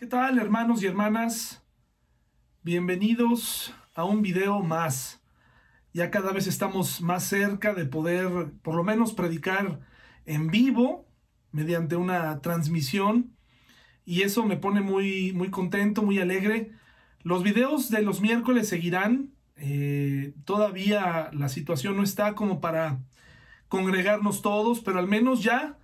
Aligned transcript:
¿Qué 0.00 0.06
tal 0.06 0.38
hermanos 0.38 0.82
y 0.82 0.86
hermanas? 0.86 1.62
Bienvenidos 2.62 3.74
a 3.94 4.04
un 4.04 4.22
video 4.22 4.62
más. 4.62 5.22
Ya 5.92 6.10
cada 6.10 6.32
vez 6.32 6.46
estamos 6.46 7.02
más 7.02 7.24
cerca 7.24 7.74
de 7.74 7.84
poder 7.84 8.50
por 8.62 8.76
lo 8.76 8.82
menos 8.82 9.12
predicar 9.12 9.80
en 10.24 10.46
vivo 10.46 11.06
mediante 11.52 11.96
una 11.96 12.40
transmisión 12.40 13.36
y 14.06 14.22
eso 14.22 14.42
me 14.42 14.56
pone 14.56 14.80
muy, 14.80 15.34
muy 15.34 15.50
contento, 15.50 16.00
muy 16.00 16.18
alegre. 16.18 16.72
Los 17.22 17.42
videos 17.42 17.90
de 17.90 18.00
los 18.00 18.22
miércoles 18.22 18.68
seguirán. 18.68 19.34
Eh, 19.56 20.32
todavía 20.46 21.28
la 21.34 21.50
situación 21.50 21.98
no 21.98 22.04
está 22.04 22.34
como 22.34 22.62
para 22.62 23.00
congregarnos 23.68 24.40
todos, 24.40 24.80
pero 24.80 24.98
al 24.98 25.08
menos 25.08 25.42
ya 25.42 25.76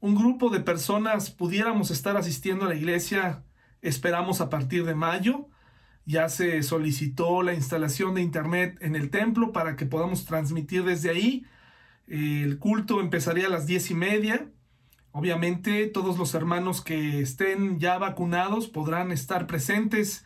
un 0.00 0.16
grupo 0.16 0.50
de 0.50 0.58
personas 0.58 1.30
pudiéramos 1.30 1.92
estar 1.92 2.16
asistiendo 2.16 2.64
a 2.64 2.70
la 2.70 2.74
iglesia 2.74 3.44
esperamos 3.82 4.40
a 4.40 4.48
partir 4.50 4.84
de 4.84 4.94
mayo. 4.94 5.48
Ya 6.06 6.28
se 6.28 6.62
solicitó 6.62 7.42
la 7.42 7.54
instalación 7.54 8.14
de 8.14 8.22
internet 8.22 8.78
en 8.80 8.96
el 8.96 9.10
templo 9.10 9.52
para 9.52 9.76
que 9.76 9.86
podamos 9.86 10.24
transmitir 10.24 10.84
desde 10.84 11.10
ahí. 11.10 11.46
El 12.06 12.58
culto 12.58 13.00
empezaría 13.00 13.46
a 13.46 13.50
las 13.50 13.66
diez 13.66 13.90
y 13.90 13.94
media. 13.94 14.50
Obviamente 15.12 15.86
todos 15.86 16.18
los 16.18 16.34
hermanos 16.34 16.82
que 16.82 17.20
estén 17.20 17.78
ya 17.78 17.98
vacunados 17.98 18.68
podrán 18.68 19.12
estar 19.12 19.46
presentes 19.46 20.24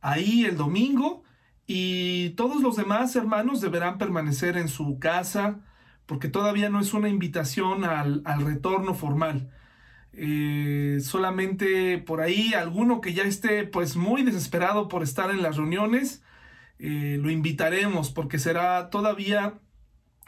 ahí 0.00 0.44
el 0.44 0.56
domingo 0.56 1.22
y 1.66 2.30
todos 2.30 2.62
los 2.62 2.76
demás 2.76 3.14
hermanos 3.14 3.60
deberán 3.60 3.98
permanecer 3.98 4.56
en 4.56 4.68
su 4.68 4.98
casa 4.98 5.60
porque 6.06 6.28
todavía 6.28 6.68
no 6.68 6.80
es 6.80 6.92
una 6.94 7.08
invitación 7.08 7.84
al, 7.84 8.22
al 8.24 8.44
retorno 8.44 8.94
formal. 8.94 9.50
Eh, 10.14 10.98
solamente 11.00 11.96
por 11.98 12.20
ahí 12.20 12.52
alguno 12.52 13.00
que 13.00 13.14
ya 13.14 13.22
esté 13.22 13.64
pues 13.64 13.96
muy 13.96 14.22
desesperado 14.22 14.88
por 14.88 15.02
estar 15.02 15.30
en 15.30 15.42
las 15.42 15.56
reuniones, 15.56 16.22
eh, 16.78 17.18
lo 17.20 17.30
invitaremos 17.30 18.10
porque 18.10 18.38
será 18.38 18.90
todavía 18.90 19.54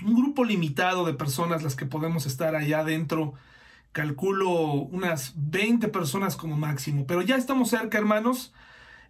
un 0.05 0.15
grupo 0.15 0.45
limitado 0.45 1.05
de 1.05 1.15
personas 1.15 1.63
las 1.63 1.77
que 1.77 1.87
podemos 1.87 2.27
estar 2.27 2.55
allá 2.55 2.81
adentro. 2.81 3.35
Calculo 3.93 4.51
unas 4.73 5.35
20 5.37 5.89
personas 5.89 6.37
como 6.37 6.57
máximo, 6.57 7.07
pero 7.07 7.23
ya 7.23 7.37
estamos 7.37 7.71
cerca 7.71 7.99
hermanos 7.99 8.53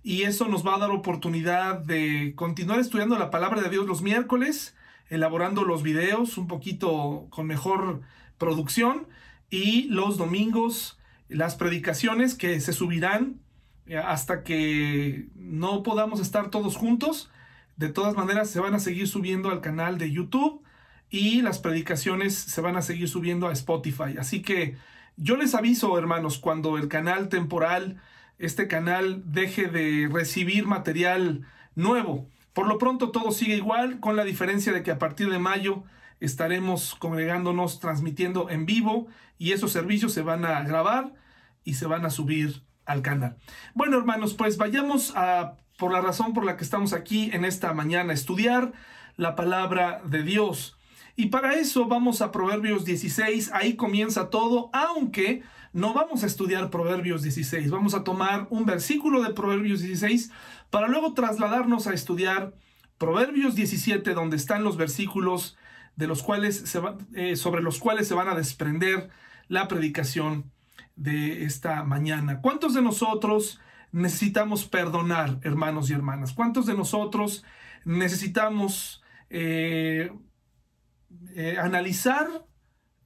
y 0.02 0.22
eso 0.22 0.48
nos 0.48 0.66
va 0.66 0.74
a 0.74 0.78
dar 0.78 0.90
oportunidad 0.90 1.78
de 1.78 2.34
continuar 2.36 2.80
estudiando 2.80 3.18
la 3.18 3.30
palabra 3.30 3.62
de 3.62 3.70
Dios 3.70 3.86
los 3.86 4.02
miércoles, 4.02 4.76
elaborando 5.08 5.64
los 5.64 5.82
videos 5.82 6.36
un 6.36 6.48
poquito 6.48 7.28
con 7.30 7.46
mejor 7.46 8.02
producción 8.36 9.06
y 9.50 9.84
los 9.84 10.16
domingos 10.16 10.98
las 11.28 11.56
predicaciones 11.56 12.34
que 12.34 12.60
se 12.60 12.72
subirán 12.72 13.40
eh, 13.86 13.98
hasta 13.98 14.42
que 14.42 15.28
no 15.34 15.82
podamos 15.82 16.20
estar 16.20 16.50
todos 16.50 16.76
juntos. 16.76 17.30
De 17.76 17.88
todas 17.88 18.14
maneras 18.14 18.50
se 18.50 18.60
van 18.60 18.74
a 18.74 18.78
seguir 18.78 19.08
subiendo 19.08 19.50
al 19.50 19.60
canal 19.60 19.98
de 19.98 20.10
YouTube 20.10 20.62
y 21.10 21.42
las 21.42 21.58
predicaciones 21.58 22.34
se 22.34 22.60
van 22.60 22.76
a 22.76 22.82
seguir 22.82 23.08
subiendo 23.08 23.48
a 23.48 23.52
Spotify. 23.52 24.16
Así 24.18 24.42
que 24.42 24.76
yo 25.16 25.36
les 25.36 25.54
aviso, 25.54 25.98
hermanos, 25.98 26.38
cuando 26.38 26.76
el 26.76 26.88
canal 26.88 27.28
temporal, 27.28 28.00
este 28.38 28.68
canal 28.68 29.22
deje 29.26 29.68
de 29.68 30.08
recibir 30.12 30.66
material 30.66 31.46
nuevo. 31.74 32.28
Por 32.52 32.68
lo 32.68 32.78
pronto 32.78 33.10
todo 33.10 33.32
sigue 33.32 33.56
igual, 33.56 34.00
con 34.00 34.16
la 34.16 34.24
diferencia 34.24 34.72
de 34.72 34.82
que 34.82 34.90
a 34.90 34.98
partir 34.98 35.30
de 35.30 35.38
mayo 35.38 35.84
estaremos 36.24 36.94
congregándonos, 36.96 37.80
transmitiendo 37.80 38.50
en 38.50 38.66
vivo 38.66 39.06
y 39.38 39.52
esos 39.52 39.72
servicios 39.72 40.12
se 40.12 40.22
van 40.22 40.44
a 40.44 40.62
grabar 40.62 41.14
y 41.64 41.74
se 41.74 41.86
van 41.86 42.04
a 42.04 42.10
subir 42.10 42.62
al 42.86 43.02
canal. 43.02 43.36
Bueno, 43.74 43.98
hermanos, 43.98 44.34
pues 44.34 44.56
vayamos 44.56 45.12
a, 45.16 45.56
por 45.78 45.92
la 45.92 46.00
razón 46.00 46.32
por 46.32 46.44
la 46.44 46.56
que 46.56 46.64
estamos 46.64 46.92
aquí 46.92 47.30
en 47.32 47.44
esta 47.44 47.72
mañana, 47.72 48.12
estudiar 48.12 48.72
la 49.16 49.36
palabra 49.36 50.02
de 50.04 50.22
Dios. 50.22 50.78
Y 51.16 51.26
para 51.26 51.54
eso 51.54 51.86
vamos 51.86 52.20
a 52.22 52.32
Proverbios 52.32 52.84
16, 52.84 53.52
ahí 53.52 53.74
comienza 53.76 54.30
todo, 54.30 54.70
aunque 54.72 55.42
no 55.72 55.94
vamos 55.94 56.24
a 56.24 56.26
estudiar 56.26 56.70
Proverbios 56.70 57.22
16, 57.22 57.70
vamos 57.70 57.94
a 57.94 58.04
tomar 58.04 58.46
un 58.50 58.64
versículo 58.64 59.22
de 59.22 59.32
Proverbios 59.32 59.80
16 59.80 60.30
para 60.70 60.88
luego 60.88 61.14
trasladarnos 61.14 61.86
a 61.86 61.94
estudiar 61.94 62.54
Proverbios 62.98 63.54
17, 63.54 64.14
donde 64.14 64.36
están 64.36 64.64
los 64.64 64.76
versículos 64.76 65.56
de 65.96 66.06
los 66.06 66.22
cuales 66.22 66.56
se 66.56 66.80
eh, 67.14 67.36
sobre 67.36 67.62
los 67.62 67.78
cuales 67.78 68.08
se 68.08 68.14
van 68.14 68.28
a 68.28 68.34
desprender 68.34 69.10
la 69.48 69.68
predicación 69.68 70.52
de 70.96 71.44
esta 71.44 71.84
mañana. 71.84 72.40
¿Cuántos 72.40 72.74
de 72.74 72.82
nosotros 72.82 73.60
necesitamos 73.92 74.64
perdonar, 74.64 75.38
hermanos 75.42 75.90
y 75.90 75.92
hermanas? 75.92 76.32
¿Cuántos 76.32 76.66
de 76.66 76.74
nosotros 76.74 77.44
necesitamos 77.84 79.02
eh, 79.30 80.12
eh, 81.34 81.56
analizar 81.60 82.26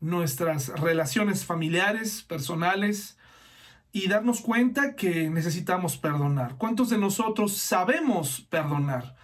nuestras 0.01 0.69
relaciones 0.69 1.45
familiares, 1.45 2.23
personales, 2.23 3.19
y 3.91 4.07
darnos 4.09 4.43
cuenta 4.43 4.95
que 4.95 5.31
necesitamos 5.31 5.97
perdonar? 5.97 6.57
¿Cuántos 6.57 6.91
de 6.91 6.99
nosotros 6.99 7.57
sabemos 7.57 8.47
perdonar? 8.49 9.18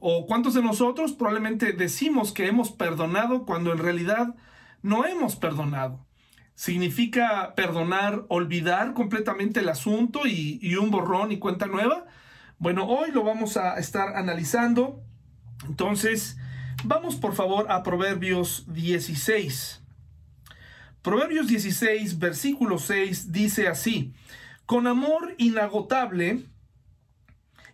¿O 0.00 0.26
cuántos 0.26 0.54
de 0.54 0.62
nosotros 0.62 1.12
probablemente 1.12 1.72
decimos 1.72 2.32
que 2.32 2.46
hemos 2.46 2.70
perdonado 2.72 3.44
cuando 3.44 3.72
en 3.72 3.78
realidad 3.78 4.34
no 4.82 5.04
hemos 5.06 5.36
perdonado? 5.36 6.06
¿Significa 6.54 7.54
perdonar, 7.54 8.24
olvidar 8.28 8.94
completamente 8.94 9.60
el 9.60 9.68
asunto 9.68 10.26
y 10.26 10.74
un 10.76 10.90
borrón 10.90 11.32
y 11.32 11.38
cuenta 11.38 11.66
nueva? 11.66 12.06
Bueno, 12.58 12.86
hoy 12.86 13.10
lo 13.10 13.22
vamos 13.22 13.58
a 13.58 13.78
estar 13.78 14.16
analizando. 14.16 15.02
Entonces, 15.66 16.38
vamos 16.84 17.16
por 17.16 17.34
favor 17.34 17.70
a 17.70 17.82
Proverbios 17.82 18.64
16. 18.72 19.82
Proverbios 21.02 21.48
16, 21.48 22.18
versículo 22.18 22.78
6 22.78 23.30
dice 23.30 23.68
así, 23.68 24.14
con 24.64 24.86
amor 24.86 25.34
inagotable 25.38 26.46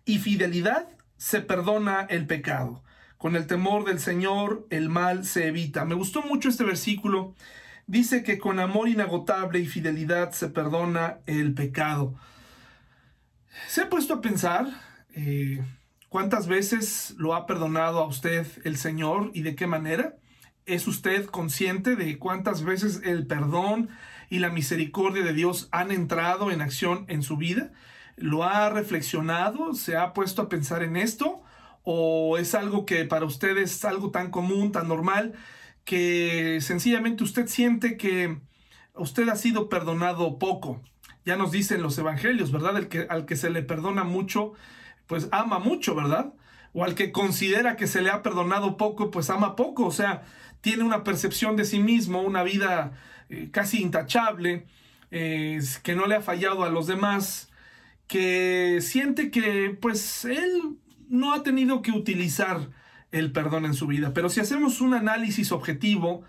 y 0.05 0.19
fidelidad 0.19 0.89
se 1.23 1.41
perdona 1.41 2.01
el 2.11 2.27
pecado. 2.27 2.83
Con 3.17 3.37
el 3.37 3.47
temor 3.47 3.85
del 3.85 4.01
Señor 4.01 4.67
el 4.71 4.89
mal 4.89 5.25
se 5.25 5.47
evita. 5.47 5.85
Me 5.85 5.95
gustó 5.95 6.23
mucho 6.23 6.49
este 6.49 6.65
versículo. 6.65 7.37
Dice 7.87 8.25
que 8.25 8.39
con 8.39 8.59
amor 8.59 8.89
inagotable 8.89 9.61
y 9.61 9.67
fidelidad 9.67 10.33
se 10.33 10.49
perdona 10.49 11.21
el 11.27 11.55
pecado. 11.55 12.17
¿Se 13.69 13.83
ha 13.83 13.89
puesto 13.89 14.15
a 14.15 14.21
pensar 14.21 14.67
eh, 15.15 15.63
cuántas 16.09 16.49
veces 16.49 17.15
lo 17.19 17.37
ha 17.37 17.47
perdonado 17.47 18.01
a 18.01 18.09
usted 18.09 18.45
el 18.65 18.77
Señor 18.77 19.31
y 19.33 19.43
de 19.43 19.55
qué 19.55 19.69
manera? 19.69 20.17
¿Es 20.67 20.89
usted 20.89 21.27
consciente 21.27 21.95
de 21.95 22.19
cuántas 22.19 22.65
veces 22.65 23.01
el 23.05 23.29
perdón 23.29 23.91
y 24.29 24.41
la 24.41 24.51
misericordia 24.51 25.23
de 25.23 25.35
Dios 25.35 25.69
han 25.71 25.93
entrado 25.93 26.51
en 26.51 26.63
acción 26.63 27.05
en 27.07 27.23
su 27.23 27.37
vida? 27.37 27.71
¿Lo 28.17 28.45
ha 28.45 28.71
reflexionado? 28.71 29.75
¿Se 29.75 29.97
ha 29.97 30.13
puesto 30.13 30.43
a 30.43 30.49
pensar 30.49 30.83
en 30.83 30.97
esto? 30.97 31.43
¿O 31.83 32.39
es 32.39 32.55
algo 32.55 32.87
que 32.87 33.05
para 33.05 33.25
usted 33.25 33.57
es 33.59 33.85
algo 33.85 34.11
tan 34.11 34.31
común, 34.31 34.73
tan 34.73 34.89
normal, 34.89 35.35
que 35.85 36.59
sencillamente 36.61 37.25
usted 37.25 37.47
siente 37.47 37.97
que 37.97 38.39
usted 38.95 39.29
ha 39.29 39.37
sido 39.37 39.69
perdonado 39.69 40.39
poco? 40.39 40.83
Ya 41.25 41.37
nos 41.37 41.53
dicen 41.53 41.83
los 41.83 41.97
evangelios, 41.99 42.53
¿verdad? 42.53 42.77
El 42.77 42.89
que, 42.89 43.07
al 43.09 43.27
que 43.27 43.37
se 43.37 43.51
le 43.51 43.63
perdona 43.63 44.05
mucho, 44.05 44.53
pues 45.07 45.29
ama 45.33 45.59
mucho, 45.59 45.95
¿verdad? 45.95 46.35
O 46.73 46.85
al 46.85 46.95
que 46.95 47.13
considera 47.13 47.77
que 47.77 47.87
se 47.87 48.03
le 48.03 48.11
ha 48.11 48.23
perdonado 48.23 48.77
poco, 48.77 49.11
pues 49.11 49.31
ama 49.31 49.57
poco. 49.57 49.87
O 49.87 49.93
sea, 49.93 50.23
tiene 50.61 50.85
una 50.85 51.05
percepción 51.05 51.57
de 51.57 51.65
sí 51.65 51.79
mismo, 51.81 52.23
una 52.23 52.43
vida 52.43 52.93
eh, 53.29 53.51
casi 53.53 53.83
intachable, 53.83 54.67
eh, 55.11 55.61
que 55.83 55.95
no 55.95 56.07
le 56.07 56.17
ha 56.17 56.23
fallado 56.23 56.65
a 56.65 56.71
los 56.71 56.87
demás 56.87 57.52
que 58.13 58.81
siente 58.83 59.31
que 59.31 59.75
pues 59.81 60.27
él 60.27 60.77
no 61.09 61.33
ha 61.33 61.43
tenido 61.43 61.81
que 61.81 61.93
utilizar 61.93 62.69
el 63.11 63.33
perdón 63.33 63.65
en 63.65 63.73
su 63.73 63.87
vida. 63.87 64.13
Pero 64.13 64.29
si 64.29 64.41
hacemos 64.41 64.83
un 64.83 64.93
análisis 64.93 65.51
objetivo, 65.51 66.23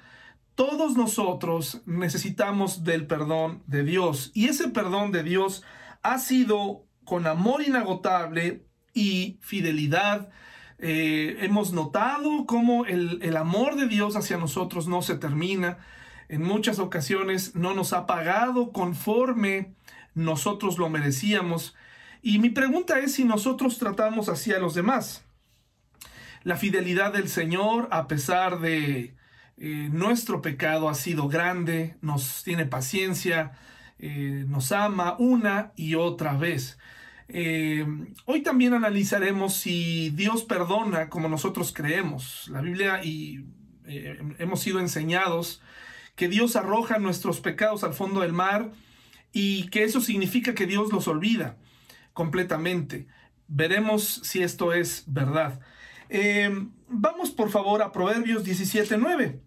todos 0.56 0.96
nosotros 0.96 1.82
necesitamos 1.86 2.86
del 2.86 3.06
perdón 3.06 3.64
de 3.68 3.84
Dios. 3.84 4.32
Y 4.34 4.46
ese 4.46 4.70
perdón 4.70 5.12
de 5.12 5.24
Dios 5.24 5.66
ha 6.04 6.20
sido 6.20 6.86
con 7.04 7.28
amor 7.28 7.62
inagotable 7.62 8.66
y 8.94 9.38
fidelidad. 9.42 10.30
Eh, 10.80 11.36
hemos 11.42 11.74
notado 11.74 12.46
cómo 12.46 12.86
el, 12.86 13.20
el 13.24 13.36
amor 13.36 13.76
de 13.76 13.88
Dios 13.88 14.16
hacia 14.16 14.38
nosotros 14.38 14.88
no 14.88 15.02
se 15.02 15.18
termina. 15.18 15.80
En 16.30 16.44
muchas 16.44 16.80
ocasiones 16.80 17.56
no 17.56 17.74
nos 17.74 17.92
ha 17.92 18.06
pagado 18.06 18.72
conforme 18.72 19.74
nosotros 20.16 20.78
lo 20.78 20.90
merecíamos. 20.90 21.76
Y 22.22 22.40
mi 22.40 22.50
pregunta 22.50 23.00
es 23.00 23.14
si 23.14 23.26
nosotros 23.26 23.78
tratamos 23.78 24.30
así 24.30 24.52
a 24.52 24.60
los 24.60 24.76
demás. 24.76 25.24
La 26.44 26.58
fidelidad 26.58 27.14
del 27.14 27.30
Señor, 27.30 27.88
a 27.92 28.08
pesar 28.08 28.60
de 28.60 29.16
eh, 29.58 29.90
nuestro 29.92 30.42
pecado, 30.42 30.90
ha 30.90 30.96
sido 30.96 31.28
grande, 31.28 31.96
nos 32.02 32.44
tiene 32.44 32.66
paciencia, 32.66 33.54
eh, 34.00 34.46
nos 34.48 34.72
ama 34.72 35.16
una 35.20 35.72
y 35.76 35.96
otra 35.96 36.34
vez. 36.34 36.78
Eh, 37.30 37.86
hoy 38.26 38.42
también 38.42 38.74
analizaremos 38.74 39.56
si 39.56 40.10
Dios 40.12 40.44
perdona 40.44 41.10
como 41.10 41.30
nosotros 41.30 41.72
creemos. 41.74 42.50
La 42.50 42.62
Biblia 42.62 43.04
y 43.04 43.46
hemos 43.86 44.62
sido 44.62 44.80
enseñados 44.80 45.62
que 46.16 46.28
Dios 46.28 46.56
arroja 46.56 47.00
nuestros 47.00 47.42
pecados 47.42 47.84
al 47.84 47.94
fondo 47.94 48.22
del 48.22 48.34
mar 48.34 48.72
y 49.34 49.68
que 49.70 49.84
eso 49.84 50.00
significa 50.00 50.54
que 50.54 50.68
Dios 50.68 50.94
los 50.94 51.10
olvida 51.10 51.58
completamente. 52.14 53.08
Veremos 53.48 54.22
si 54.24 54.42
esto 54.42 54.72
es 54.72 55.04
verdad. 55.08 55.60
vamos 56.88 57.32
por 57.32 57.50
favor 57.50 57.82
a 57.82 57.92
Proverbios 57.92 58.46
17.9. 58.46 59.42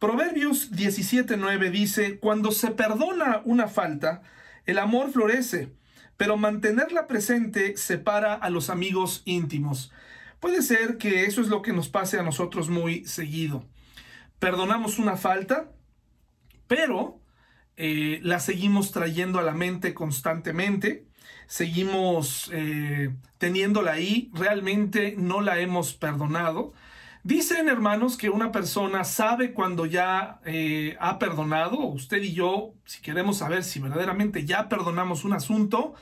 Proverbios 0.00 0.72
17:9 0.72 1.70
dice, 1.70 2.18
cuando 2.18 2.52
se 2.52 2.70
perdona 2.70 3.42
una 3.44 3.68
falta, 3.68 4.22
el 4.64 4.78
amor 4.78 5.12
florece, 5.12 5.74
pero 6.16 6.38
mantenerla 6.38 7.06
presente 7.06 7.76
separa 7.76 8.32
a 8.32 8.48
los 8.48 8.70
amigos 8.70 9.20
íntimos. 9.26 9.92
Puede 10.40 10.62
ser 10.62 10.96
que 10.96 11.26
eso 11.26 11.42
es 11.42 11.48
lo 11.48 11.60
que 11.60 11.74
nos 11.74 11.90
pase 11.90 12.18
a 12.18 12.22
nosotros 12.22 12.70
muy 12.70 13.04
seguido. 13.04 13.66
Perdonamos 14.38 14.98
una 14.98 15.18
falta, 15.18 15.70
pero 16.66 17.19
eh, 17.82 18.20
la 18.22 18.40
seguimos 18.40 18.92
trayendo 18.92 19.38
a 19.38 19.42
la 19.42 19.54
mente 19.54 19.94
constantemente, 19.94 21.06
seguimos 21.46 22.50
eh, 22.52 23.10
teniéndola 23.38 23.92
ahí, 23.92 24.30
realmente 24.34 25.14
no 25.16 25.40
la 25.40 25.60
hemos 25.60 25.94
perdonado 25.94 26.74
Dicen, 27.22 27.68
hermanos, 27.68 28.16
que 28.16 28.30
una 28.30 28.50
persona 28.50 29.04
sabe 29.04 29.52
cuando 29.52 29.84
ya 29.84 30.40
eh, 30.46 30.96
ha 31.00 31.18
perdonado. 31.18 31.78
Usted 31.78 32.22
y 32.22 32.32
yo, 32.32 32.72
si 32.86 33.02
queremos 33.02 33.38
saber 33.38 33.62
si 33.62 33.78
verdaderamente 33.78 34.46
ya 34.46 34.70
perdonamos 34.70 35.24
un 35.24 35.34
asunto, 35.34 35.94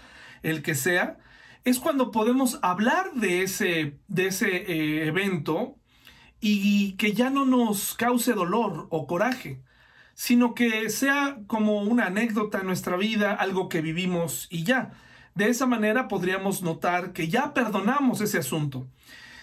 el 0.43 0.63
que 0.63 0.77
sea, 0.77 1.19
es 1.65 1.81
cuando 1.81 2.13
podemos 2.13 2.61
hablar 2.63 3.13
de 3.15 3.43
ese, 3.43 3.99
de 4.07 4.29
ese 4.29 5.07
evento 5.09 5.77
y 6.41 6.93
que 6.93 7.13
ya 7.15 7.31
no 7.31 7.45
nos 7.45 7.95
cause 7.95 8.33
dolor 8.33 8.87
o 8.91 9.09
coraje, 9.09 9.61
sino 10.19 10.53
que 10.53 10.91
sea 10.91 11.39
como 11.47 11.81
una 11.81 12.07
anécdota 12.07 12.59
en 12.59 12.67
nuestra 12.67 12.97
vida, 12.97 13.35
algo 13.35 13.69
que 13.69 13.81
vivimos 13.81 14.49
y 14.51 14.65
ya. 14.65 14.91
De 15.37 15.49
esa 15.49 15.65
manera 15.65 16.09
podríamos 16.09 16.61
notar 16.61 17.13
que 17.13 17.29
ya 17.29 17.55
perdonamos 17.55 18.21
ese 18.21 18.39
asunto. 18.39 18.89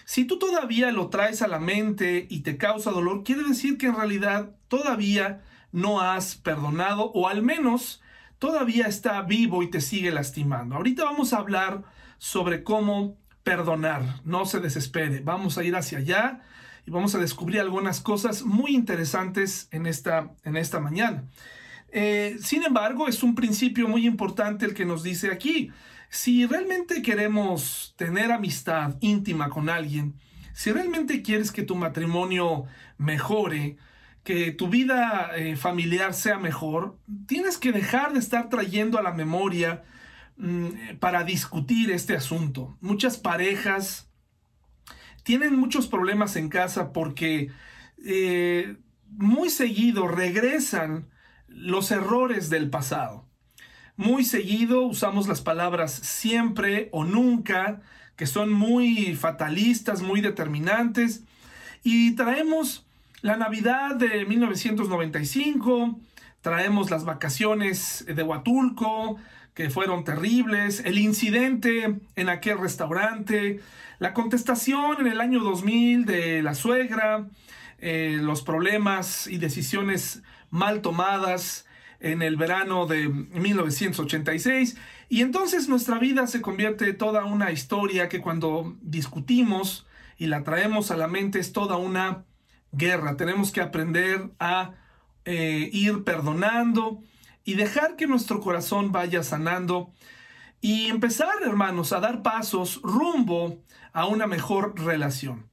Si 0.04 0.26
tú 0.26 0.38
todavía 0.38 0.92
lo 0.92 1.08
traes 1.08 1.40
a 1.40 1.48
la 1.48 1.60
mente 1.60 2.26
y 2.28 2.40
te 2.40 2.58
causa 2.58 2.90
dolor, 2.90 3.24
quiere 3.24 3.44
decir 3.44 3.78
que 3.78 3.86
en 3.86 3.96
realidad 3.96 4.50
todavía 4.68 5.42
no 5.72 6.02
has 6.02 6.36
perdonado 6.36 7.10
o 7.14 7.26
al 7.26 7.42
menos 7.42 8.02
todavía 8.38 8.86
está 8.86 9.22
vivo 9.22 9.62
y 9.62 9.70
te 9.70 9.80
sigue 9.80 10.10
lastimando. 10.10 10.74
Ahorita 10.74 11.04
vamos 11.04 11.32
a 11.32 11.38
hablar 11.38 11.84
sobre 12.18 12.62
cómo 12.62 13.16
perdonar. 13.44 14.20
No 14.24 14.44
se 14.44 14.60
desespere. 14.60 15.20
Vamos 15.20 15.56
a 15.56 15.64
ir 15.64 15.74
hacia 15.74 15.98
allá 15.98 16.42
y 16.86 16.90
vamos 16.90 17.14
a 17.14 17.18
descubrir 17.18 17.60
algunas 17.60 18.00
cosas 18.00 18.42
muy 18.44 18.74
interesantes 18.74 19.68
en 19.72 19.86
esta, 19.86 20.30
en 20.44 20.56
esta 20.56 20.78
mañana. 20.78 21.24
Eh, 21.90 22.36
sin 22.40 22.62
embargo, 22.62 23.08
es 23.08 23.22
un 23.22 23.34
principio 23.34 23.88
muy 23.88 24.06
importante 24.06 24.64
el 24.64 24.74
que 24.74 24.84
nos 24.84 25.02
dice 25.02 25.32
aquí. 25.32 25.72
Si 26.08 26.46
realmente 26.46 27.02
queremos 27.02 27.94
tener 27.96 28.30
amistad 28.30 28.96
íntima 29.00 29.50
con 29.50 29.68
alguien, 29.68 30.14
si 30.52 30.70
realmente 30.70 31.22
quieres 31.22 31.50
que 31.50 31.62
tu 31.62 31.74
matrimonio 31.74 32.64
mejore, 32.98 33.76
que 34.22 34.52
tu 34.52 34.68
vida 34.68 35.30
eh, 35.36 35.56
familiar 35.56 36.14
sea 36.14 36.38
mejor, 36.38 36.98
tienes 37.26 37.58
que 37.58 37.72
dejar 37.72 38.12
de 38.12 38.20
estar 38.20 38.48
trayendo 38.48 38.98
a 38.98 39.02
la 39.02 39.12
memoria 39.12 39.82
mm, 40.36 40.96
para 41.00 41.24
discutir 41.24 41.90
este 41.90 42.14
asunto. 42.14 42.76
Muchas 42.80 43.18
parejas 43.18 44.08
tienen 45.26 45.56
muchos 45.56 45.88
problemas 45.88 46.36
en 46.36 46.48
casa 46.48 46.92
porque 46.92 47.50
eh, 48.04 48.76
muy 49.08 49.50
seguido 49.50 50.06
regresan 50.06 51.08
los 51.48 51.90
errores 51.90 52.48
del 52.48 52.70
pasado. 52.70 53.26
Muy 53.96 54.24
seguido 54.24 54.82
usamos 54.82 55.26
las 55.26 55.40
palabras 55.40 55.90
siempre 55.92 56.90
o 56.92 57.02
nunca, 57.02 57.82
que 58.14 58.26
son 58.26 58.52
muy 58.52 59.16
fatalistas, 59.16 60.00
muy 60.00 60.20
determinantes, 60.20 61.24
y 61.82 62.12
traemos 62.14 62.86
la 63.20 63.36
Navidad 63.36 63.96
de 63.96 64.26
1995, 64.26 65.98
traemos 66.40 66.88
las 66.88 67.04
vacaciones 67.04 68.04
de 68.06 68.22
Huatulco, 68.22 69.16
que 69.56 69.70
fueron 69.70 70.04
terribles, 70.04 70.82
el 70.84 70.98
incidente 70.98 71.98
en 72.14 72.28
aquel 72.28 72.58
restaurante, 72.58 73.58
la 73.98 74.14
contestación 74.14 75.00
en 75.00 75.08
el 75.08 75.20
año 75.20 75.40
2000 75.40 76.04
de 76.04 76.42
la 76.42 76.54
suegra, 76.54 77.26
eh, 77.78 78.18
los 78.20 78.42
problemas 78.42 79.26
y 79.26 79.38
decisiones 79.38 80.22
mal 80.50 80.82
tomadas, 80.82 81.66
en 82.00 82.22
el 82.22 82.36
verano 82.36 82.86
de 82.86 83.08
1986 83.08 84.76
y 85.08 85.22
entonces 85.22 85.68
nuestra 85.68 85.98
vida 85.98 86.26
se 86.26 86.42
convierte 86.42 86.90
en 86.90 86.98
toda 86.98 87.24
una 87.24 87.52
historia 87.52 88.08
que 88.08 88.20
cuando 88.20 88.76
discutimos 88.82 89.86
y 90.18 90.26
la 90.26 90.42
traemos 90.42 90.90
a 90.90 90.96
la 90.96 91.08
mente 91.08 91.38
es 91.38 91.52
toda 91.52 91.76
una 91.76 92.24
guerra. 92.72 93.16
Tenemos 93.16 93.50
que 93.50 93.60
aprender 93.60 94.30
a 94.38 94.72
eh, 95.24 95.70
ir 95.72 96.04
perdonando 96.04 97.02
y 97.46 97.54
dejar 97.54 97.96
que 97.96 98.08
nuestro 98.08 98.40
corazón 98.40 98.92
vaya 98.92 99.22
sanando 99.22 99.92
y 100.60 100.88
empezar, 100.88 101.30
hermanos, 101.42 101.92
a 101.92 102.00
dar 102.00 102.22
pasos 102.22 102.80
rumbo 102.82 103.62
a 103.92 104.06
una 104.06 104.26
mejor 104.26 104.78
relación. 104.78 105.46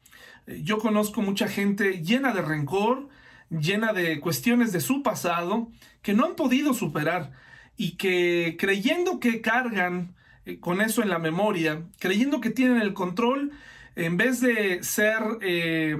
Eh, 0.48 0.62
yo 0.64 0.80
conozco 0.80 1.22
mucha 1.22 1.48
gente 1.48 2.02
llena 2.02 2.34
de 2.34 2.42
rencor, 2.42 3.10
llena 3.52 3.94
de 3.94 4.20
cuestiones 4.20 4.74
de 4.74 4.82
su 4.82 5.04
pasado 5.04 5.70
que 6.02 6.16
no 6.16 6.26
han 6.26 6.36
podido 6.36 6.74
superar 6.74 7.32
y 7.78 7.92
que 7.92 8.58
creyendo 8.60 9.20
que 9.20 9.42
cargan 9.42 10.16
eh, 10.46 10.60
con 10.60 10.82
eso 10.82 11.04
en 11.04 11.10
la 11.10 11.20
memoria, 11.20 11.84
creyendo 12.00 12.42
que 12.42 12.50
tienen 12.50 12.82
el 12.82 12.96
control, 12.96 13.52
en 13.96 14.18
vez 14.18 14.42
de 14.42 14.84
ser, 14.84 15.22
eh, 15.42 15.96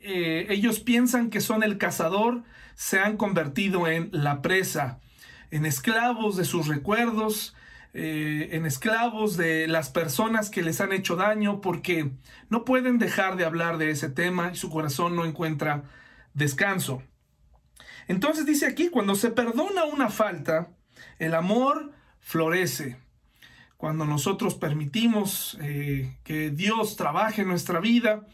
ellos 0.00 0.80
piensan 0.80 1.28
que 1.28 1.42
son 1.42 1.62
el 1.62 1.76
cazador, 1.76 2.44
se 2.76 2.98
han 2.98 3.18
convertido 3.18 3.86
en 3.86 4.08
la 4.10 4.40
presa, 4.40 5.00
en 5.54 5.66
esclavos 5.66 6.36
de 6.36 6.44
sus 6.44 6.66
recuerdos, 6.66 7.54
en 7.92 8.66
esclavos 8.66 9.36
de 9.36 9.68
las 9.68 9.88
personas 9.88 10.50
que 10.50 10.64
les 10.64 10.80
han 10.80 10.92
hecho 10.92 11.14
daño, 11.14 11.60
porque 11.60 12.10
no 12.50 12.64
pueden 12.64 12.98
dejar 12.98 13.36
de 13.36 13.44
hablar 13.44 13.78
de 13.78 13.90
ese 13.90 14.08
tema 14.08 14.50
y 14.52 14.56
su 14.56 14.68
corazón 14.68 15.14
no 15.14 15.24
encuentra 15.24 15.84
descanso. 16.32 17.04
Entonces 18.08 18.46
dice 18.46 18.66
aquí, 18.66 18.88
cuando 18.88 19.14
se 19.14 19.30
perdona 19.30 19.84
una 19.84 20.10
falta, 20.10 20.70
el 21.20 21.34
amor 21.34 21.92
florece. 22.18 22.96
Cuando 23.76 24.06
nosotros 24.06 24.56
permitimos 24.56 25.56
eh, 25.60 26.16
que 26.24 26.50
Dios 26.50 26.96
trabaje 26.96 27.42
en 27.42 27.48
nuestra 27.48 27.78
vida 27.78 28.26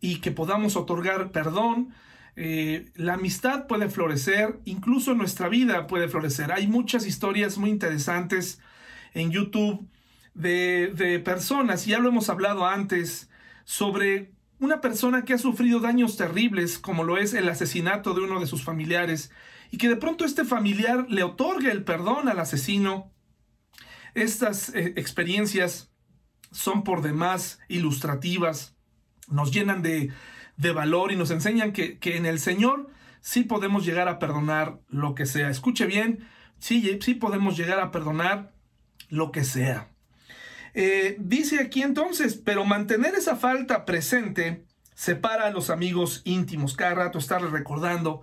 y 0.00 0.20
que 0.20 0.30
podamos 0.30 0.76
otorgar 0.76 1.32
perdón, 1.32 1.94
eh, 2.34 2.90
la 2.94 3.14
amistad 3.14 3.66
puede 3.66 3.90
florecer, 3.90 4.58
incluso 4.64 5.14
nuestra 5.14 5.48
vida 5.48 5.86
puede 5.86 6.08
florecer. 6.08 6.52
Hay 6.52 6.66
muchas 6.66 7.06
historias 7.06 7.58
muy 7.58 7.70
interesantes 7.70 8.58
en 9.12 9.30
YouTube 9.30 9.86
de, 10.34 11.20
personas, 11.24 11.84
ya 11.84 11.98
lo 11.98 12.08
hemos 12.08 12.30
hablado 12.30 12.66
antes, 12.66 13.28
sobre 13.64 14.32
una 14.58 14.80
persona 14.80 15.24
que 15.24 15.34
ha 15.34 15.38
sufrido 15.38 15.80
daños 15.80 16.16
terribles, 16.16 16.78
como 16.78 17.04
lo 17.04 17.18
es 17.18 17.34
el 17.34 17.48
asesinato 17.48 18.14
de 18.14 18.22
uno 18.22 18.40
de 18.40 18.46
sus 18.46 18.62
familiares, 18.64 19.30
y 19.70 19.76
que 19.76 19.88
de 19.88 19.96
pronto 19.96 20.24
este 20.24 20.44
familiar 20.44 21.06
le 21.08 21.22
otorga 21.22 21.70
el 21.70 21.84
perdón 21.84 22.28
al 22.28 22.38
asesino, 22.38 23.12
estas 24.14 24.74
eh, 24.74 24.94
experiencias 24.96 25.90
son 26.50 26.84
por 26.84 27.02
demás 27.02 27.58
ilustrativas, 27.68 28.74
nos 29.28 29.52
llenan 29.52 29.82
de, 29.82 30.12
valor 30.56 31.12
y 31.12 31.16
nos 31.16 31.30
enseñan 31.30 31.72
que, 31.72 31.98
que, 31.98 32.16
en 32.16 32.26
el 32.26 32.38
Señor 32.38 32.90
sí 33.20 33.44
podemos 33.44 33.84
llegar 33.84 34.08
a 34.08 34.18
perdonar 34.18 34.80
lo 34.88 35.14
que 35.14 35.26
sea. 35.26 35.50
Escuche 35.50 35.86
bien, 35.86 36.26
sí, 36.58 36.98
sí 37.02 37.14
podemos 37.14 37.56
llegar 37.56 37.80
a 37.80 37.90
perdonar 37.90 38.52
lo 39.08 39.32
que 39.32 39.44
sea. 39.44 39.88
Eh, 40.74 41.16
dice 41.18 41.60
aquí 41.60 41.82
entonces, 41.82 42.34
pero 42.36 42.64
mantener 42.64 43.14
esa 43.14 43.36
falta 43.36 43.84
presente 43.84 44.64
separa 44.94 45.46
a 45.46 45.50
los 45.50 45.70
amigos 45.70 46.22
íntimos. 46.24 46.74
Cada 46.74 46.94
rato 46.94 47.18
estarle 47.18 47.50
recordando, 47.50 48.22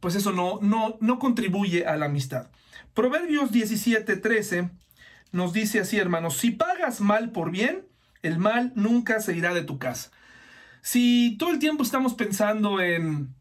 pues 0.00 0.14
eso 0.14 0.32
no, 0.32 0.58
no, 0.62 0.96
no 1.00 1.18
contribuye 1.18 1.86
a 1.86 1.96
la 1.96 2.06
amistad. 2.06 2.48
Proverbios 2.94 3.50
17:13 3.50 4.70
nos 5.32 5.52
dice 5.52 5.80
así, 5.80 5.98
hermanos, 5.98 6.36
si 6.36 6.50
pagas 6.50 7.00
mal 7.00 7.30
por 7.30 7.50
bien, 7.50 7.86
el 8.22 8.38
mal 8.38 8.72
nunca 8.74 9.20
se 9.20 9.36
irá 9.36 9.54
de 9.54 9.62
tu 9.62 9.78
casa. 9.78 10.10
Si 10.90 11.36
todo 11.38 11.50
el 11.50 11.58
tiempo 11.58 11.82
estamos 11.82 12.14
pensando 12.14 12.80
en 12.80 13.34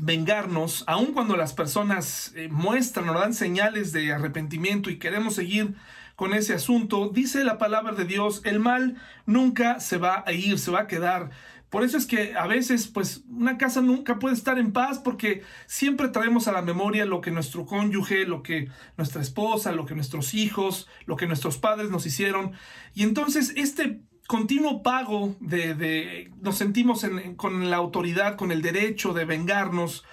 vengarnos, 0.00 0.82
aun 0.88 1.12
cuando 1.12 1.36
las 1.36 1.52
personas 1.52 2.32
eh, 2.34 2.48
muestran 2.48 3.08
o 3.10 3.14
dan 3.14 3.32
señales 3.32 3.92
de 3.92 4.12
arrepentimiento 4.12 4.90
y 4.90 4.98
queremos 4.98 5.36
seguir 5.36 5.76
con 6.16 6.34
ese 6.34 6.52
asunto, 6.52 7.08
dice 7.14 7.44
la 7.44 7.58
palabra 7.58 7.92
de 7.92 8.06
Dios, 8.06 8.40
el 8.42 8.58
mal 8.58 8.96
nunca 9.24 9.78
se 9.78 9.98
va 9.98 10.24
a 10.26 10.32
ir, 10.32 10.58
se 10.58 10.72
va 10.72 10.80
a 10.80 10.86
quedar. 10.88 11.30
Por 11.68 11.84
eso 11.84 11.96
es 11.96 12.06
que 12.06 12.34
a 12.34 12.48
veces, 12.48 12.88
pues, 12.88 13.22
una 13.30 13.56
casa 13.56 13.80
nunca 13.82 14.18
puede 14.18 14.34
estar 14.34 14.58
en 14.58 14.72
paz 14.72 14.98
porque 14.98 15.44
siempre 15.68 16.08
traemos 16.08 16.48
a 16.48 16.52
la 16.52 16.62
memoria 16.62 17.04
lo 17.04 17.20
que 17.20 17.30
nuestro 17.30 17.66
cónyuge, 17.66 18.26
lo 18.26 18.42
que 18.42 18.68
nuestra 18.96 19.22
esposa, 19.22 19.70
lo 19.70 19.86
que 19.86 19.94
nuestros 19.94 20.34
hijos, 20.34 20.88
lo 21.06 21.14
que 21.14 21.28
nuestros 21.28 21.56
padres 21.56 21.88
nos 21.90 22.04
hicieron. 22.04 22.50
Y 22.94 23.04
entonces 23.04 23.52
este 23.54 24.00
continuo 24.26 24.82
pago 24.82 25.36
de, 25.40 25.74
de 25.74 26.30
nos 26.40 26.56
sentimos 26.56 27.04
con 27.36 27.70
la 27.70 27.76
autoridad, 27.76 28.36
con 28.36 28.52
el 28.52 28.62
derecho 28.62 29.12
de 29.12 29.24
vengarnos 29.24 30.04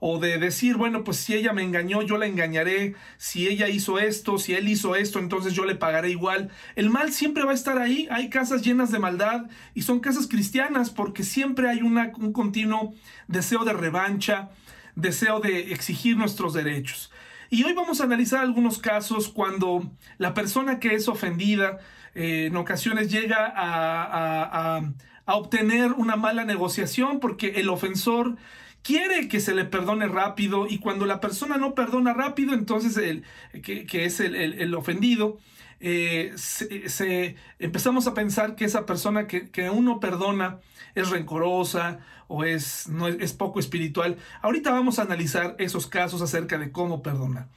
o 0.00 0.18
de 0.18 0.38
decir, 0.38 0.76
bueno, 0.76 1.04
pues 1.04 1.16
si 1.18 1.34
ella 1.34 1.52
me 1.52 1.62
engañó, 1.62 2.02
yo 2.02 2.18
la 2.18 2.26
engañaré, 2.26 2.94
si 3.16 3.48
ella 3.48 3.68
hizo 3.68 3.98
esto, 3.98 4.38
si 4.38 4.54
él 4.54 4.68
hizo 4.68 4.96
esto, 4.96 5.18
entonces 5.18 5.54
yo 5.54 5.64
le 5.64 5.74
pagaré 5.74 6.10
igual. 6.10 6.50
El 6.74 6.90
mal 6.90 7.12
siempre 7.12 7.44
va 7.44 7.52
a 7.52 7.54
estar 7.54 7.78
ahí, 7.78 8.08
hay 8.10 8.28
casas 8.28 8.62
llenas 8.62 8.90
de 8.90 8.98
maldad 8.98 9.46
y 9.74 9.82
son 9.82 10.00
casas 10.00 10.26
cristianas 10.26 10.90
porque 10.90 11.22
siempre 11.22 11.68
hay 11.68 11.82
una, 11.82 12.12
un 12.18 12.32
continuo 12.32 12.94
deseo 13.28 13.64
de 13.64 13.72
revancha, 13.72 14.50
deseo 14.94 15.40
de 15.40 15.72
exigir 15.72 16.16
nuestros 16.16 16.52
derechos. 16.54 17.10
Y 17.48 17.62
hoy 17.62 17.74
vamos 17.74 18.00
a 18.00 18.04
analizar 18.04 18.40
algunos 18.40 18.78
casos 18.78 19.28
cuando 19.28 19.90
la 20.18 20.34
persona 20.34 20.80
que 20.80 20.94
es 20.94 21.06
ofendida 21.06 21.78
eh, 22.16 22.46
en 22.46 22.56
ocasiones 22.56 23.10
llega 23.10 23.52
a, 23.54 24.80
obtener 25.26 25.92
una 25.92 26.16
mala 26.16 26.44
negociación 26.44 27.18
porque 27.18 27.48
el 27.56 27.68
ofensor 27.68 28.36
quiere 28.82 29.26
que 29.28 29.40
se 29.40 29.54
le 29.54 29.64
perdone 29.64 30.06
rápido 30.06 30.66
y 30.68 30.78
cuando 30.78 31.04
la 31.04 31.20
persona 31.20 31.56
no 31.56 31.74
perdona 31.74 32.14
rápido, 32.14 32.54
entonces 32.54 32.96
el, 32.96 33.24
que, 33.60 34.04
es 34.04 34.20
el, 34.20 34.74
ofendido, 34.74 35.38
eh, 35.80 36.32
se, 36.36 37.34
empezamos 37.58 38.06
a 38.06 38.14
pensar 38.14 38.54
que 38.54 38.64
esa 38.64 38.86
persona 38.86 39.26
que, 39.26 39.50
que 39.50 39.68
uno 39.68 40.00
perdona 40.00 40.60
es 40.94 41.10
rencorosa 41.10 41.98
o 42.28 42.44
es, 42.44 42.88
no, 42.88 43.08
es 43.08 43.32
poco 43.32 43.60
espiritual. 43.60 44.16
Ahorita 44.42 44.70
vamos 44.70 44.98
a 44.98 45.02
analizar 45.02 45.54
esos 45.58 45.86
casos 45.86 46.22
acerca 46.22 46.56
de 46.56 46.72
cómo 46.72 47.02
perdonar. 47.02 47.48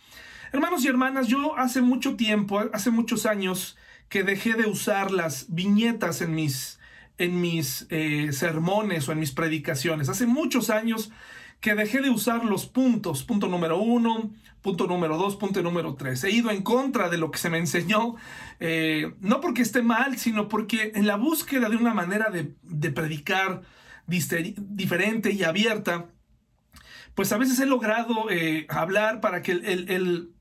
Hermanos 0.51 0.83
y 0.83 0.87
hermanas, 0.87 1.27
yo 1.27 1.55
hace 1.57 1.81
mucho 1.81 2.15
tiempo, 2.15 2.59
hace 2.73 2.89
muchos 2.89 3.25
años, 3.25 3.77
que 4.09 4.23
dejé 4.23 4.53
de 4.53 4.67
usar 4.67 5.11
las 5.11 5.53
viñetas 5.53 6.21
en 6.21 6.33
mis, 6.35 6.79
en 7.17 7.39
mis 7.39 7.85
eh, 7.89 8.31
sermones 8.33 9.07
o 9.07 9.11
en 9.11 9.19
mis 9.19 9.31
predicaciones. 9.31 10.09
Hace 10.09 10.25
muchos 10.25 10.69
años 10.69 11.11
que 11.61 11.75
dejé 11.75 12.01
de 12.01 12.09
usar 12.09 12.45
los 12.45 12.65
puntos, 12.65 13.23
punto 13.23 13.47
número 13.47 13.77
uno, 13.77 14.31
punto 14.61 14.87
número 14.87 15.17
dos, 15.17 15.35
punto 15.35 15.61
número 15.61 15.95
tres. 15.95 16.23
He 16.23 16.31
ido 16.31 16.51
en 16.51 16.63
contra 16.63 17.09
de 17.09 17.17
lo 17.17 17.31
que 17.31 17.37
se 17.37 17.49
me 17.49 17.57
enseñó, 17.57 18.15
eh, 18.59 19.13
no 19.19 19.41
porque 19.41 19.61
esté 19.61 19.81
mal, 19.81 20.17
sino 20.17 20.47
porque 20.47 20.91
en 20.95 21.05
la 21.05 21.15
búsqueda 21.15 21.69
de 21.69 21.75
una 21.75 21.93
manera 21.93 22.29
de, 22.29 22.91
predicar 22.91 23.61
diferente 24.07 25.31
y 25.31 25.43
abierta, 25.43 26.07
pues 27.13 27.31
a 27.31 27.37
veces 27.37 27.59
he 27.59 27.65
logrado 27.65 28.29
eh, 28.31 28.65
hablar 28.69 29.19
para 29.21 29.41
que 29.41 29.51
el, 29.51 30.33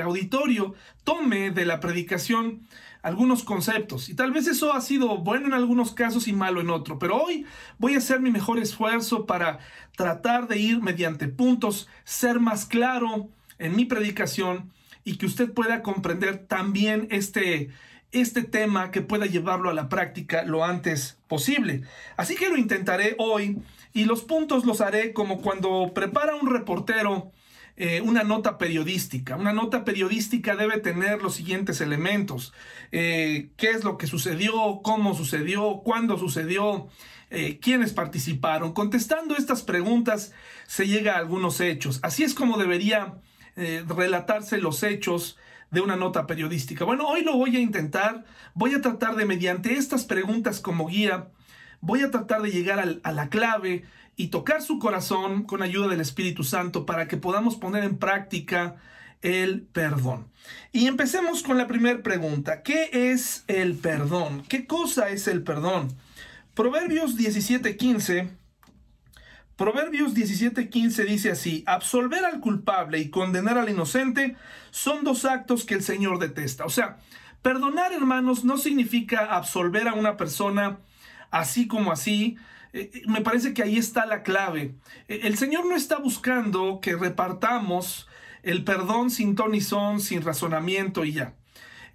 auditorio 0.00 0.74
tome 1.04 1.50
de 1.50 1.64
la 1.64 1.80
predicación 1.80 2.66
algunos 3.02 3.42
conceptos. 3.42 4.08
Y 4.08 4.14
tal 4.14 4.32
vez 4.32 4.46
eso 4.46 4.72
ha 4.72 4.80
sido 4.80 5.18
bueno 5.18 5.46
en 5.46 5.54
algunos 5.54 5.92
casos 5.92 6.28
y 6.28 6.32
malo 6.32 6.60
en 6.60 6.70
otro. 6.70 6.98
Pero 6.98 7.22
hoy 7.22 7.44
voy 7.78 7.94
a 7.94 7.98
hacer 7.98 8.20
mi 8.20 8.30
mejor 8.30 8.58
esfuerzo 8.58 9.26
para 9.26 9.58
tratar 9.96 10.48
de 10.48 10.58
ir 10.58 10.80
mediante 10.80 11.28
puntos, 11.28 11.88
ser 12.04 12.40
más 12.40 12.64
claro 12.64 13.28
en 13.58 13.76
mi 13.76 13.84
predicación 13.84 14.72
y 15.04 15.16
que 15.16 15.26
usted 15.26 15.52
pueda 15.52 15.82
comprender 15.82 16.46
también 16.46 17.08
este, 17.10 17.70
este 18.12 18.42
tema 18.42 18.90
que 18.92 19.02
pueda 19.02 19.26
llevarlo 19.26 19.68
a 19.68 19.74
la 19.74 19.88
práctica 19.88 20.44
lo 20.44 20.64
antes 20.64 21.18
posible. 21.26 21.82
Así 22.16 22.36
que 22.36 22.48
lo 22.48 22.56
intentaré 22.56 23.16
hoy 23.18 23.58
y 23.92 24.04
los 24.04 24.22
puntos 24.22 24.64
los 24.64 24.80
haré 24.80 25.12
como 25.12 25.42
cuando 25.42 25.92
prepara 25.92 26.36
un 26.36 26.48
reportero 26.50 27.32
eh, 27.76 28.00
una 28.02 28.22
nota 28.22 28.58
periodística. 28.58 29.36
Una 29.36 29.52
nota 29.52 29.84
periodística 29.84 30.56
debe 30.56 30.78
tener 30.78 31.22
los 31.22 31.34
siguientes 31.34 31.80
elementos. 31.80 32.52
Eh, 32.90 33.50
¿Qué 33.56 33.70
es 33.70 33.82
lo 33.84 33.96
que 33.96 34.06
sucedió? 34.06 34.80
¿Cómo 34.82 35.14
sucedió? 35.14 35.80
¿Cuándo 35.84 36.18
sucedió? 36.18 36.88
Eh, 37.30 37.58
¿Quiénes 37.60 37.92
participaron? 37.92 38.72
Contestando 38.72 39.36
estas 39.36 39.62
preguntas 39.62 40.32
se 40.66 40.86
llega 40.86 41.14
a 41.14 41.18
algunos 41.18 41.60
hechos. 41.60 41.98
Así 42.02 42.24
es 42.24 42.34
como 42.34 42.58
debería 42.58 43.14
relatarse 43.54 44.56
los 44.56 44.82
hechos 44.82 45.36
de 45.70 45.82
una 45.82 45.94
nota 45.96 46.26
periodística. 46.26 46.86
Bueno, 46.86 47.06
hoy 47.06 47.22
lo 47.22 47.36
voy 47.36 47.56
a 47.56 47.60
intentar. 47.60 48.24
Voy 48.54 48.72
a 48.74 48.80
tratar 48.80 49.14
de, 49.16 49.26
mediante 49.26 49.74
estas 49.74 50.04
preguntas 50.04 50.60
como 50.60 50.86
guía, 50.86 51.28
voy 51.82 52.00
a 52.00 52.10
tratar 52.10 52.40
de 52.40 52.50
llegar 52.50 53.00
a 53.02 53.12
la 53.12 53.28
clave 53.28 53.84
y 54.16 54.28
tocar 54.28 54.62
su 54.62 54.78
corazón 54.78 55.44
con 55.44 55.62
ayuda 55.62 55.88
del 55.88 56.00
Espíritu 56.00 56.44
Santo 56.44 56.86
para 56.86 57.08
que 57.08 57.16
podamos 57.16 57.56
poner 57.56 57.84
en 57.84 57.98
práctica 57.98 58.76
el 59.22 59.62
perdón. 59.62 60.28
Y 60.72 60.86
empecemos 60.86 61.42
con 61.42 61.56
la 61.56 61.68
primera 61.68 62.02
pregunta. 62.02 62.62
¿Qué 62.62 62.90
es 62.92 63.44
el 63.46 63.74
perdón? 63.74 64.42
¿Qué 64.48 64.66
cosa 64.66 65.08
es 65.10 65.28
el 65.28 65.42
perdón? 65.42 65.88
Proverbios 66.54 67.16
17:15. 67.16 68.30
Proverbios 69.56 70.14
17:15 70.14 71.04
dice 71.04 71.30
así, 71.30 71.62
absolver 71.66 72.24
al 72.24 72.40
culpable 72.40 72.98
y 72.98 73.10
condenar 73.10 73.58
al 73.58 73.68
inocente 73.68 74.36
son 74.70 75.04
dos 75.04 75.24
actos 75.24 75.64
que 75.64 75.74
el 75.74 75.82
Señor 75.82 76.18
detesta. 76.18 76.64
O 76.64 76.70
sea, 76.70 76.98
perdonar, 77.42 77.92
hermanos, 77.92 78.44
no 78.44 78.58
significa 78.58 79.26
absolver 79.36 79.88
a 79.88 79.94
una 79.94 80.16
persona 80.16 80.78
así 81.30 81.68
como 81.68 81.92
así, 81.92 82.36
eh, 82.72 82.90
eh, 82.94 83.02
me 83.06 83.20
parece 83.20 83.52
que 83.52 83.62
ahí 83.62 83.76
está 83.76 84.06
la 84.06 84.22
clave. 84.22 84.74
Eh, 85.08 85.20
el 85.24 85.36
Señor 85.36 85.66
no 85.66 85.76
está 85.76 85.98
buscando 85.98 86.80
que 86.80 86.96
repartamos 86.96 88.08
el 88.42 88.64
perdón 88.64 89.10
sin 89.10 89.36
ton 89.36 89.54
y 89.54 89.60
son, 89.60 90.00
sin 90.00 90.22
razonamiento 90.22 91.04
y 91.04 91.12
ya. 91.12 91.34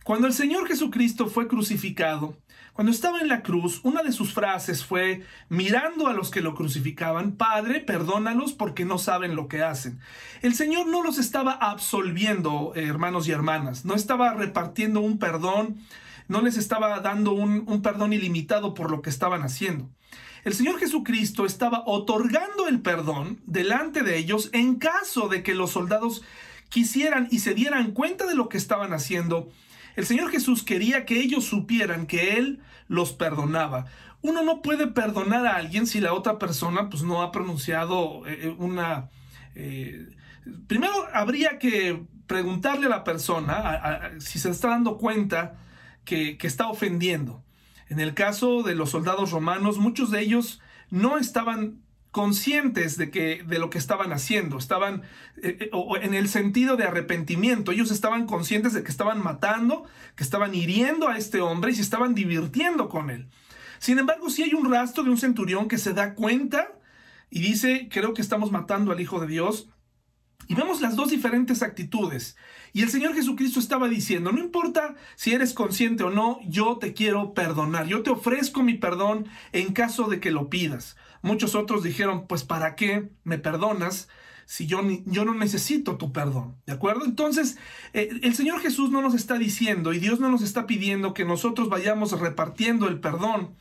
Cuando 0.03 0.27
el 0.27 0.33
Señor 0.33 0.67
Jesucristo 0.67 1.27
fue 1.27 1.47
crucificado, 1.47 2.37
cuando 2.71 2.91
estaba 2.91 3.19
en 3.19 3.27
la 3.27 3.41
cruz, 3.41 3.81
una 3.83 4.03
de 4.03 4.11
sus 4.11 4.33
frases 4.33 4.85
fue, 4.85 5.23
mirando 5.49 6.07
a 6.07 6.13
los 6.13 6.29
que 6.29 6.41
lo 6.41 6.53
crucificaban, 6.53 7.31
Padre, 7.33 7.79
perdónalos 7.79 8.53
porque 8.53 8.85
no 8.85 8.99
saben 8.99 9.35
lo 9.35 9.47
que 9.47 9.63
hacen. 9.63 9.99
El 10.43 10.53
Señor 10.53 10.87
no 10.87 11.01
los 11.01 11.17
estaba 11.17 11.53
absolviendo, 11.53 12.73
hermanos 12.75 13.27
y 13.27 13.31
hermanas, 13.31 13.83
no 13.83 13.95
estaba 13.95 14.35
repartiendo 14.35 15.01
un 15.01 15.17
perdón, 15.17 15.79
no 16.27 16.41
les 16.41 16.57
estaba 16.57 16.99
dando 16.99 17.31
un, 17.31 17.81
perdón 17.81 18.13
ilimitado 18.13 18.73
por 18.73 18.91
lo 18.91 19.01
que 19.01 19.09
estaban 19.09 19.43
haciendo. 19.43 19.89
El 20.43 20.53
Señor 20.53 20.79
Jesucristo 20.79 21.45
estaba 21.45 21.83
otorgando 21.85 22.67
el 22.67 22.81
perdón 22.81 23.41
delante 23.45 24.03
de 24.03 24.17
ellos 24.17 24.49
en 24.53 24.75
caso 24.75 25.27
de 25.27 25.43
que 25.43 25.55
los 25.55 25.71
soldados 25.71 26.23
quisieran 26.69 27.27
y 27.31 27.39
se 27.39 27.53
dieran 27.53 27.91
cuenta 27.91 28.25
de 28.25 28.35
lo 28.35 28.49
que 28.49 28.57
estaban 28.57 28.93
haciendo. 28.93 29.49
El 29.95 30.05
Señor 30.05 30.29
Jesús 30.29 30.63
quería 30.63 31.05
que 31.05 31.19
ellos 31.19 31.45
supieran 31.45 32.05
que 32.05 32.35
Él 32.37 32.61
los 32.87 33.13
perdonaba. 33.13 33.85
Uno 34.21 34.43
no 34.43 34.61
puede 34.61 34.87
perdonar 34.87 35.45
a 35.45 35.55
alguien 35.55 35.87
si 35.87 35.99
la 35.99 36.13
otra 36.13 36.39
persona 36.39 36.89
pues, 36.89 37.03
no 37.03 37.21
ha 37.21 37.31
pronunciado 37.31 38.25
eh, 38.27 38.39
eh, 38.43 38.55
una... 38.57 39.09
Eh, 39.55 40.09
primero 40.67 40.93
habría 41.13 41.59
que 41.59 42.03
preguntarle 42.27 42.87
a 42.87 42.89
la 42.89 43.03
persona 43.03 44.11
si 44.19 44.37
se 44.37 44.49
está 44.49 44.69
dando 44.69 44.97
cuenta 44.97 45.55
que, 46.07 46.37
está 46.41 46.69
ofendiendo. 46.69 47.43
En 47.89 47.99
el 47.99 48.13
caso 48.13 48.63
de 48.63 48.73
los 48.73 48.91
soldados 48.91 49.31
romanos, 49.31 49.77
muchos 49.77 50.09
de 50.09 50.21
ellos 50.21 50.61
no 50.89 51.17
estaban 51.17 51.81
conscientes 52.11 52.97
de, 52.97 53.11
que, 53.11 53.43
de 53.45 53.59
lo 53.59 53.69
que 53.69 53.77
estaban 53.77 54.11
haciendo, 54.11 54.57
estaban 54.57 55.03
eh, 55.43 55.57
eh, 55.59 55.69
en 56.01 56.13
el 56.13 56.29
sentido 56.29 56.77
de 56.77 56.85
arrepentimiento, 56.85 57.71
ellos 57.71 57.91
estaban 57.91 58.25
conscientes 58.25 58.73
de 58.73 58.81
que 58.81 58.89
estaban 58.89 59.21
matando, 59.21 59.83
que 60.15 60.23
estaban 60.23 60.55
hiriendo 60.55 61.09
a 61.09 61.17
este 61.17 61.41
hombre 61.41 61.71
y 61.71 61.75
se 61.75 61.81
estaban 61.81 62.15
divirtiendo 62.15 62.89
con 62.89 63.09
él. 63.11 63.27
Sin 63.77 63.99
embargo, 63.99 64.29
sí 64.29 64.41
hay 64.41 64.53
un 64.53 64.71
rastro 64.71 65.03
de 65.03 65.11
un 65.11 65.17
centurión 65.17 65.67
que 65.67 65.77
se 65.77 65.93
da 65.93 66.15
cuenta 66.15 66.71
y 67.29 67.41
dice, 67.41 67.89
creo 67.91 68.13
que 68.13 68.21
estamos 68.21 68.51
matando 68.51 68.91
al 68.91 69.01
Hijo 69.01 69.19
de 69.19 69.27
Dios, 69.27 69.69
y 70.47 70.55
vemos 70.55 70.81
las 70.81 70.95
dos 70.95 71.09
diferentes 71.09 71.61
actitudes. 71.61 72.37
Y 72.73 72.81
el 72.83 72.89
Señor 72.89 73.13
Jesucristo 73.13 73.59
estaba 73.59 73.87
diciendo, 73.87 74.31
no 74.31 74.39
importa 74.39 74.95
si 75.15 75.33
eres 75.33 75.53
consciente 75.53 76.03
o 76.03 76.09
no, 76.09 76.39
yo 76.47 76.77
te 76.77 76.93
quiero 76.93 77.33
perdonar. 77.33 77.87
Yo 77.87 78.03
te 78.03 78.09
ofrezco 78.09 78.63
mi 78.63 78.75
perdón 78.75 79.27
en 79.51 79.73
caso 79.73 80.07
de 80.07 80.19
que 80.19 80.31
lo 80.31 80.49
pidas. 80.49 80.95
Muchos 81.21 81.55
otros 81.55 81.83
dijeron, 81.83 82.27
pues 82.27 82.43
¿para 82.43 82.75
qué 82.75 83.09
me 83.23 83.37
perdonas? 83.37 84.07
si 84.47 84.65
yo, 84.65 84.81
yo 85.05 85.25
no 85.25 85.33
necesito 85.33 85.97
tu 85.97 86.13
perdón. 86.13 86.55
¿De 86.65 86.71
acuerdo? 86.71 87.03
Entonces, 87.03 87.57
eh, 87.93 88.09
el 88.23 88.33
Señor 88.33 88.61
Jesús 88.61 88.89
no 88.89 89.01
nos 89.01 89.13
está 89.13 89.37
diciendo 89.37 89.91
y 89.91 89.99
Dios 89.99 90.21
no 90.21 90.29
nos 90.29 90.41
está 90.41 90.65
pidiendo 90.65 91.13
que 91.13 91.25
nosotros 91.25 91.67
vayamos 91.67 92.17
repartiendo 92.17 92.87
el 92.87 93.01
perdón 93.01 93.55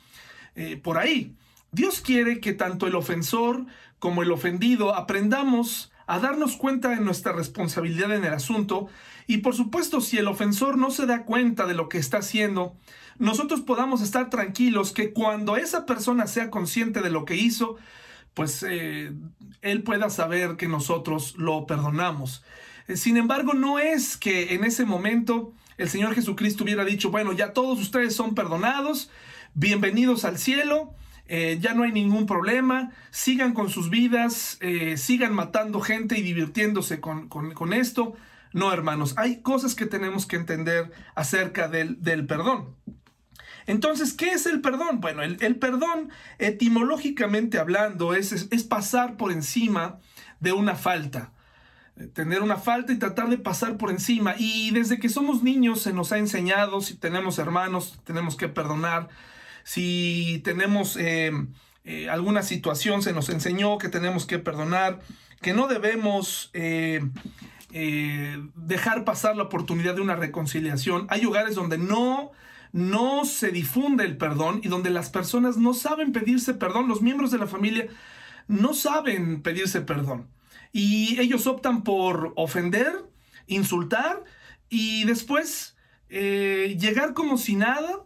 eh, 0.55 0.77
por 0.77 0.99
ahí. 0.99 1.35
Dios 1.73 2.01
quiere 2.01 2.39
que 2.41 2.53
tanto 2.53 2.87
el 2.87 2.95
ofensor 2.95 3.67
como 3.99 4.23
el 4.23 4.31
ofendido, 4.31 4.95
aprendamos 4.95 5.91
a 6.07 6.19
darnos 6.21 6.57
cuenta 6.57 6.91
de 6.91 7.01
nuestra 7.01 7.33
responsabilidad 7.33 8.15
en 8.15 8.25
el 8.25 8.33
asunto 8.33 8.89
y 9.27 9.39
por 9.39 9.55
supuesto 9.55 10.01
si 10.01 10.19
el 10.19 10.29
ofensor 10.29 10.79
no 10.79 10.91
se 10.91 11.07
da 11.07 11.25
cuenta 11.25 11.67
de 11.67 11.75
lo 11.75 11.89
que 11.89 11.99
está 11.99 12.19
haciendo, 12.19 12.77
nosotros 13.19 13.61
podamos 13.61 14.03
estar 14.03 14.31
tranquilos 14.31 14.93
que 14.93 15.13
cuando 15.13 15.57
esa 15.57 15.85
persona 15.85 16.27
sea 16.27 16.51
consciente 16.51 17.01
de 17.01 17.11
lo 17.11 17.25
que 17.25 17.37
hizo, 17.37 17.77
pues 18.35 18.65
eh, 18.69 19.13
él 19.63 19.83
pueda 19.83 20.11
saber 20.11 20.57
que 20.57 20.69
nosotros 20.69 21.35
lo 21.39 21.67
perdonamos. 21.67 22.45
Sin 22.95 23.17
embargo, 23.17 23.55
no 23.55 23.79
es 23.79 24.17
que 24.17 24.55
en 24.55 24.63
ese 24.63 24.85
momento 24.85 25.53
el 25.77 25.89
Señor 25.89 26.15
Jesucristo 26.15 26.63
hubiera 26.63 26.85
dicho, 26.85 27.11
bueno, 27.11 27.33
ya 27.33 27.53
todos 27.53 27.81
ustedes 27.81 28.15
son 28.15 28.35
perdonados, 28.35 29.11
bienvenidos 29.55 30.25
al 30.25 30.39
cielo, 30.39 30.95
eh, 31.29 31.59
ya 31.61 31.75
no 31.75 31.83
hay 31.83 31.93
ningún 31.93 32.27
problema, 32.27 32.93
sigan 33.11 33.53
con 33.53 33.71
sus 33.71 33.91
vidas, 33.91 34.59
sigan 34.97 35.35
matando 35.35 35.81
gente 35.81 36.19
y 36.19 36.23
divirtiéndose 36.23 37.01
con, 37.01 37.73
esto. 37.73 38.15
No, 38.53 38.73
hermanos, 38.73 39.15
hay 39.17 39.43
cosas 39.43 39.75
que 39.75 39.87
tenemos 39.87 40.27
que 40.27 40.37
entender 40.37 40.91
acerca 41.15 41.69
del, 41.69 42.03
del 42.03 42.27
perdón. 42.27 42.75
Entonces, 43.67 44.13
¿qué 44.13 44.31
es 44.31 44.47
el 44.47 44.61
perdón? 44.61 45.01
Bueno, 45.01 45.23
el, 45.23 45.57
perdón, 45.57 46.11
etimológicamente 46.39 47.59
hablando, 47.59 48.15
es, 48.15 48.33
es, 48.33 48.65
pasar 48.65 49.17
por 49.17 49.33
encima 49.33 49.99
de 50.41 50.53
una 50.53 50.77
falta 50.77 51.33
tener 52.13 52.43
una 52.43 52.59
falta 52.59 52.93
y 52.93 52.99
tratar 52.99 53.31
de 53.31 53.39
pasar 53.39 53.79
por 53.79 53.91
encima. 53.91 54.35
Y 54.37 54.71
desde 54.71 54.99
que 54.99 55.09
somos 55.09 55.43
niños 55.43 55.81
se 55.81 55.95
nos 55.95 56.13
ha 56.13 56.19
enseñado, 56.19 56.83
si 56.83 56.95
tenemos 56.95 57.39
hermanos, 57.39 57.99
tenemos 58.05 58.37
que 58.37 58.49
perdonar. 58.49 59.09
Si 59.67 60.41
tenemos 60.45 60.97
eh, 60.97 61.33
eh, 61.85 62.09
alguna 62.09 62.45
situación, 62.45 63.03
se 63.03 63.13
nos 63.13 63.29
enseñó 63.31 63.79
que 63.79 63.89
tenemos 63.89 64.25
que 64.25 64.39
perdonar, 64.39 65.01
que 65.43 65.55
no 65.55 65.67
debemos 65.67 66.51
eh, 66.53 67.01
dejar 68.55 69.05
pasar 69.05 69.37
la 69.37 69.43
oportunidad 69.43 69.97
de 69.97 70.03
una 70.03 70.15
reconciliación. 70.15 71.09
Hay 71.11 71.21
lugares 71.21 71.57
donde 71.57 71.79
no 71.79 72.31
no 72.71 73.25
se 73.25 73.51
difunde 73.51 74.05
el 74.05 74.17
perdón 74.17 74.61
y 74.63 74.69
donde 74.69 74.91
las 74.91 75.11
personas 75.11 75.57
no 75.57 75.75
saben 75.75 76.13
pedirse 76.13 76.55
perdón, 76.55 76.87
los 76.87 77.03
miembros 77.03 77.33
de 77.33 77.39
la 77.39 77.49
familia 77.49 77.89
no 78.47 78.73
saben 78.73 79.43
pedirse 79.43 79.81
perdón. 79.81 80.29
Y 80.73 81.19
ellos 81.19 81.49
optan 81.49 81.83
por 81.83 82.35
ofender, 82.37 82.93
insultar 83.49 84.23
y 84.69 85.05
después 85.07 85.77
eh, 86.09 86.77
llegar 86.79 87.15
como 87.15 87.37
si 87.37 87.57
nada, 87.57 88.06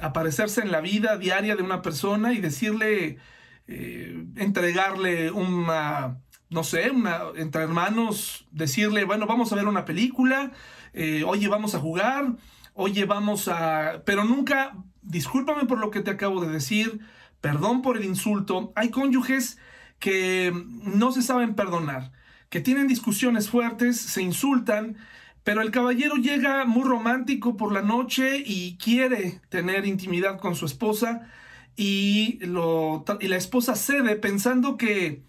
aparecerse 0.00 0.60
en 0.60 0.70
la 0.70 0.80
vida 0.80 1.16
diaria 1.18 1.56
de 1.56 1.62
una 1.62 1.82
persona 1.82 2.32
y 2.32 2.40
decirle, 2.40 3.18
eh, 3.66 4.26
entregarle 4.36 5.30
una, 5.30 6.18
no 6.50 6.64
sé, 6.64 6.90
una, 6.90 7.20
entre 7.36 7.62
hermanos, 7.62 8.46
decirle, 8.50 9.04
bueno, 9.04 9.26
vamos 9.26 9.52
a 9.52 9.56
ver 9.56 9.66
una 9.66 9.84
película, 9.84 10.52
eh, 10.92 11.24
oye, 11.26 11.48
vamos 11.48 11.74
a 11.74 11.80
jugar, 11.80 12.36
oye, 12.74 13.04
vamos 13.04 13.48
a... 13.48 14.02
Pero 14.04 14.24
nunca, 14.24 14.76
discúlpame 15.02 15.64
por 15.66 15.78
lo 15.78 15.90
que 15.90 16.00
te 16.00 16.10
acabo 16.10 16.40
de 16.40 16.52
decir, 16.52 17.00
perdón 17.40 17.82
por 17.82 17.96
el 17.96 18.04
insulto. 18.04 18.72
Hay 18.76 18.90
cónyuges 18.90 19.58
que 19.98 20.52
no 20.82 21.12
se 21.12 21.22
saben 21.22 21.54
perdonar, 21.54 22.12
que 22.48 22.60
tienen 22.60 22.88
discusiones 22.88 23.48
fuertes, 23.48 24.00
se 24.00 24.22
insultan, 24.22 24.96
pero 25.44 25.60
el 25.60 25.70
caballero 25.70 26.16
llega 26.16 26.64
muy 26.64 26.84
romántico 26.84 27.56
por 27.56 27.72
la 27.72 27.82
noche 27.82 28.42
y 28.44 28.78
quiere 28.78 29.42
tener 29.50 29.86
intimidad 29.86 30.40
con 30.40 30.56
su 30.56 30.64
esposa 30.66 31.30
y, 31.76 32.40
la 32.46 33.36
esposa 33.36 33.76
cede 33.76 34.16
pensando 34.16 34.76
que, 34.76 35.22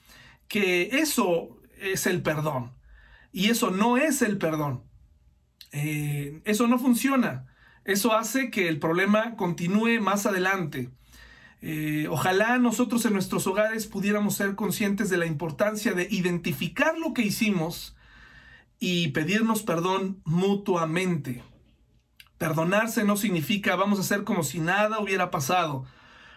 que 0.48 0.89
eso 1.00 1.60
es 1.79 2.07
el 2.07 2.22
perdón. 2.22 2.72
Y 3.34 3.50
eso 3.50 3.72
no 3.72 3.98
es 3.98 4.22
el 4.22 4.38
perdón. 4.38 4.84
Eh, 5.74 6.41
eso 6.45 6.67
no 6.67 6.79
funciona. 6.79 7.48
Eso 7.84 8.13
hace 8.13 8.50
que 8.50 8.69
el 8.69 8.79
problema 8.79 9.36
continúe 9.36 10.00
más 10.00 10.25
adelante. 10.25 10.91
Eh, 11.62 12.07
ojalá 12.10 12.58
nosotros 12.58 13.06
en 13.06 13.13
nuestros 13.13 13.47
hogares 13.47 13.88
pudiéramos 13.88 14.36
ser 14.36 14.56
conscientes 14.56 15.10
de 15.10 15.17
la 15.17 15.25
importancia 15.25 15.93
de 15.93 16.08
identificar 16.10 16.97
lo 16.97 17.13
que 17.13 17.23
hicimos 17.23 17.95
y 18.88 19.08
pedirnos 19.08 19.63
perdón 19.63 20.21
mutuamente. 20.26 21.41
Perdonarse 22.38 23.04
no 23.04 23.17
significa 23.17 23.76
vamos 23.76 23.98
a 23.98 24.02
hacer 24.02 24.24
como 24.24 24.43
si 24.43 24.60
nada 24.60 25.00
hubiera 25.00 25.32
pasado, 25.32 25.88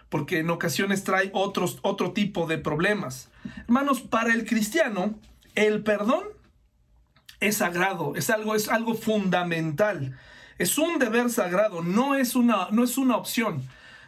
porque 0.09 0.39
en 0.39 0.49
ocasiones 0.49 1.03
trae 1.03 1.29
otros, 1.35 1.77
otro 1.83 2.11
tipo 2.11 2.47
de 2.47 2.57
problemas. 2.57 3.29
Hermanos, 3.67 4.01
para 4.01 4.33
el 4.33 4.47
cristiano, 4.47 5.19
el 5.53 5.83
perdón 5.83 6.23
es 7.39 7.57
sagrado, 7.57 8.15
es 8.15 8.31
algo, 8.31 8.55
es 8.55 8.67
algo 8.67 8.95
fundamental. 8.95 10.17
Es 10.57 10.79
un 10.79 10.97
deber 10.97 11.29
sagrado, 11.29 11.83
no 11.83 12.15
es 12.15 12.35
una, 12.35 12.69
no 12.71 12.83
es 12.83 12.97
una 12.97 13.15
opción. 13.15 13.61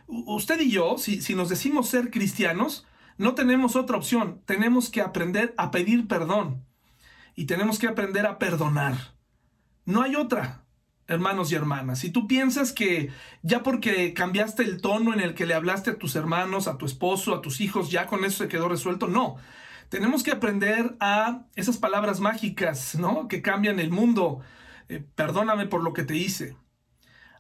Usted 0.08 0.60
y 0.62 0.72
yo, 0.72 0.98
si, 0.98 1.22
si 1.22 1.36
nos 1.36 1.48
decimos 1.48 1.90
ser 1.90 2.10
cristianos, 2.10 2.88
no 3.20 3.36
tenemos 3.36 3.76
otra 3.76 3.98
opción. 3.98 4.42
Tenemos 4.48 4.90
que 4.90 5.02
aprender 5.02 5.54
a 5.58 5.70
pedir 5.70 6.08
perdón 6.08 6.66
y 7.42 7.46
tenemos 7.46 7.80
que 7.80 7.88
aprender 7.88 8.28
a 8.28 8.38
perdonar. 8.38 9.16
No 9.84 10.04
hay 10.04 10.16
otra, 10.16 10.64
hermanos 11.08 11.52
y 11.52 11.56
hermanas. 11.56 11.98
Si 11.98 12.12
tú 12.12 12.28
piensas 12.28 12.72
que 12.72 13.10
ya 13.42 13.64
porque 13.64 14.14
cambiaste 14.14 14.62
el 14.62 14.80
tono 14.80 15.12
en 15.12 15.22
el 15.22 15.34
que 15.34 15.48
le 15.48 15.56
hablaste 15.56 15.90
a 15.90 15.98
tus 15.98 16.16
hermanos, 16.16 16.68
a 16.68 16.78
tu 16.78 16.86
esposo, 16.86 17.34
a 17.34 17.42
tus 17.42 17.60
hijos, 17.60 17.90
ya 17.90 18.06
con 18.06 18.26
eso 18.26 18.44
se 18.44 18.48
quedó 18.48 18.70
resuelto, 18.70 19.08
no 19.08 19.38
tenemos 19.90 20.22
que 20.22 20.30
aprender 20.30 20.96
a 21.00 21.48
esas 21.56 21.78
palabras 21.78 22.20
mágicas, 22.20 22.94
¿no? 22.94 23.28
Que 23.28 23.42
cambian 23.42 23.80
el 23.80 23.90
mundo. 23.90 24.42
Eh, 24.88 25.04
perdóname 25.16 25.66
por 25.66 25.82
lo 25.82 25.94
que 25.94 26.04
te 26.04 26.16
hice. 26.16 26.56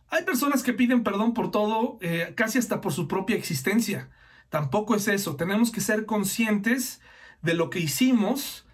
Hay 0.09 0.23
personas 0.23 0.63
que 0.63 0.73
piden 0.73 1.03
perdón 1.03 1.35
por 1.35 1.51
todo, 1.51 1.99
eh, 2.01 2.33
casi 2.35 2.57
hasta 2.57 2.81
por 2.81 2.91
su 2.91 3.07
propia 3.07 3.35
existencia. 3.35 4.09
Tampoco 4.49 4.95
es 4.95 5.07
eso. 5.07 5.35
Tenemos 5.35 5.71
que 5.71 5.79
ser 5.79 6.07
conscientes 6.07 7.01
de 7.43 7.53
lo 7.53 7.69
que 7.69 7.79
hicimos 7.79 8.65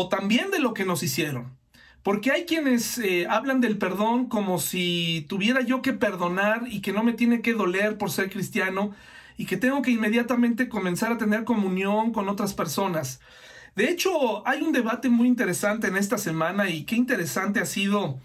o 0.00 0.08
también 0.08 0.52
de 0.52 0.60
lo 0.60 0.74
que 0.74 0.84
nos 0.84 1.02
hicieron. 1.02 1.58
Porque 2.04 2.30
hay 2.30 2.44
quienes 2.44 2.98
eh, 2.98 3.26
hablan 3.28 3.60
del 3.60 3.78
perdón 3.78 4.28
como 4.28 4.60
si 4.60 5.26
tuviera 5.28 5.60
yo 5.60 5.82
que 5.82 5.92
perdonar 5.92 6.62
y 6.70 6.82
que 6.82 6.92
no 6.92 7.02
me 7.02 7.14
tiene 7.14 7.42
que 7.42 7.52
doler 7.52 7.98
por 7.98 8.12
ser 8.12 8.30
cristiano 8.30 8.94
y 9.36 9.46
que 9.46 9.56
tengo 9.56 9.82
que 9.82 9.90
inmediatamente 9.90 10.68
comenzar 10.68 11.10
a 11.10 11.18
tener 11.18 11.42
comunión 11.42 12.12
con 12.12 12.28
otras 12.28 12.54
personas. 12.54 13.20
De 13.74 13.90
hecho, 13.90 14.46
hay 14.46 14.62
un 14.62 14.70
debate 14.70 15.08
muy 15.08 15.26
interesante 15.26 15.88
en 15.88 15.96
esta 15.96 16.16
semana 16.16 16.70
y 16.70 16.84
qué 16.84 16.94
interesante 16.94 17.58
ha 17.58 17.66
sido 17.66 18.20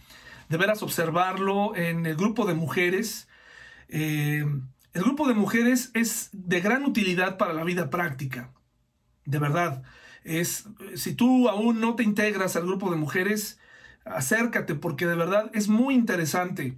de 0.49 0.57
veras 0.57 0.83
observarlo 0.83 1.75
en 1.75 2.05
el 2.05 2.15
grupo 2.15 2.45
de 2.45 2.53
mujeres. 2.53 3.27
Eh, 3.89 4.45
el 4.93 5.01
grupo 5.01 5.27
de 5.27 5.33
mujeres 5.33 5.89
es 5.95 6.29
de 6.33 6.61
gran 6.61 6.85
utilidad 6.85 7.37
para 7.39 7.53
la 7.53 7.63
vida 7.63 7.89
práctica. 7.89 8.51
De 9.25 9.39
verdad. 9.39 9.81
Es, 10.23 10.65
si 10.95 11.13
tú 11.15 11.49
aún 11.49 11.79
no 11.79 11.95
te 11.95 12.03
integras 12.03 12.55
al 12.55 12.65
grupo 12.65 12.89
de 12.89 12.97
mujeres, 12.97 13.59
acércate 14.05 14.75
porque 14.75 15.05
de 15.05 15.15
verdad 15.15 15.49
es 15.53 15.67
muy 15.67 15.95
interesante. 15.95 16.75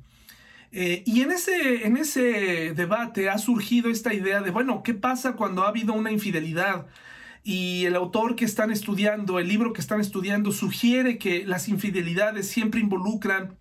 Eh, 0.72 1.04
y 1.06 1.22
en 1.22 1.32
ese, 1.32 1.86
en 1.88 1.98
ese 1.98 2.74
debate 2.74 3.30
ha 3.30 3.38
surgido 3.38 3.90
esta 3.90 4.14
idea 4.14 4.42
de, 4.42 4.52
bueno, 4.52 4.84
¿qué 4.84 4.94
pasa 4.94 5.34
cuando 5.34 5.64
ha 5.64 5.70
habido 5.70 5.94
una 5.94 6.12
infidelidad? 6.12 6.88
Y 7.44 7.86
el 7.86 7.96
autor 7.96 8.36
que 8.36 8.46
están 8.46 8.72
estudiando, 8.72 9.40
el 9.40 9.48
libro 9.48 9.72
que 9.72 9.82
están 9.82 10.02
estudiando, 10.02 10.52
sugiere 10.52 11.18
que 11.18 11.46
las 11.46 11.70
infidelidades 11.70 12.48
siempre 12.48 12.82
involucran 12.82 13.58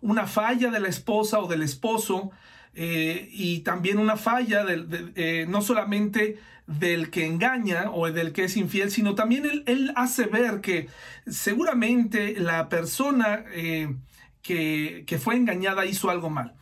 una 0.00 0.26
falla 0.26 0.70
de 0.70 0.80
la 0.80 0.88
esposa 0.88 1.40
o 1.40 1.48
del 1.48 1.62
esposo 1.62 2.30
eh, 2.74 3.28
y 3.32 3.60
también 3.60 3.98
una 3.98 4.16
falla 4.16 4.64
eh, 4.68 5.46
no 5.48 5.62
solamente 5.62 6.38
del 6.66 7.10
que 7.10 7.26
engaña 7.26 7.90
o 7.92 8.10
del 8.10 8.32
que 8.32 8.44
es 8.44 8.56
infiel, 8.56 8.90
sino 8.90 9.14
también 9.14 9.64
él, 9.66 9.92
hace 9.96 10.26
ver 10.26 10.60
que 10.60 10.88
seguramente 11.26 12.34
la 12.38 12.68
persona 12.68 13.44
que, 14.46 15.18
fue 15.20 15.36
engañada 15.36 15.86
hizo 15.86 16.10
algo 16.10 16.30
mal. 16.30 16.54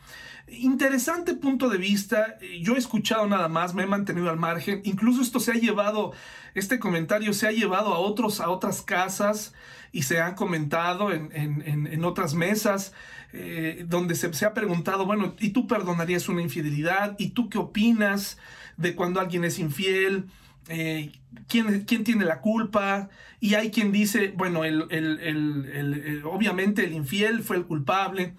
Interesante 0.47 1.33
punto 1.33 1.69
de 1.69 1.77
vista. 1.77 2.37
Yo 2.61 2.75
he 2.75 2.77
escuchado 2.77 3.27
nada 3.27 3.47
más, 3.47 3.73
me 3.73 3.83
he 3.83 3.87
mantenido 3.87 4.29
al 4.29 4.37
margen. 4.37 4.81
Incluso 4.83 5.21
esto 5.21 5.39
se 5.39 5.51
ha 5.51 5.55
llevado, 5.55 6.13
este 6.53 6.79
comentario 6.79 7.33
se 7.33 7.47
ha 7.47 7.51
llevado 7.51 7.93
a 7.93 7.99
otros, 7.99 8.39
a 8.39 8.49
otras 8.49 8.81
casas 8.81 9.53
y 9.91 10.03
se 10.03 10.19
han 10.19 10.35
comentado 10.35 11.11
en, 11.11 12.05
otras 12.05 12.33
mesas 12.33 12.93
eh, 13.33 13.85
donde 13.87 14.15
se, 14.15 14.33
se, 14.33 14.45
ha 14.45 14.53
preguntado, 14.53 15.05
bueno, 15.05 15.35
¿y 15.39 15.49
tú 15.49 15.67
perdonarías 15.67 16.29
una 16.29 16.41
infidelidad? 16.41 17.15
¿Y 17.17 17.29
tú 17.29 17.49
qué 17.49 17.57
opinas 17.57 18.37
de 18.77 18.95
cuando 18.95 19.19
alguien 19.19 19.43
es 19.43 19.59
infiel? 19.59 20.27
Eh, 20.67 21.11
¿quién, 21.47 21.85
tiene 21.85 22.25
la 22.25 22.41
culpa? 22.41 23.09
Y 23.39 23.53
hay 23.53 23.71
quien 23.71 23.91
dice, 23.91 24.33
bueno, 24.35 24.63
el, 24.63 26.21
obviamente 26.25 26.83
el 26.83 26.93
infiel 26.93 27.43
fue 27.43 27.57
el 27.57 27.65
culpable. 27.65 28.35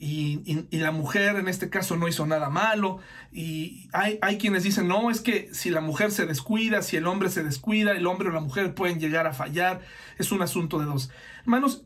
y, 0.00 0.66
la 0.70 0.92
mujer 0.92 1.36
en 1.36 1.48
este 1.48 1.70
caso 1.70 1.96
no 1.96 2.08
hizo 2.08 2.26
nada 2.26 2.50
malo. 2.50 2.98
Y 3.32 3.88
hay, 3.92 4.18
hay, 4.22 4.38
quienes 4.38 4.62
dicen, 4.62 4.88
no, 4.88 5.10
es 5.10 5.20
que 5.20 5.48
si 5.52 5.70
la 5.70 5.80
mujer 5.80 6.10
se 6.10 6.26
descuida, 6.26 6.82
si 6.82 6.96
el 6.96 7.06
hombre 7.06 7.30
se 7.30 7.42
descuida, 7.42 7.92
el 7.92 8.06
hombre 8.06 8.28
o 8.28 8.32
la 8.32 8.40
mujer 8.40 8.74
pueden 8.74 9.00
llegar 9.00 9.26
a 9.26 9.34
fallar. 9.34 9.80
Es 10.18 10.32
un 10.32 10.42
asunto 10.42 10.78
de 10.78 10.86
dos. 10.86 11.10
Hermanos, 11.42 11.84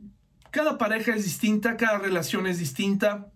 cada 0.52 0.76
pareja 0.76 1.14
es 1.14 1.24
distinta, 1.24 1.78
cada 1.78 1.98
relación 1.98 2.46
es 2.46 2.58
distinta. 2.58 3.31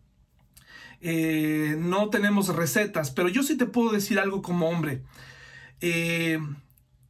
Eh, 1.09 1.77
no 1.79 2.11
tenemos 2.11 2.49
recetas, 2.49 3.13
pero 3.13 3.29
yo 3.29 3.45
sí 3.45 3.57
te 3.57 3.67
puedo 3.67 3.93
decir 3.93 4.19
algo 4.19 4.43
como 4.43 4.69
hombre. 4.69 5.05
Eh, 5.81 6.41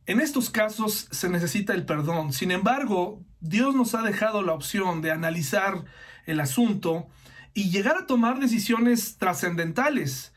en 0.04 0.20
estos 0.20 0.50
casos 0.50 1.08
se 1.10 1.30
necesita 1.30 1.72
el 1.72 1.86
perdón. 1.86 2.34
Sin 2.34 2.50
embargo, 2.50 3.22
Dios 3.40 3.74
nos 3.74 3.94
ha 3.94 4.02
dejado 4.02 4.42
la 4.42 4.52
opción 4.52 5.00
de 5.00 5.12
analizar 5.12 5.86
el 6.26 6.40
asunto 6.40 7.06
y 7.54 7.70
llegar 7.70 7.96
a 7.96 8.06
tomar 8.06 8.38
decisiones 8.38 9.16
trascendentales, 9.16 10.34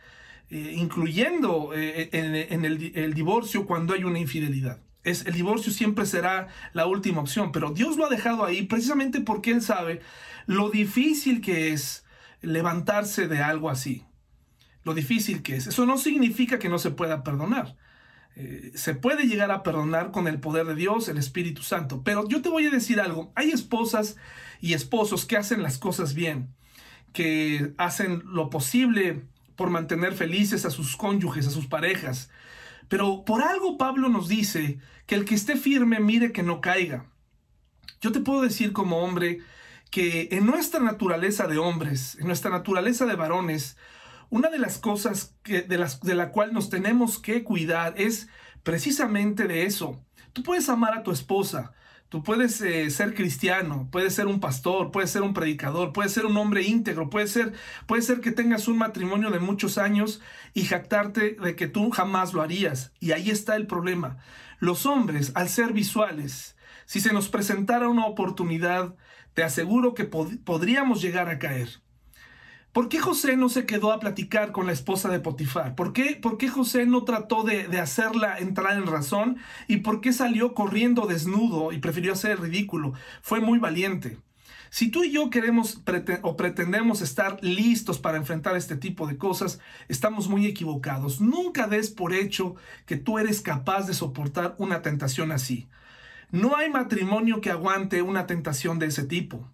eh, 0.49 0.75
incluyendo 0.77 1.71
en, 1.73 2.63
el, 2.63 3.13
divorcio 3.13 3.65
cuando 3.65 3.93
hay 3.93 4.05
una 4.05 4.19
infidelidad. 4.19 4.79
Es, 5.03 5.25
el 5.25 5.33
divorcio 5.33 5.73
siempre 5.73 6.05
será 6.05 6.47
la 6.71 6.85
última 6.85 7.19
opción, 7.19 7.51
pero 7.51 7.71
Dios 7.71 7.97
lo 7.97 8.05
ha 8.05 8.09
dejado 8.09 8.45
ahí 8.45 8.61
precisamente 8.61 9.19
porque 9.19 9.51
Él 9.51 9.61
sabe 9.61 9.99
lo 10.45 10.69
difícil 10.69 11.41
que 11.41 11.73
es 11.73 12.05
levantarse 12.41 13.27
de 13.27 13.39
algo 13.39 13.69
así. 13.69 14.05
Lo 14.83 14.93
difícil 14.93 15.41
que 15.41 15.55
es. 15.55 15.67
Eso 15.67 15.85
no 15.85 15.97
significa 15.97 16.59
que 16.59 16.69
no 16.69 16.79
se 16.79 16.91
pueda 16.91 17.23
perdonar. 17.23 17.75
Eh, 18.35 18.71
se 18.75 18.95
puede 18.95 19.27
llegar 19.27 19.51
a 19.51 19.63
perdonar 19.63 20.11
con 20.11 20.27
el 20.27 20.39
poder 20.39 20.65
de 20.65 20.75
Dios, 20.75 21.09
el 21.09 21.17
Espíritu 21.17 21.63
Santo. 21.63 22.01
Pero 22.03 22.27
yo 22.27 22.41
te 22.41 22.49
voy 22.49 22.65
a 22.65 22.71
decir 22.71 23.01
algo. 23.01 23.31
Hay 23.35 23.51
esposas 23.51 24.15
y 24.61 24.73
esposos 24.73 25.25
que 25.25 25.37
hacen 25.37 25.61
las 25.61 25.77
cosas 25.77 26.13
bien 26.13 26.53
que 27.13 27.73
hacen 27.77 28.23
lo 28.25 28.49
posible 28.49 29.23
por 29.55 29.69
mantener 29.69 30.13
felices 30.13 30.65
a 30.65 30.69
sus 30.69 30.95
cónyuges, 30.95 31.47
a 31.47 31.51
sus 31.51 31.67
parejas. 31.67 32.29
Pero 32.87 33.23
por 33.25 33.41
algo 33.41 33.77
Pablo 33.77 34.09
nos 34.09 34.27
dice 34.27 34.79
que 35.05 35.15
el 35.15 35.25
que 35.25 35.35
esté 35.35 35.55
firme 35.55 35.99
mire 35.99 36.31
que 36.31 36.43
no 36.43 36.61
caiga. 36.61 37.05
Yo 38.01 38.11
te 38.11 38.21
puedo 38.21 38.41
decir 38.41 38.71
como 38.71 38.99
hombre 38.99 39.39
que 39.89 40.29
en 40.31 40.45
nuestra 40.45 40.79
naturaleza 40.79 41.47
de 41.47 41.57
hombres, 41.57 42.17
en 42.19 42.27
nuestra 42.27 42.51
naturaleza 42.51 43.05
de 43.05 43.15
varones, 43.15 43.77
una 44.29 44.49
de 44.49 44.59
las 44.59 44.77
cosas 44.77 45.35
de, 45.43 45.77
las, 45.77 46.01
de 46.01 46.15
la 46.15 46.31
cual 46.31 46.53
nos 46.53 46.69
tenemos 46.69 47.19
que 47.19 47.43
cuidar 47.43 47.95
es 47.97 48.27
precisamente 48.63 49.47
de 49.47 49.65
eso. 49.65 49.99
Tú 50.33 50.43
puedes 50.43 50.69
amar 50.69 50.97
a 50.97 51.03
tu 51.03 51.11
esposa, 51.11 51.73
Tú 52.09 52.23
puedes 52.23 52.59
eh, 52.61 52.89
ser 52.89 53.13
cristiano, 53.13 53.87
puedes 53.91 54.15
ser 54.15 54.25
un 54.25 54.39
pastor, 54.39 54.89
puedes 54.89 55.11
ser 55.11 55.21
un 55.21 55.35
predicador, 55.35 55.93
puedes 55.93 56.11
ser 56.11 56.25
un 56.25 56.37
hombre 56.37 56.63
íntegro, 56.63 57.11
puede 57.11 57.27
ser, 57.27 57.53
puede 57.85 58.01
ser 58.01 58.19
que 58.19 58.31
tengas 58.31 58.67
un 58.67 58.79
matrimonio 58.79 59.29
de 59.29 59.39
muchos 59.39 59.77
años 59.77 60.19
y 60.55 60.63
jactarte 60.65 61.35
de 61.39 61.55
que 61.55 61.67
tú 61.67 61.91
jamás 61.91 62.33
lo 62.33 62.41
harías. 62.41 62.93
Y 62.99 63.11
ahí 63.11 63.29
está 63.29 63.55
el 63.55 63.67
problema. 63.67 64.17
Los 64.57 64.87
hombres, 64.87 65.31
al 65.35 65.49
ser 65.49 65.71
visuales, 65.71 66.55
si 66.87 66.99
se 66.99 67.13
nos 67.13 67.29
presentara 67.29 67.87
una 67.89 68.07
oportunidad, 68.07 68.95
te 69.33 69.43
aseguro 69.43 69.93
que 69.93 70.05
podríamos 70.05 71.01
llegar 71.01 71.29
a 71.29 71.39
caer. 71.39 71.81
¿Por 72.71 72.87
qué 72.87 72.99
José 72.99 73.35
no 73.35 73.49
se 73.49 73.65
quedó 73.65 73.91
a 73.91 73.99
platicar 73.99 74.51
con 74.51 74.67
la 74.67 74.73
esposa 74.73 75.09
de 75.09 75.19
Potifar? 75.19 75.73
¿Por 75.73 75.91
qué, 75.91 76.15
por 76.21 76.37
qué 76.37 76.49
José 76.49 76.85
no 76.85 77.03
trató 77.03 77.43
de, 77.43 77.65
hacerla 77.79 78.37
entrar 78.37 78.77
en 78.77 78.85
razón? 78.85 79.37
¿Y 79.67 79.77
por 79.77 80.01
qué 80.01 80.13
salió 80.13 80.53
corriendo 80.53 81.07
desnudo 81.07 81.71
y 81.71 81.79
prefirió 81.79 82.13
hacer 82.13 82.39
ridículo? 82.39 82.93
Fue 83.23 83.39
muy 83.39 83.57
valiente. 83.57 84.19
Si 84.69 84.91
tú 84.91 85.03
y 85.03 85.11
yo 85.11 85.31
queremos 85.31 85.81
o 86.21 86.37
pretendemos 86.37 87.01
estar 87.01 87.43
listos 87.43 87.97
para 87.97 88.17
enfrentar 88.17 88.55
este 88.55 88.75
tipo 88.75 89.07
de 89.07 89.17
cosas, 89.17 89.59
estamos 89.87 90.29
muy 90.29 90.45
equivocados. 90.45 91.21
Nunca 91.21 91.65
des 91.65 91.89
por 91.89 92.13
hecho 92.13 92.55
que 92.85 92.97
tú 92.97 93.17
eres 93.17 93.41
capaz 93.41 93.87
de 93.87 93.95
soportar 93.95 94.53
una 94.59 94.83
tentación 94.83 95.31
así. 95.31 95.67
No 96.31 96.55
hay 96.55 96.69
matrimonio 96.69 97.41
que 97.41 97.49
aguante 97.49 98.01
una 98.01 98.27
tentación 98.27 98.79
de 98.79 98.87
ese 98.87 99.03
tipo. 99.03 99.51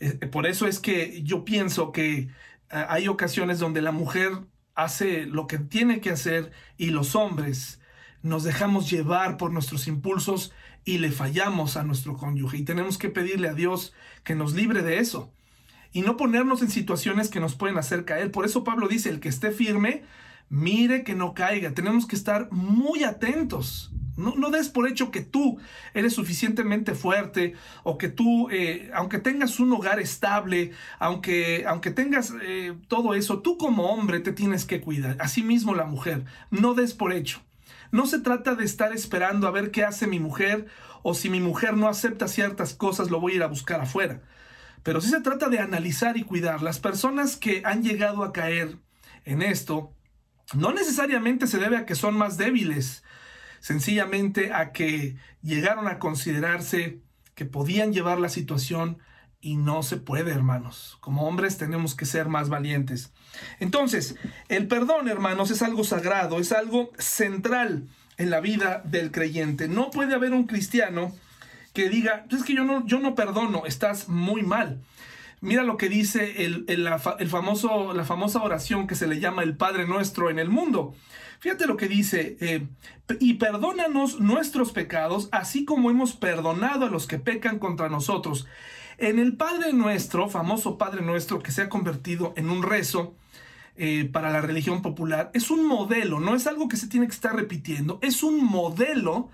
Eh, 0.00 0.26
por 0.26 0.46
eso 0.46 0.66
es 0.66 0.80
que 0.80 1.22
yo 1.22 1.44
pienso 1.44 1.92
que 1.92 2.18
eh, 2.18 2.28
hay 2.70 3.08
ocasiones 3.08 3.58
donde 3.58 3.82
la 3.82 3.92
mujer 3.92 4.32
hace 4.74 5.26
lo 5.26 5.46
que 5.46 5.58
tiene 5.58 6.00
que 6.00 6.10
hacer 6.10 6.50
y 6.76 6.90
los 6.90 7.14
hombres 7.14 7.80
nos 8.22 8.44
dejamos 8.44 8.90
llevar 8.90 9.36
por 9.36 9.52
nuestros 9.52 9.86
impulsos 9.86 10.52
y 10.84 10.98
le 10.98 11.12
fallamos 11.12 11.76
a 11.76 11.84
nuestro 11.84 12.16
cónyuge. 12.16 12.58
Y 12.58 12.64
tenemos 12.64 12.98
que 12.98 13.08
pedirle 13.08 13.48
a 13.48 13.54
Dios 13.54 13.92
que 14.24 14.34
nos 14.34 14.54
libre 14.54 14.82
de 14.82 14.98
eso 14.98 15.32
y 15.92 16.02
no 16.02 16.16
ponernos 16.16 16.62
en 16.62 16.70
situaciones 16.70 17.28
que 17.28 17.40
nos 17.40 17.54
pueden 17.54 17.78
hacer 17.78 18.04
caer. 18.04 18.30
Por 18.30 18.44
eso 18.44 18.64
Pablo 18.64 18.88
dice, 18.88 19.10
el 19.10 19.20
que 19.20 19.28
esté 19.28 19.50
firme, 19.50 20.02
mire 20.48 21.04
que 21.04 21.14
no 21.14 21.34
caiga. 21.34 21.72
Tenemos 21.72 22.06
que 22.06 22.16
estar 22.16 22.50
muy 22.50 23.04
atentos. 23.04 23.92
No, 24.22 24.50
des 24.50 24.68
por 24.68 24.88
hecho 24.88 25.10
que 25.10 25.20
tú 25.20 25.58
eres 25.94 26.14
suficientemente 26.14 26.94
fuerte 26.94 27.54
o 27.82 27.98
que 27.98 28.08
tú, 28.08 28.48
eh, 28.50 28.90
aunque 28.94 29.18
tengas 29.18 29.60
un 29.60 29.72
hogar 29.72 30.00
estable, 30.00 30.72
aunque, 30.98 31.64
aunque 31.66 31.90
tengas 31.90 32.32
eh, 32.42 32.74
todo 32.88 33.14
eso, 33.14 33.40
tú 33.40 33.58
como 33.58 33.86
hombre 33.92 34.20
te 34.20 34.32
tienes 34.32 34.64
que 34.64 34.80
cuidar. 34.80 35.16
Asimismo 35.20 35.74
la 35.74 35.84
mujer. 35.84 36.24
No 36.50 36.74
des 36.74 36.94
por 36.94 37.12
hecho. 37.12 37.40
No 37.90 38.06
se 38.06 38.20
trata 38.20 38.54
de 38.54 38.64
estar 38.64 38.92
esperando 38.92 39.46
a 39.46 39.50
ver 39.50 39.70
qué 39.70 39.84
hace 39.84 40.06
mi 40.06 40.18
mujer 40.18 40.66
o 41.02 41.14
si 41.14 41.28
mi 41.28 41.40
mujer 41.40 41.76
no 41.76 41.88
acepta 41.88 42.28
ciertas 42.28 42.74
cosas 42.74 43.10
lo 43.10 43.20
voy 43.20 43.32
a 43.32 43.36
ir 43.36 43.42
a 43.42 43.48
buscar 43.48 43.80
afuera. 43.80 44.22
Pero 44.82 45.00
sí 45.00 45.10
se 45.10 45.20
trata 45.20 45.48
de 45.48 45.58
analizar 45.58 46.16
y 46.16 46.22
cuidar. 46.22 46.62
Las 46.62 46.80
personas 46.80 47.36
que 47.36 47.62
han 47.64 47.82
llegado 47.82 48.24
a 48.24 48.32
caer 48.32 48.78
en 49.24 49.42
esto 49.42 49.92
no 50.54 50.72
necesariamente 50.72 51.46
se 51.46 51.58
debe 51.58 51.76
a 51.76 51.86
que 51.86 51.94
son 51.94 52.16
más 52.16 52.36
débiles, 52.36 53.04
sencillamente 53.62 54.52
a 54.52 54.72
que 54.72 55.16
llegaron 55.40 55.88
a 55.88 55.98
considerarse 55.98 56.98
que 57.34 57.46
podían 57.46 57.94
llevar 57.94 58.18
la 58.18 58.28
situación 58.28 58.98
y 59.40 59.56
no 59.56 59.82
se 59.82 59.96
puede, 59.96 60.32
hermanos. 60.32 60.98
Como 61.00 61.26
hombres 61.26 61.56
tenemos 61.56 61.94
que 61.94 62.04
ser 62.04 62.28
más 62.28 62.48
valientes. 62.48 63.12
Entonces, 63.60 64.16
el 64.48 64.68
perdón, 64.68 65.08
hermanos, 65.08 65.50
es 65.50 65.62
algo 65.62 65.84
sagrado, 65.84 66.38
es 66.38 66.52
algo 66.52 66.90
central 66.98 67.88
en 68.18 68.30
la 68.30 68.40
vida 68.40 68.82
del 68.84 69.10
creyente. 69.10 69.68
No 69.68 69.90
puede 69.90 70.14
haber 70.14 70.32
un 70.32 70.46
cristiano 70.46 71.12
que 71.72 71.88
diga, 71.88 72.26
es 72.30 72.42
que 72.42 72.54
yo 72.54 72.64
no, 72.64 72.84
yo 72.86 72.98
no 72.98 73.14
perdono, 73.14 73.64
estás 73.64 74.08
muy 74.08 74.42
mal. 74.42 74.82
Mira 75.40 75.62
lo 75.62 75.76
que 75.76 75.88
dice 75.88 76.44
el, 76.44 77.28
famoso, 77.28 77.94
la 77.94 78.04
famosa 78.04 78.42
oración 78.42 78.86
que 78.86 78.94
se 78.94 79.06
le 79.06 79.18
llama 79.20 79.42
el 79.42 79.56
Padre 79.56 79.86
Nuestro 79.86 80.30
en 80.30 80.38
el 80.38 80.48
mundo. 80.48 80.94
Fíjate 81.42 81.66
lo 81.66 81.76
que 81.76 81.88
dice, 81.88 82.36
eh, 82.38 82.68
y 83.18 83.34
perdónanos 83.34 84.20
nuestros 84.20 84.70
pecados, 84.70 85.28
así 85.32 85.64
como 85.64 85.90
hemos 85.90 86.12
perdonado 86.12 86.86
a 86.86 86.88
los 86.88 87.08
que 87.08 87.18
pecan 87.18 87.58
contra 87.58 87.88
nosotros. 87.88 88.46
En 88.96 89.18
el 89.18 89.36
Padre 89.36 89.72
Nuestro, 89.72 90.28
famoso 90.28 90.78
Padre 90.78 91.02
Nuestro 91.02 91.40
que 91.40 91.50
se 91.50 91.62
ha 91.62 91.68
convertido 91.68 92.32
en 92.36 92.48
un 92.48 92.62
rezo, 92.62 93.16
eh, 93.74 94.04
para 94.04 94.30
la 94.30 94.40
religión 94.40 94.82
popular, 94.82 95.32
es 95.34 95.50
un 95.50 95.66
modelo, 95.66 96.20
no 96.20 96.36
es 96.36 96.46
algo 96.46 96.68
que 96.68 96.76
se 96.76 96.86
tiene 96.86 97.08
que 97.08 97.14
estar 97.14 97.34
repitiendo, 97.34 97.98
es 98.02 98.22
un 98.22 98.44
modelo 98.44 99.28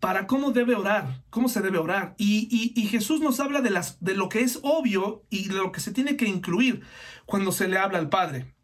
para 0.00 0.26
cómo 0.26 0.52
debe 0.52 0.74
orar, 0.74 1.20
cómo 1.28 1.50
se 1.50 1.60
debe 1.60 1.76
orar. 1.76 2.14
Y, 2.16 2.88
Jesús 2.90 3.20
nos 3.20 3.40
habla 3.40 3.60
de, 3.60 3.68
las, 3.68 4.02
de 4.02 4.14
lo 4.14 4.30
que 4.30 4.40
es 4.40 4.58
obvio 4.62 5.22
y 5.28 5.48
de 5.48 5.56
lo 5.56 5.70
que 5.70 5.80
se 5.80 5.92
tiene 5.92 6.16
que 6.16 6.24
incluir 6.24 6.80
cuando 7.26 7.52
se 7.52 7.68
le 7.68 7.76
habla 7.76 7.98
al 7.98 8.08
Padre. 8.08 8.54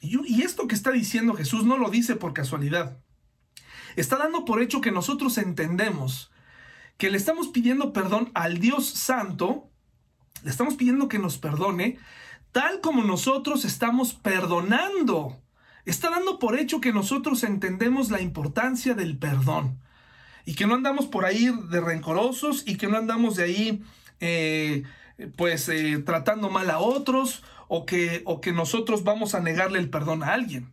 Y, 0.00 0.42
esto 0.42 0.68
que 0.68 0.74
está 0.74 0.90
diciendo 0.92 1.34
Jesús 1.34 1.64
no 1.64 1.78
lo 1.78 1.90
dice 1.90 2.16
por 2.16 2.32
casualidad. 2.32 2.98
Está 3.96 4.16
dando 4.16 4.44
por 4.44 4.62
hecho 4.62 4.80
que 4.80 4.92
nosotros 4.92 5.38
entendemos 5.38 6.30
que 6.98 7.10
le 7.10 7.16
estamos 7.16 7.48
pidiendo 7.48 7.92
perdón 7.92 8.30
al 8.34 8.58
Dios 8.58 8.86
Santo, 8.88 9.70
le 10.42 10.50
estamos 10.50 10.74
pidiendo 10.74 11.08
que 11.08 11.18
nos 11.18 11.38
perdone, 11.38 11.98
tal 12.52 12.80
como 12.80 13.04
nosotros 13.04 13.64
estamos 13.64 14.12
perdonando. 14.14 15.42
Está 15.84 16.10
dando 16.10 16.38
por 16.38 16.58
hecho 16.58 16.80
que 16.80 16.92
nosotros 16.92 17.42
entendemos 17.44 18.10
la 18.10 18.20
importancia 18.20 18.94
del 18.94 19.18
perdón 19.18 19.80
y 20.44 20.54
que 20.54 20.66
no 20.66 20.74
andamos 20.74 21.06
por 21.06 21.24
ahí 21.24 21.50
de 21.70 21.80
rencorosos 21.80 22.64
y 22.66 22.76
que 22.76 22.86
no 22.86 22.96
andamos 22.96 23.36
de 23.36 23.44
ahí 23.44 23.82
eh, 24.20 24.84
pues 25.36 25.68
eh, 25.68 25.98
tratando 26.04 26.50
mal 26.50 26.70
a 26.70 26.78
otros 26.78 27.42
o 27.68 27.86
que, 27.86 28.22
o 28.24 28.40
que 28.40 28.52
nosotros 28.52 29.04
vamos 29.04 29.34
a 29.34 29.40
negarle 29.40 29.78
el 29.78 29.90
perdón 29.90 30.22
a 30.22 30.32
alguien. 30.32 30.72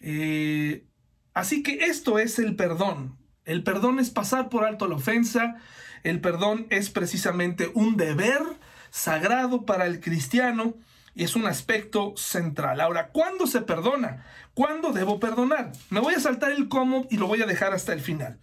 Eh, 0.00 0.86
así 1.34 1.62
que 1.62 1.84
esto 1.86 2.18
es 2.18 2.38
el 2.38 2.56
perdón. 2.56 3.18
El 3.44 3.62
perdón 3.62 3.98
es 3.98 4.10
pasar 4.10 4.48
por 4.48 4.64
alto 4.64 4.88
la 4.88 4.96
ofensa. 4.96 5.56
El 6.02 6.20
perdón 6.20 6.66
es 6.70 6.90
precisamente 6.90 7.70
un 7.74 7.96
deber 7.96 8.42
sagrado 8.90 9.66
para 9.66 9.86
el 9.86 10.00
cristiano 10.00 10.74
y 11.14 11.24
es 11.24 11.36
un 11.36 11.46
aspecto 11.46 12.14
central. 12.16 12.80
Ahora, 12.80 13.08
¿cuándo 13.08 13.46
se 13.46 13.60
perdona? 13.60 14.24
¿Cuándo 14.54 14.92
debo 14.92 15.20
perdonar? 15.20 15.72
Me 15.90 16.00
voy 16.00 16.14
a 16.14 16.20
saltar 16.20 16.52
el 16.52 16.68
cómo 16.68 17.06
y 17.10 17.16
lo 17.16 17.26
voy 17.26 17.42
a 17.42 17.46
dejar 17.46 17.72
hasta 17.72 17.92
el 17.92 18.00
final. 18.00 18.38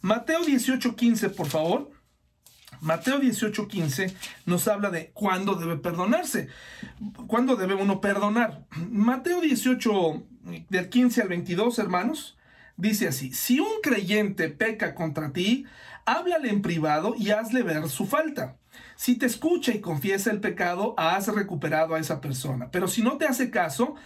Mateo 0.00 0.40
18:15, 0.44 1.30
por 1.30 1.46
favor. 1.48 1.90
Mateo 2.86 3.18
18:15 3.18 4.14
nos 4.46 4.68
habla 4.68 4.90
de 4.90 5.10
cuándo 5.12 5.56
debe 5.56 5.76
perdonarse, 5.76 6.48
cuándo 7.26 7.56
debe 7.56 7.74
uno 7.74 8.00
perdonar. 8.00 8.64
Mateo 8.90 9.40
18, 9.40 10.22
del 10.70 10.88
15 10.88 11.22
al 11.22 11.28
22, 11.28 11.80
hermanos, 11.80 12.38
dice 12.76 13.08
así, 13.08 13.32
si 13.32 13.58
un 13.58 13.80
creyente 13.82 14.50
peca 14.50 14.94
contra 14.94 15.32
ti, 15.32 15.66
háblale 16.04 16.48
en 16.48 16.62
privado 16.62 17.16
y 17.18 17.30
hazle 17.30 17.64
ver 17.64 17.88
su 17.88 18.06
falta. 18.06 18.56
Si 18.94 19.16
te 19.16 19.26
escucha 19.26 19.72
y 19.72 19.80
confiesa 19.80 20.30
el 20.30 20.40
pecado, 20.40 20.94
has 20.96 21.26
recuperado 21.26 21.96
a 21.96 21.98
esa 21.98 22.20
persona. 22.20 22.70
Pero 22.70 22.86
si 22.86 23.02
no 23.02 23.16
te 23.16 23.26
hace 23.26 23.50
caso, 23.50 23.96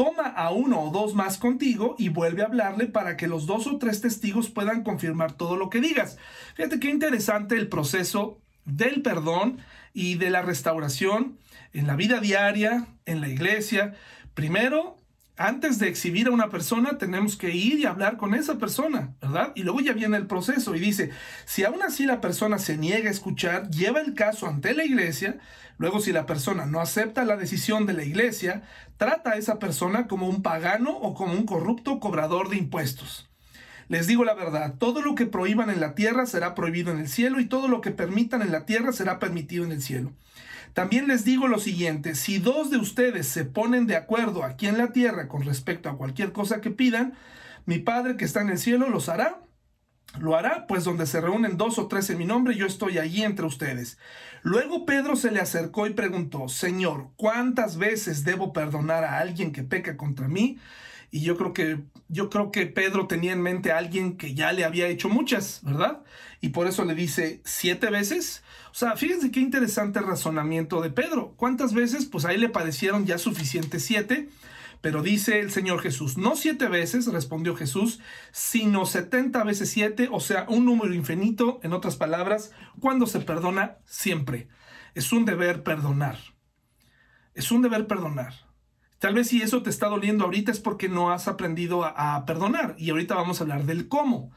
toma 0.00 0.28
a 0.28 0.50
uno 0.50 0.80
o 0.80 0.90
dos 0.90 1.14
más 1.14 1.36
contigo 1.36 1.94
y 1.98 2.08
vuelve 2.08 2.40
a 2.40 2.46
hablarle 2.46 2.86
para 2.86 3.18
que 3.18 3.28
los 3.28 3.44
dos 3.44 3.66
o 3.66 3.76
tres 3.76 4.00
testigos 4.00 4.48
puedan 4.48 4.82
confirmar 4.82 5.32
todo 5.32 5.56
lo 5.56 5.68
que 5.68 5.82
digas. 5.82 6.16
Fíjate 6.54 6.80
qué 6.80 6.88
interesante 6.88 7.54
el 7.54 7.68
proceso 7.68 8.40
del 8.64 9.02
perdón 9.02 9.58
y 9.92 10.14
de 10.14 10.30
la 10.30 10.40
restauración 10.40 11.38
en 11.74 11.86
la 11.86 11.96
vida 11.96 12.18
diaria, 12.18 12.86
en 13.04 13.20
la 13.20 13.28
iglesia. 13.28 13.92
Primero, 14.32 14.96
antes 15.40 15.78
de 15.78 15.88
exhibir 15.88 16.28
a 16.28 16.32
una 16.32 16.50
persona, 16.50 16.98
tenemos 16.98 17.34
que 17.34 17.50
ir 17.50 17.78
y 17.78 17.86
hablar 17.86 18.18
con 18.18 18.34
esa 18.34 18.58
persona, 18.58 19.14
¿verdad? 19.22 19.52
Y 19.54 19.62
luego 19.62 19.80
ya 19.80 19.94
viene 19.94 20.18
el 20.18 20.26
proceso 20.26 20.76
y 20.76 20.80
dice, 20.80 21.10
si 21.46 21.64
aún 21.64 21.82
así 21.82 22.04
la 22.04 22.20
persona 22.20 22.58
se 22.58 22.76
niega 22.76 23.08
a 23.08 23.12
escuchar, 23.12 23.70
lleva 23.70 24.02
el 24.02 24.12
caso 24.12 24.46
ante 24.46 24.74
la 24.74 24.84
iglesia, 24.84 25.38
luego 25.78 26.00
si 26.00 26.12
la 26.12 26.26
persona 26.26 26.66
no 26.66 26.78
acepta 26.78 27.24
la 27.24 27.38
decisión 27.38 27.86
de 27.86 27.94
la 27.94 28.04
iglesia, 28.04 28.64
trata 28.98 29.30
a 29.30 29.36
esa 29.36 29.58
persona 29.58 30.08
como 30.08 30.28
un 30.28 30.42
pagano 30.42 30.90
o 30.90 31.14
como 31.14 31.32
un 31.32 31.46
corrupto 31.46 32.00
cobrador 32.00 32.50
de 32.50 32.58
impuestos. 32.58 33.30
Les 33.88 34.06
digo 34.06 34.24
la 34.24 34.34
verdad, 34.34 34.74
todo 34.78 35.00
lo 35.00 35.14
que 35.14 35.24
prohíban 35.24 35.70
en 35.70 35.80
la 35.80 35.94
tierra 35.94 36.26
será 36.26 36.54
prohibido 36.54 36.92
en 36.92 36.98
el 36.98 37.08
cielo 37.08 37.40
y 37.40 37.46
todo 37.46 37.66
lo 37.66 37.80
que 37.80 37.92
permitan 37.92 38.42
en 38.42 38.52
la 38.52 38.66
tierra 38.66 38.92
será 38.92 39.18
permitido 39.18 39.64
en 39.64 39.72
el 39.72 39.80
cielo. 39.80 40.12
También 40.72 41.08
les 41.08 41.24
digo 41.24 41.48
lo 41.48 41.58
siguiente, 41.58 42.14
si 42.14 42.38
dos 42.38 42.70
de 42.70 42.76
ustedes 42.76 43.26
se 43.26 43.44
ponen 43.44 43.86
de 43.86 43.96
acuerdo 43.96 44.44
aquí 44.44 44.66
en 44.66 44.78
la 44.78 44.92
tierra 44.92 45.28
con 45.28 45.42
respecto 45.42 45.88
a 45.88 45.96
cualquier 45.96 46.32
cosa 46.32 46.60
que 46.60 46.70
pidan, 46.70 47.14
mi 47.66 47.78
Padre 47.78 48.16
que 48.16 48.24
está 48.24 48.40
en 48.40 48.50
el 48.50 48.58
cielo 48.58 48.88
los 48.88 49.08
hará. 49.08 49.42
Lo 50.18 50.36
hará, 50.36 50.66
pues 50.66 50.82
donde 50.82 51.06
se 51.06 51.20
reúnen 51.20 51.56
dos 51.56 51.78
o 51.78 51.86
tres 51.86 52.10
en 52.10 52.18
mi 52.18 52.24
nombre, 52.24 52.56
yo 52.56 52.66
estoy 52.66 52.98
allí 52.98 53.22
entre 53.22 53.46
ustedes. 53.46 53.96
Luego 54.42 54.84
Pedro 54.84 55.14
se 55.14 55.30
le 55.30 55.40
acercó 55.40 55.86
y 55.86 55.94
preguntó, 55.94 56.48
Señor, 56.48 57.10
¿cuántas 57.16 57.76
veces 57.76 58.24
debo 58.24 58.52
perdonar 58.52 59.04
a 59.04 59.18
alguien 59.18 59.52
que 59.52 59.62
peca 59.62 59.96
contra 59.96 60.26
mí? 60.26 60.58
Y 61.12 61.20
yo 61.20 61.36
creo 61.36 61.52
que, 61.52 61.84
yo 62.08 62.28
creo 62.28 62.50
que 62.50 62.66
Pedro 62.66 63.06
tenía 63.06 63.32
en 63.32 63.42
mente 63.42 63.70
a 63.70 63.78
alguien 63.78 64.16
que 64.16 64.34
ya 64.34 64.52
le 64.52 64.64
había 64.64 64.88
hecho 64.88 65.08
muchas, 65.08 65.60
¿verdad? 65.62 66.02
Y 66.40 66.50
por 66.50 66.66
eso 66.66 66.84
le 66.84 66.94
dice 66.94 67.40
siete 67.44 67.90
veces. 67.90 68.42
O 68.70 68.74
sea, 68.74 68.96
fíjense 68.96 69.30
qué 69.30 69.40
interesante 69.40 70.00
razonamiento 70.00 70.80
de 70.80 70.90
Pedro. 70.90 71.34
¿Cuántas 71.36 71.74
veces? 71.74 72.06
Pues 72.06 72.24
ahí 72.24 72.38
le 72.38 72.48
parecieron 72.48 73.04
ya 73.04 73.18
suficientes 73.18 73.84
siete. 73.84 74.28
Pero 74.80 75.02
dice 75.02 75.40
el 75.40 75.50
Señor 75.50 75.80
Jesús, 75.80 76.16
no 76.16 76.36
siete 76.36 76.66
veces, 76.66 77.06
respondió 77.06 77.54
Jesús, 77.54 78.00
sino 78.32 78.86
setenta 78.86 79.44
veces 79.44 79.68
siete, 79.70 80.08
o 80.10 80.20
sea, 80.20 80.46
un 80.48 80.64
número 80.64 80.94
infinito, 80.94 81.60
en 81.62 81.74
otras 81.74 81.96
palabras, 81.96 82.52
cuando 82.80 83.06
se 83.06 83.20
perdona 83.20 83.76
siempre. 83.84 84.48
Es 84.94 85.12
un 85.12 85.26
deber 85.26 85.62
perdonar. 85.62 86.16
Es 87.34 87.52
un 87.52 87.60
deber 87.60 87.86
perdonar. 87.86 88.32
Tal 88.98 89.14
vez 89.14 89.28
si 89.28 89.42
eso 89.42 89.62
te 89.62 89.68
está 89.68 89.88
doliendo 89.88 90.24
ahorita 90.24 90.50
es 90.50 90.60
porque 90.60 90.88
no 90.88 91.10
has 91.10 91.28
aprendido 91.28 91.84
a, 91.84 92.16
a 92.16 92.24
perdonar. 92.24 92.74
Y 92.78 92.88
ahorita 92.88 93.14
vamos 93.14 93.40
a 93.40 93.44
hablar 93.44 93.64
del 93.64 93.86
cómo. 93.86 94.30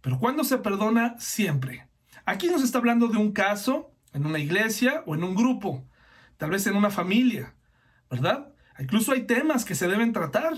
Pero 0.00 0.18
cuando 0.18 0.44
se 0.44 0.58
perdona, 0.58 1.14
siempre. 1.18 1.88
Aquí 2.26 2.48
nos 2.48 2.62
está 2.62 2.78
hablando 2.78 3.08
de 3.08 3.18
un 3.18 3.32
caso 3.32 3.92
en 4.12 4.24
una 4.24 4.38
iglesia 4.38 5.02
o 5.06 5.14
en 5.14 5.24
un 5.24 5.34
grupo, 5.34 5.84
tal 6.38 6.50
vez 6.50 6.66
en 6.66 6.76
una 6.76 6.90
familia, 6.90 7.54
¿verdad? 8.10 8.52
Incluso 8.78 9.12
hay 9.12 9.26
temas 9.26 9.64
que 9.64 9.74
se 9.74 9.88
deben 9.88 10.12
tratar. 10.12 10.54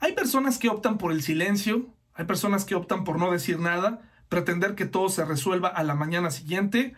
Hay 0.00 0.12
personas 0.12 0.58
que 0.58 0.68
optan 0.68 0.96
por 0.96 1.12
el 1.12 1.22
silencio, 1.22 1.94
hay 2.14 2.24
personas 2.24 2.64
que 2.64 2.74
optan 2.74 3.04
por 3.04 3.18
no 3.18 3.30
decir 3.30 3.58
nada, 3.58 4.00
pretender 4.28 4.74
que 4.74 4.86
todo 4.86 5.08
se 5.08 5.24
resuelva 5.24 5.68
a 5.68 5.82
la 5.82 5.94
mañana 5.94 6.30
siguiente 6.30 6.94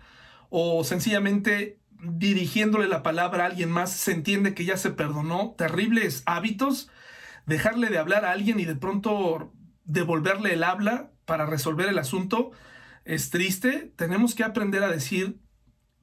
o 0.51 0.85
sencillamente 0.85 1.81
dirigiéndole 2.03 2.89
la 2.89 3.03
palabra 3.03 3.45
a 3.45 3.47
alguien 3.47 3.71
más 3.71 3.93
se 3.93 4.13
entiende 4.13 4.55
que 4.55 4.65
ya 4.65 4.77
se 4.77 4.91
perdonó. 4.91 5.55
Terribles 5.59 6.23
hábitos, 6.27 6.91
dejarle 7.47 7.89
de 7.89 7.99
hablar 7.99 8.25
a 8.25 8.31
alguien 8.31 8.61
y 8.61 8.65
de 8.65 8.77
pronto 8.77 9.53
devolverle 9.85 10.55
el 10.55 10.63
habla 10.63 11.11
para 11.25 11.47
resolver 11.47 11.89
el 11.89 11.99
asunto 11.99 12.53
es 13.11 13.31
triste, 13.31 13.93
tenemos 13.97 14.37
que 14.37 14.45
aprender 14.45 14.85
a 14.85 14.89
decir, 14.89 15.41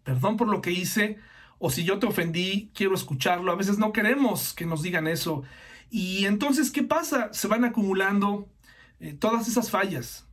perdón 0.03 0.35
por 0.35 0.49
lo 0.49 0.61
que 0.61 0.71
hice, 0.71 1.17
o 1.57 1.69
si 1.69 1.85
yo 1.85 1.99
te 1.99 2.05
ofendí, 2.05 2.69
quiero 2.75 2.95
escucharlo. 2.95 3.49
A 3.49 3.55
veces 3.55 3.77
no 3.77 3.93
queremos 3.93 4.53
que 4.53 4.65
nos 4.65 4.83
digan 4.83 5.07
eso. 5.07 5.43
Y 5.89 6.25
entonces, 6.25 6.69
¿qué 6.69 6.83
pasa? 6.83 7.29
Se 7.31 7.47
van 7.47 7.63
acumulando 7.63 8.51
eh, 8.99 9.13
todas 9.13 9.47
esas 9.47 9.71
fallas. 9.71 10.27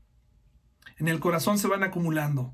En 0.98 1.06
el 1.06 1.20
corazón 1.20 1.58
se 1.58 1.68
van 1.68 1.84
acumulando, 1.84 2.52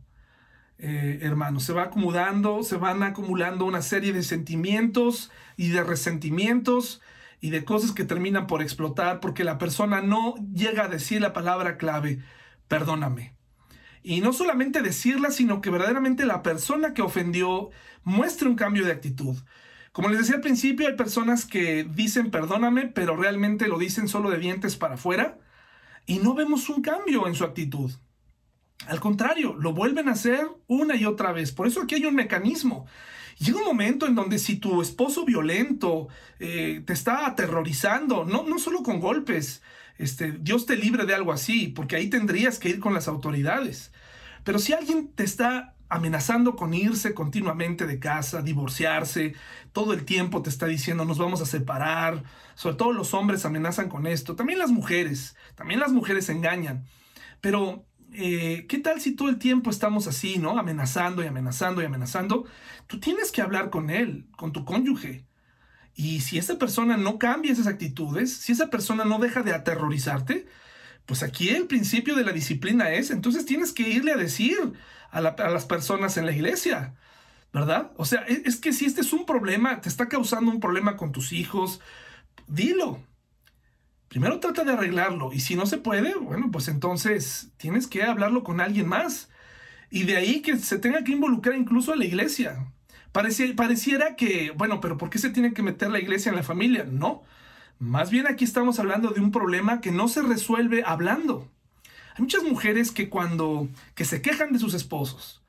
eh, 0.77 1.21
hermanos. 1.23 1.65
Se 1.65 1.73
va 1.73 1.85
acumulando, 1.85 2.63
se 2.63 2.77
van 2.77 3.03
acumulando 3.03 3.65
una 3.65 3.81
serie 3.81 4.13
de 4.13 4.23
sentimientos 4.23 5.31
y 5.57 5.71
de 5.71 5.83
resentimientos 5.83 7.01
y 7.41 7.49
de 7.49 7.65
cosas 7.65 7.93
que 7.93 8.05
terminan 8.05 8.47
por 8.47 8.61
explotar 8.61 9.19
porque 9.21 9.45
la 9.45 9.57
persona 9.57 10.03
no 10.03 10.35
llega 10.53 10.85
a 10.85 10.89
decir 10.89 11.23
la 11.23 11.33
palabra 11.33 11.79
clave, 11.79 12.23
perdóname. 12.69 13.40
Y 14.03 14.21
no 14.21 14.33
solamente 14.33 14.83
decirla, 14.83 15.31
sino 15.31 15.61
que 15.61 15.71
verdaderamente 15.71 16.25
la 16.25 16.43
persona 16.43 16.95
que 16.95 17.03
ofendió 17.03 17.71
muestre 18.03 18.49
un 18.49 18.57
cambio 18.57 18.85
de 18.85 18.93
actitud. 18.93 19.37
Como 19.93 20.09
les 20.09 20.21
decía 20.21 20.37
al 20.37 20.41
principio, 20.41 20.87
hay 20.87 20.97
personas 20.97 21.45
que 21.45 21.85
dicen 21.85 22.31
perdóname, 22.31 22.87
pero 22.87 23.17
realmente 23.17 23.69
lo 23.69 23.79
dicen 23.79 24.09
solo 24.09 24.31
de 24.31 24.39
dientes 24.39 24.77
para 24.77 24.95
afuera 24.95 25.39
y 26.07 26.19
no 26.19 26.35
vemos 26.35 26.69
un 26.69 26.83
cambio 26.83 27.27
en 27.27 27.35
su 27.35 27.45
actitud. 27.45 27.91
Al 28.87 29.01
contrario, 29.01 29.55
lo 29.55 29.75
vuelven 29.75 30.09
a 30.09 30.13
hacer 30.13 30.49
una 30.67 30.97
y 30.97 31.05
otra 31.05 31.33
vez. 31.33 31.53
Por 31.53 31.67
eso 31.67 31.83
aquí 31.83 31.97
hay 31.97 32.07
un 32.07 32.15
mecanismo. 32.15 32.87
Llega 33.39 33.59
un 33.59 33.65
momento 33.65 34.07
en 34.07 34.15
donde 34.15 34.39
si 34.39 34.57
tu 34.57 34.81
esposo 34.81 35.25
violento 35.25 36.09
eh, 36.39 36.83
te 36.87 36.93
está 36.93 37.27
aterrorizando, 37.27 38.25
no, 38.25 38.45
no 38.45 38.59
solo 38.59 38.83
con 38.83 39.01
golpes, 39.01 39.63
este, 40.01 40.33
Dios 40.33 40.67
te 40.67 40.77
libre 40.77 41.05
de 41.05 41.15
algo 41.15 41.33
así, 41.33 41.69
porque 41.69 41.97
ahí 41.97 42.09
tendrías 42.09 42.59
que 42.59 42.71
ir 42.71 42.81
con 42.81 42.95
las 42.95 43.07
autoridades. 43.07 43.93
Pero 44.45 44.59
si 44.59 44.73
alguien 44.73 45.13
te 45.15 45.25
está 45.25 45.75
amenazando 45.91 46.57
con 46.57 46.73
irse 46.73 47.15
continuamente 47.15 47.87
de 47.87 47.99
casa, 47.99 48.43
divorciarse, 48.43 49.35
todo 49.73 49.93
el 49.93 50.05
tiempo 50.05 50.41
te 50.41 50.49
está 50.49 50.67
diciendo 50.67 51.05
nos 51.05 51.19
vamos 51.19 51.43
a 51.43 51.47
separar, 51.47 52.23
sobre 52.55 52.77
todo 52.77 52.93
los 52.93 53.13
hombres 53.13 53.45
amenazan 53.45 53.89
con 53.89 54.07
esto, 54.07 54.37
también 54.37 54.59
las 54.59 54.71
mujeres, 54.71 55.37
también 55.57 55.81
las 55.81 55.93
mujeres 55.93 56.29
engañan. 56.29 56.85
Pero, 57.41 57.85
eh, 58.13 58.67
¿qué 58.69 58.79
tal 58.79 59.01
si 59.01 59.17
todo 59.17 59.29
el 59.29 59.39
tiempo 59.39 59.69
estamos 59.69 60.07
así, 60.07 60.39
¿no? 60.39 60.59
Amenazando 60.59 61.23
y 61.23 61.27
amenazando 61.27 61.83
y 61.83 61.87
amenazando. 61.87 62.47
Tú 62.87 63.01
tienes 63.01 63.33
que 63.33 63.43
hablar 63.43 63.71
con 63.71 63.91
él, 63.91 64.29
con 64.37 64.53
tu 64.53 64.65
cónyuge. 64.65 65.27
Y 65.95 66.21
si 66.21 66.39
esa 66.39 66.59
persona 66.59 66.97
no 66.97 67.19
cambia 67.19 67.53
esas 67.53 67.67
actitudes, 67.67 68.35
si 68.35 68.53
esa 68.53 68.71
persona 68.71 69.05
no 69.05 69.19
deja 69.19 69.43
de 69.43 69.53
aterrorizarte, 69.53 70.47
pues 71.07 71.23
aquí 71.23 71.49
el 71.49 71.67
principio 71.67 72.15
de 72.15 72.25
la 72.25 72.33
disciplina 72.33 72.91
es, 72.91 73.11
entonces 73.11 73.45
tienes 73.45 73.73
que 73.73 73.89
irle 73.89 74.13
a 74.13 74.17
decir 74.17 74.57
a, 75.11 75.21
las 75.21 75.67
personas 75.67 76.17
en 76.17 76.27
la 76.27 76.33
iglesia, 76.33 76.95
¿verdad? 77.53 77.91
O 77.97 78.05
sea, 78.05 78.21
es, 78.21 78.43
es 78.45 78.57
que 78.57 78.73
si 78.73 78.85
este 78.85 79.01
es 79.01 79.13
un 79.13 79.27
problema, 79.27 79.81
te 79.81 79.89
está 79.89 80.09
causando 80.09 80.51
un 80.51 80.61
problema 80.61 80.97
con 80.97 81.13
tus 81.13 81.33
hijos, 81.33 81.81
dilo. 82.47 83.03
Primero 84.09 84.41
trata 84.41 84.65
de 84.65 84.73
arreglarlo 84.73 85.33
y 85.33 85.41
si 85.41 85.55
no 85.55 85.67
se 85.67 85.79
puede, 85.79 86.15
bueno, 86.15 86.51
pues 86.51 86.69
entonces 86.69 87.51
tienes 87.57 87.87
que 87.87 88.03
hablarlo 88.03 88.43
con 88.43 88.61
alguien 88.61 88.89
más. 88.89 89.29
Y 89.91 90.05
de 90.05 90.17
ahí 90.17 90.43
que 90.43 90.57
se 90.59 90.79
tenga 90.79 91.05
que 91.05 91.13
involucrar 91.13 91.57
incluso 91.57 91.93
a 91.93 91.97
la 91.97 92.05
iglesia 92.05 92.73
pareciera 93.13 94.17
que, 94.17 94.53
bueno, 94.57 94.81
pero 94.81 94.97
¿por 94.97 95.11
qué 95.11 95.19
se 95.19 95.31
tiene 95.31 95.53
que 95.53 95.63
meter 95.63 95.91
la 95.91 96.01
iglesia 96.01 96.31
en 96.31 96.37
la 96.37 96.43
familia? 96.43 96.85
No. 96.85 97.23
Más 97.79 98.11
bien 98.11 98.27
aquí 98.27 98.45
estamos 98.45 98.79
hablando 98.79 99.11
de 99.11 99.21
un 99.21 99.33
problema 99.33 99.81
que 99.81 99.91
no 99.91 100.09
se 100.09 100.23
resuelve 100.23 100.83
hablando. 100.85 101.49
Hay 102.15 102.23
muchas 102.23 102.43
mujeres 102.43 102.91
que 102.91 103.09
cuando 103.09 103.69
que 103.95 104.05
se 104.05 104.21
quejan 104.23 104.53
de 104.53 104.59
sus 104.59 104.75
esposos, 104.75 105.43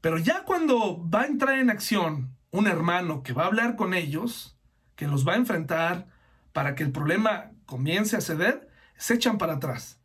pero 0.00 0.18
ya 0.18 0.44
cuando 0.44 1.08
va 1.08 1.22
a 1.22 1.26
entrar 1.26 1.58
en 1.58 1.70
acción 1.70 2.36
un 2.50 2.66
hermano 2.66 3.22
que 3.22 3.32
va 3.32 3.44
a 3.44 3.46
hablar 3.46 3.76
con 3.76 3.94
ellos, 3.94 4.56
que 4.96 5.06
los 5.06 5.26
va 5.26 5.34
a 5.34 5.36
enfrentar 5.36 6.06
para 6.52 6.74
que 6.74 6.82
el 6.82 6.92
problema 6.92 7.50
comience 7.66 8.16
a 8.16 8.20
ceder, 8.20 8.68
se 8.96 9.14
echan 9.14 9.38
para 9.38 9.54
atrás 9.54 10.01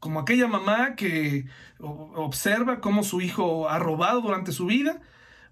como 0.00 0.20
aquella 0.20 0.48
mamá 0.48 0.96
que 0.96 1.46
observa 1.78 2.80
cómo 2.80 3.04
su 3.04 3.20
hijo 3.20 3.68
ha 3.68 3.78
robado 3.78 4.22
durante 4.22 4.52
su 4.52 4.66
vida 4.66 5.00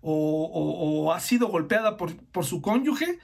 o, 0.00 1.12
ha 1.14 1.20
sido 1.20 1.48
golpeada 1.48 1.96
por, 1.96 2.16
por, 2.16 2.44
su 2.44 2.62
cónyuge, 2.62 3.18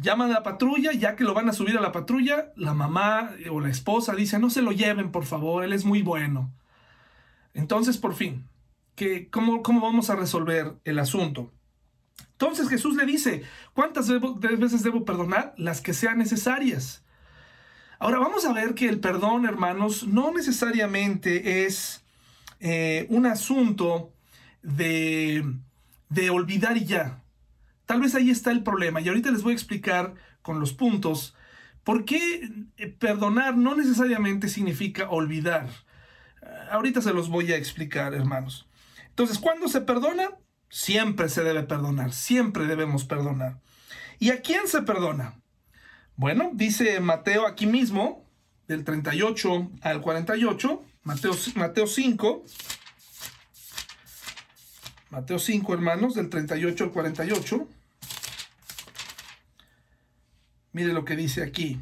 llaman 0.00 0.30
a 0.30 0.34
la 0.34 0.42
patrulla, 0.42 0.92
ya 0.92 1.16
que 1.16 1.24
lo 1.24 1.34
van 1.34 1.48
a 1.48 1.52
subir 1.52 1.76
a 1.76 1.80
la 1.80 1.92
patrulla, 1.92 2.52
la 2.56 2.74
mamá 2.74 3.32
o 3.50 3.60
la 3.60 3.70
esposa 3.70 4.14
dice, 4.14 4.38
no 4.38 4.50
se 4.50 4.62
lo 4.62 4.72
lleven, 4.72 5.10
por 5.10 5.24
favor, 5.24 5.64
él 5.64 5.72
es 5.72 5.84
muy 5.84 6.02
bueno. 6.02 6.52
Entonces, 7.54 7.96
por 7.96 8.14
fin, 8.14 8.46
¿qué, 8.94 9.28
cómo, 9.30 9.62
¿cómo 9.62 9.80
vamos 9.80 10.10
a 10.10 10.16
resolver 10.16 10.76
el 10.84 10.98
asunto? 10.98 11.52
Entonces 12.32 12.68
Jesús 12.68 12.96
le 12.96 13.06
dice, 13.06 13.44
¿cuántas 13.72 14.08
veces 14.58 14.82
debo 14.82 15.06
perdonar? 15.06 15.54
Las 15.56 15.80
que 15.80 15.94
sean 15.94 16.18
necesarias. 16.18 17.02
Ahora 17.98 18.18
vamos 18.18 18.44
a 18.44 18.52
ver 18.52 18.74
que 18.74 18.88
el 18.88 19.00
perdón, 19.00 19.46
hermanos, 19.46 20.06
no 20.06 20.32
necesariamente 20.32 21.64
es 21.64 22.04
eh, 22.60 23.06
un 23.08 23.26
asunto 23.26 24.12
de, 24.62 25.44
de 26.08 26.30
olvidar 26.30 26.76
y 26.76 26.84
ya. 26.84 27.22
Tal 27.86 28.00
vez 28.00 28.14
ahí 28.14 28.30
está 28.30 28.50
el 28.50 28.62
problema. 28.62 29.00
Y 29.00 29.08
ahorita 29.08 29.30
les 29.30 29.42
voy 29.42 29.52
a 29.52 29.54
explicar 29.54 30.14
con 30.42 30.60
los 30.60 30.72
puntos 30.72 31.34
por 31.84 32.04
qué 32.04 32.50
eh, 32.76 32.88
perdonar 32.88 33.56
no 33.56 33.76
necesariamente 33.76 34.48
significa 34.48 35.08
olvidar. 35.08 35.68
Ahorita 36.70 37.00
se 37.00 37.12
los 37.12 37.28
voy 37.28 37.52
a 37.52 37.56
explicar, 37.56 38.12
hermanos. 38.12 38.68
Entonces, 39.08 39.38
¿cuándo 39.38 39.68
se 39.68 39.80
perdona? 39.80 40.30
Siempre 40.68 41.28
se 41.28 41.42
debe 41.42 41.62
perdonar, 41.62 42.12
siempre 42.12 42.66
debemos 42.66 43.04
perdonar. 43.04 43.60
¿Y 44.18 44.30
a 44.30 44.42
quién 44.42 44.66
se 44.66 44.82
perdona? 44.82 45.40
Bueno, 46.18 46.50
dice 46.54 46.98
Mateo 47.00 47.46
aquí 47.46 47.66
mismo, 47.66 48.24
del 48.68 48.84
38 48.84 49.70
al 49.82 50.00
48, 50.00 50.82
Mateo, 51.02 51.32
Mateo 51.56 51.86
5, 51.86 52.44
Mateo 55.10 55.38
5, 55.38 55.74
hermanos, 55.74 56.14
del 56.14 56.30
38 56.30 56.84
al 56.84 56.90
48. 56.90 57.68
Mire 60.72 60.94
lo 60.94 61.04
que 61.04 61.16
dice 61.16 61.42
aquí. 61.42 61.78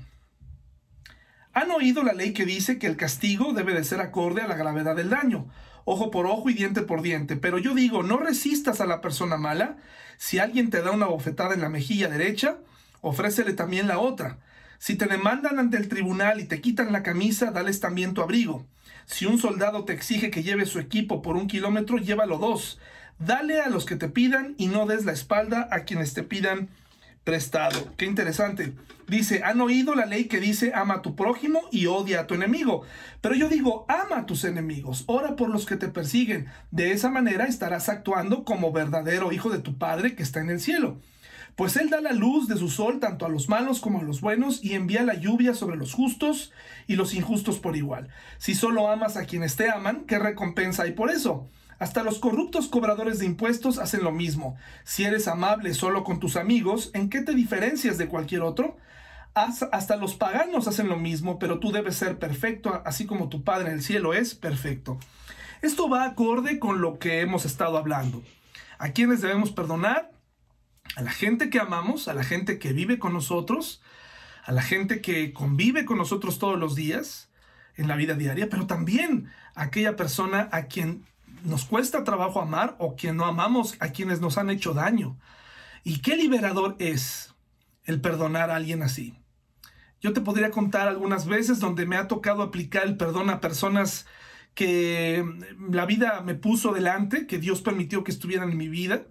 ¿Han 1.53 1.71
oído 1.71 2.03
la 2.03 2.13
ley 2.13 2.33
que 2.33 2.45
dice 2.45 2.81
que 2.81 2.89
el 2.89 2.97
castigo 2.97 3.53
debe 3.53 3.73
de 3.73 3.85
ser 3.85 4.01
acorde 4.01 4.43
a 4.43 4.49
la 4.49 4.57
gravedad 4.57 4.97
del 4.97 5.11
daño? 5.11 5.49
Ojo 5.85 6.11
por 6.11 6.27
ojo 6.27 6.51
y 6.51 6.55
diente 6.55 6.83
por 6.83 7.03
diente. 7.03 7.37
Pero 7.37 7.59
yo 7.59 7.73
digo, 7.73 8.03
no 8.03 8.17
resistas 8.17 8.81
a 8.81 8.87
la 8.87 9.01
persona 9.01 9.37
mala. 9.37 9.77
Si 10.17 10.41
alguien 10.41 10.71
te 10.71 10.83
da 10.83 10.91
una 10.91 11.07
bofetada 11.07 11.55
en 11.55 11.61
la 11.61 11.69
mejilla 11.69 12.09
derecha, 12.09 12.59
ofrécele 13.05 13.53
también 13.53 13.87
la 13.87 13.99
otra. 13.99 14.39
Si 14.79 14.97
te 14.97 15.07
demandan 15.07 15.59
ante 15.59 15.77
el 15.77 15.89
tribunal 15.89 16.41
y 16.41 16.45
te 16.45 16.61
quitan 16.61 16.93
la 16.93 17.03
camisa, 17.03 17.51
dales 17.51 17.81
también 17.81 18.15
tu 18.15 18.23
abrigo. 18.23 18.67
Si 19.07 19.27
un 19.27 19.39
soldado 19.39 19.85
te 19.85 19.93
exige 19.93 20.31
que 20.31 20.43
lleves 20.43 20.71
su 20.71 20.79
equipo 20.79 21.23
por 21.23 21.37
un 21.37 21.47
kilómetro, 21.47 21.99
llévalo 21.99 22.39
dos. 22.39 22.81
Dale 23.19 23.61
a 23.61 23.69
los 23.69 23.85
que 23.85 23.97
te 23.97 24.09
pidan 24.09 24.55
y 24.59 24.67
no 24.67 24.87
des 24.87 25.05
la 25.05 25.13
espalda 25.13 25.69
a 25.71 25.85
quienes 25.85 26.15
te 26.15 26.23
pidan 26.23 26.69
prestado. 27.23 27.95
Qué 27.97 28.07
interesante. 28.07 28.73
Dice, 29.07 29.43
han 29.45 29.61
oído 29.61 29.95
la 29.95 30.07
ley 30.07 30.25
que 30.25 30.41
dice 30.41 30.73
ama 30.75 30.95
a 30.95 31.03
tu 31.03 31.15
prójimo 31.15 31.61
y 31.71 31.87
odia 31.87 32.21
a 32.21 32.27
tu 32.27 32.35
enemigo. 32.35 32.83
Pero 33.21 33.35
yo 33.35 33.49
digo, 33.49 33.85
ama 33.89 34.19
a 34.19 34.27
tus 34.27 34.45
enemigos, 34.45 35.05
ora 35.07 35.37
por 35.37 35.51
los 35.51 35.67
que 35.67 35.77
te 35.77 35.89
persiguen. 35.89 36.47
De 36.71 36.93
esa 36.93 37.11
manera 37.11 37.45
estarás 37.45 37.89
actuando 37.89 38.45
como 38.45 38.73
verdadero 38.73 39.33
hijo 39.33 39.51
de 39.51 39.59
tu 39.59 39.77
Padre 39.77 40.15
que 40.15 40.23
está 40.23 40.41
en 40.41 40.51
el 40.51 40.61
cielo. 40.61 41.01
Pues 41.57 41.77
Él 41.77 41.89
da 41.89 42.01
la 42.01 42.13
luz 42.13 42.49
de 42.49 42.57
su 42.57 42.69
sol 42.69 42.99
tanto 42.99 43.27
a 43.27 43.29
los 43.29 43.49
malos 43.49 43.81
como 43.81 44.01
a 44.01 44.03
los 44.03 44.21
buenos 44.21 44.63
y 44.65 44.75
envía 44.75 45.03
la 45.03 45.15
lluvia 45.15 45.55
sobre 45.55 45.77
los 45.77 45.95
justos 45.95 46.53
y 46.89 46.97
los 46.97 47.15
injustos 47.15 47.59
por 47.59 47.77
igual. 47.77 48.09
Si 48.39 48.55
solo 48.55 48.89
amas 48.89 49.17
a 49.17 49.25
quienes 49.25 49.55
te 49.55 49.71
aman, 49.71 50.05
¿qué 50.07 50.19
recompensa 50.19 50.83
hay 50.83 50.93
por 50.93 51.11
eso? 51.11 51.49
Hasta 51.79 52.03
los 52.03 52.19
corruptos 52.19 52.67
cobradores 52.69 53.19
de 53.19 53.27
impuestos 53.27 53.79
hacen 53.79 54.03
lo 54.03 54.11
mismo. 54.11 54.57
Si 54.85 55.05
eres 55.05 55.29
amable 55.29 55.75
solo 55.75 56.03
con 56.03 56.19
tus 56.19 56.37
amigos, 56.37 56.91
¿en 56.95 57.09
qué 57.09 57.21
te 57.21 57.35
diferencias 57.35 57.99
de 57.99 58.09
cualquier 58.09 58.43
otro? 58.43 58.77
Hasta 59.35 59.97
los 59.97 60.15
paganos 60.15 60.69
hacen 60.69 60.89
lo 60.89 60.97
mismo, 60.97 61.41
pero 61.41 61.59
tú 61.59 61.73
debes 61.73 61.97
ser 61.97 62.21
perfecto, 62.21 62.83
así 62.85 63.05
como 63.05 63.29
tu 63.29 63.43
Padre 63.43 63.69
en 63.69 63.75
el 63.75 63.83
cielo 63.83 64.15
es 64.15 64.37
perfecto. 64.37 64.99
Esto 65.63 65.89
va 65.89 66.05
acorde 66.05 66.61
con 66.61 66.81
lo 66.81 67.01
que 67.01 67.21
hemos 67.21 67.45
estado 67.45 67.77
hablando. 67.77 68.23
¿A 68.79 68.91
quienes 68.91 69.21
debemos 69.23 69.51
perdonar? 69.51 70.14
A 70.97 71.03
la 71.03 71.11
gente 71.11 71.51
que 71.51 71.59
amamos, 71.59 72.09
a 72.09 72.15
la 72.15 72.25
gente 72.25 72.59
que 72.59 72.73
vive 72.73 72.99
con 72.99 73.13
nosotros, 73.13 73.83
a 74.45 74.53
la 74.53 74.63
gente 74.63 75.01
que 75.01 75.33
convive 75.33 75.85
con 75.85 75.99
nosotros 75.99 76.39
todos 76.39 76.59
los 76.59 76.75
días 76.75 77.31
en 77.77 77.89
la 77.89 77.97
vida 77.97 78.15
diaria, 78.15 78.49
pero 78.49 78.67
también 78.67 79.31
a 79.55 79.65
aquella 79.65 79.97
persona 79.97 80.49
a 80.53 80.65
quien 80.65 81.05
nos 81.45 81.65
cuesta 81.65 82.05
trabajo 82.05 82.41
amar 82.41 82.77
o 82.79 82.97
quien 82.97 83.17
no 83.17 83.25
amamos, 83.25 83.77
a 83.81 83.89
quienes 83.89 84.21
nos 84.21 84.39
han 84.39 84.51
hecho 84.51 84.73
daño. 84.73 85.19
¿Y 85.83 86.01
qué 86.01 86.17
liberador 86.17 86.77
es 86.79 87.35
el 87.85 88.01
perdonar 88.01 88.51
a 88.51 88.57
alguien 88.57 88.83
así? 88.83 89.15
Yo 90.01 90.13
te 90.13 90.21
podría 90.21 90.51
contar 90.51 90.87
algunas 90.87 91.27
veces 91.27 91.61
donde 91.61 91.87
me 91.87 91.97
ha 91.97 92.09
tocado 92.09 92.43
aplicar 92.43 92.85
el 92.85 92.97
perdón 92.97 93.31
a 93.31 93.41
personas 93.41 94.07
que 94.55 95.25
la 95.71 95.87
vida 95.87 96.21
me 96.21 96.35
puso 96.35 96.73
delante, 96.73 97.27
que 97.27 97.39
Dios 97.39 97.61
permitió 97.61 98.05
que 98.05 98.13
estuvieran 98.13 98.51
en 98.51 98.59
mi 98.59 98.69
vida 98.69 99.07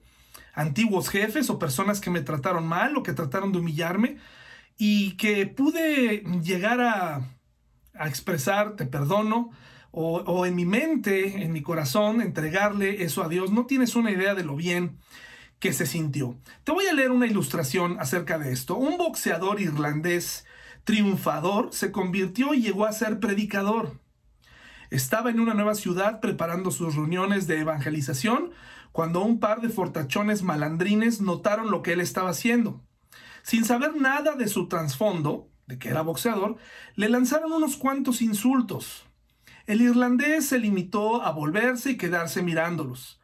antiguos 0.53 1.09
jefes 1.09 1.49
o 1.49 1.59
personas 1.59 1.99
que 1.99 2.09
me 2.09 2.21
trataron 2.21 2.67
mal 2.67 2.95
o 2.95 3.03
que 3.03 3.13
trataron 3.13 3.51
de 3.51 3.59
humillarme 3.59 4.17
y 4.77 5.17
que 5.17 5.47
pude 5.47 6.23
llegar 6.41 6.81
a, 6.81 7.29
expresar 8.05 8.75
te 8.75 8.87
perdono 8.87 9.51
o, 9.91 10.21
o, 10.21 10.47
en 10.47 10.55
mi 10.55 10.65
mente, 10.65 11.43
en 11.43 11.51
mi 11.53 11.61
corazón, 11.61 12.21
entregarle 12.21 13.03
eso 13.03 13.23
a 13.23 13.29
Dios. 13.29 13.51
No 13.51 13.67
tienes 13.67 13.95
una 13.95 14.09
idea 14.09 14.33
de 14.33 14.43
lo 14.43 14.55
bien 14.55 14.97
que 15.59 15.71
se 15.71 15.85
sintió. 15.85 16.35
Te 16.63 16.71
voy 16.71 16.87
a 16.87 16.93
leer 16.93 17.11
una 17.11 17.27
ilustración 17.27 17.97
acerca 17.99 18.39
de 18.39 18.51
esto. 18.51 18.75
Un 18.75 18.97
boxeador 18.97 19.61
irlandés 19.61 20.45
triunfador 20.83 21.69
se 21.71 21.91
convirtió 21.91 22.53
y 22.53 22.61
llegó 22.61 22.85
a 22.85 22.91
ser 22.91 23.19
predicador. 23.19 23.99
Estaba 24.89 25.29
en 25.29 25.39
una 25.39 25.53
nueva 25.53 25.75
ciudad 25.75 26.19
preparando 26.19 26.69
sus 26.71 26.95
reuniones 26.95 27.47
de 27.47 27.59
evangelización 27.59 28.51
cuando 28.93 29.21
un 29.21 29.39
par 29.39 29.60
de 29.60 29.69
fortachones 29.69 30.43
malandrines 30.43 31.19
notaron 31.19 31.71
lo 31.71 31.82
que 31.82 31.93
él 31.93 31.99
estaba 31.99 32.29
haciendo. 32.29 32.82
Sin 33.41 33.65
saber 33.65 33.95
nada 33.97 34.36
de 34.36 34.47
su 34.47 34.67
trasfondo, 34.67 35.49
de 35.65 35.79
que 35.79 35.89
era 35.89 36.03
boxeador, 36.03 36.58
le 36.95 37.10
lanzaron 37.10 37.51
unos 37.51 37.75
cuantos 37.75 38.21
insultos. 38.21 39.03
El 39.65 39.82
irlandés 39.82 40.45
se 40.45 40.60
limitó 40.60 41.23
a 41.23 41.32
volverse 41.32 41.91
y 41.91 41.97
quedarse 41.97 42.43
mirándolos. 42.43 43.19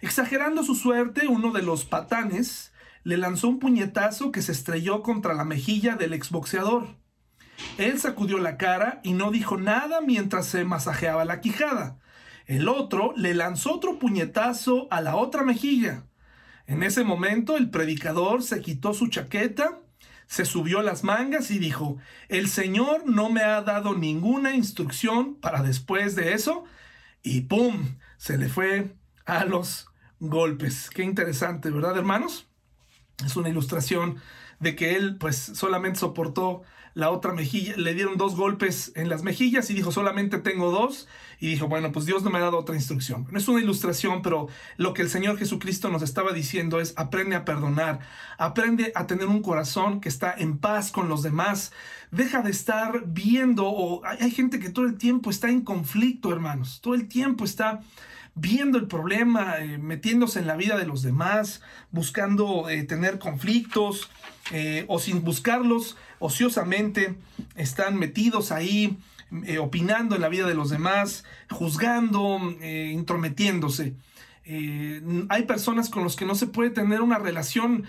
Exagerando 0.00 0.64
su 0.64 0.74
suerte, 0.74 1.28
uno 1.28 1.52
de 1.52 1.62
los 1.62 1.84
patanes 1.84 2.72
le 3.04 3.16
lanzó 3.16 3.48
un 3.48 3.60
puñetazo 3.60 4.32
que 4.32 4.42
se 4.42 4.50
estrelló 4.50 5.02
contra 5.02 5.34
la 5.34 5.44
mejilla 5.44 5.94
del 5.94 6.14
exboxeador. 6.14 6.96
Él 7.78 8.00
sacudió 8.00 8.38
la 8.38 8.56
cara 8.56 9.00
y 9.04 9.12
no 9.12 9.30
dijo 9.30 9.56
nada 9.56 10.00
mientras 10.00 10.46
se 10.46 10.64
masajeaba 10.64 11.24
la 11.24 11.40
quijada. 11.40 12.01
El 12.52 12.68
otro 12.68 13.14
le 13.16 13.32
lanzó 13.32 13.72
otro 13.72 13.98
puñetazo 13.98 14.86
a 14.90 15.00
la 15.00 15.16
otra 15.16 15.42
mejilla. 15.42 16.04
En 16.66 16.82
ese 16.82 17.02
momento 17.02 17.56
el 17.56 17.70
predicador 17.70 18.42
se 18.42 18.60
quitó 18.60 18.92
su 18.92 19.08
chaqueta, 19.08 19.80
se 20.26 20.44
subió 20.44 20.82
las 20.82 21.02
mangas 21.02 21.50
y 21.50 21.58
dijo, 21.58 21.96
el 22.28 22.48
Señor 22.48 23.04
no 23.06 23.30
me 23.30 23.40
ha 23.40 23.62
dado 23.62 23.94
ninguna 23.94 24.54
instrucción 24.54 25.36
para 25.36 25.62
después 25.62 26.14
de 26.14 26.34
eso. 26.34 26.64
Y 27.22 27.40
¡pum! 27.40 27.96
Se 28.18 28.36
le 28.36 28.50
fue 28.50 28.96
a 29.24 29.46
los 29.46 29.86
golpes. 30.20 30.90
Qué 30.90 31.04
interesante, 31.04 31.70
¿verdad, 31.70 31.96
hermanos? 31.96 32.48
Es 33.24 33.34
una 33.34 33.48
ilustración 33.48 34.18
de 34.60 34.76
que 34.76 34.96
él 34.96 35.16
pues 35.16 35.36
solamente 35.38 36.00
soportó 36.00 36.64
la 36.94 37.10
otra 37.10 37.32
mejilla, 37.32 37.76
le 37.76 37.94
dieron 37.94 38.18
dos 38.18 38.36
golpes 38.36 38.92
en 38.94 39.08
las 39.08 39.22
mejillas 39.22 39.70
y 39.70 39.74
dijo 39.74 39.92
solamente 39.92 40.38
tengo 40.38 40.70
dos 40.70 41.08
y 41.42 41.48
dijo 41.48 41.66
bueno 41.66 41.90
pues 41.90 42.06
Dios 42.06 42.22
no 42.22 42.30
me 42.30 42.38
ha 42.38 42.42
dado 42.42 42.56
otra 42.56 42.76
instrucción. 42.76 43.26
No 43.32 43.36
es 43.36 43.48
una 43.48 43.60
ilustración 43.60 44.22
pero 44.22 44.46
lo 44.76 44.94
que 44.94 45.02
el 45.02 45.10
Señor 45.10 45.36
Jesucristo 45.38 45.90
nos 45.90 46.02
estaba 46.02 46.32
diciendo 46.32 46.80
es 46.80 46.94
aprende 46.96 47.34
a 47.34 47.44
perdonar, 47.44 47.98
aprende 48.38 48.92
a 48.94 49.08
tener 49.08 49.26
un 49.26 49.42
corazón 49.42 50.00
que 50.00 50.08
está 50.08 50.32
en 50.32 50.58
paz 50.58 50.92
con 50.92 51.08
los 51.08 51.24
demás, 51.24 51.72
deja 52.12 52.42
de 52.42 52.52
estar 52.52 53.02
viendo 53.06 53.66
o 53.66 54.02
hay, 54.04 54.30
gente 54.30 54.60
que 54.60 54.70
todo 54.70 54.84
el 54.84 54.96
tiempo 54.96 55.30
está 55.30 55.48
en 55.48 55.62
conflicto 55.62 56.30
hermanos, 56.30 56.78
todo 56.80 56.94
el 56.94 57.08
tiempo 57.08 57.44
está 57.44 57.80
viendo 58.36 58.78
el 58.78 58.86
problema, 58.86 59.56
eh, 59.58 59.78
metiéndose 59.78 60.38
en 60.38 60.46
la 60.46 60.54
vida 60.54 60.78
de 60.78 60.86
los 60.86 61.02
demás, 61.02 61.60
buscando 61.90 62.70
eh, 62.70 62.84
tener 62.84 63.18
conflictos 63.18 64.08
eh, 64.52 64.84
o 64.86 65.00
sin 65.00 65.24
buscarlos, 65.24 65.96
ociosamente 66.20 67.16
están 67.56 67.96
metidos 67.96 68.52
ahí, 68.52 68.96
eh, 69.46 69.58
opinando 69.58 70.14
en 70.14 70.20
la 70.20 70.28
vida 70.28 70.46
de 70.46 70.54
los 70.54 70.68
demás, 70.68 71.24
juzgando, 71.50 72.38
eh, 72.60 72.90
intrometiéndose. 72.92 73.96
Eh, 74.44 75.00
hay 75.30 75.44
personas 75.44 75.88
con 75.88 76.04
los 76.04 76.16
que 76.16 76.26
no 76.26 76.34
se 76.34 76.48
puede 76.48 76.68
tener 76.68 77.00
una 77.00 77.18
relación 77.18 77.84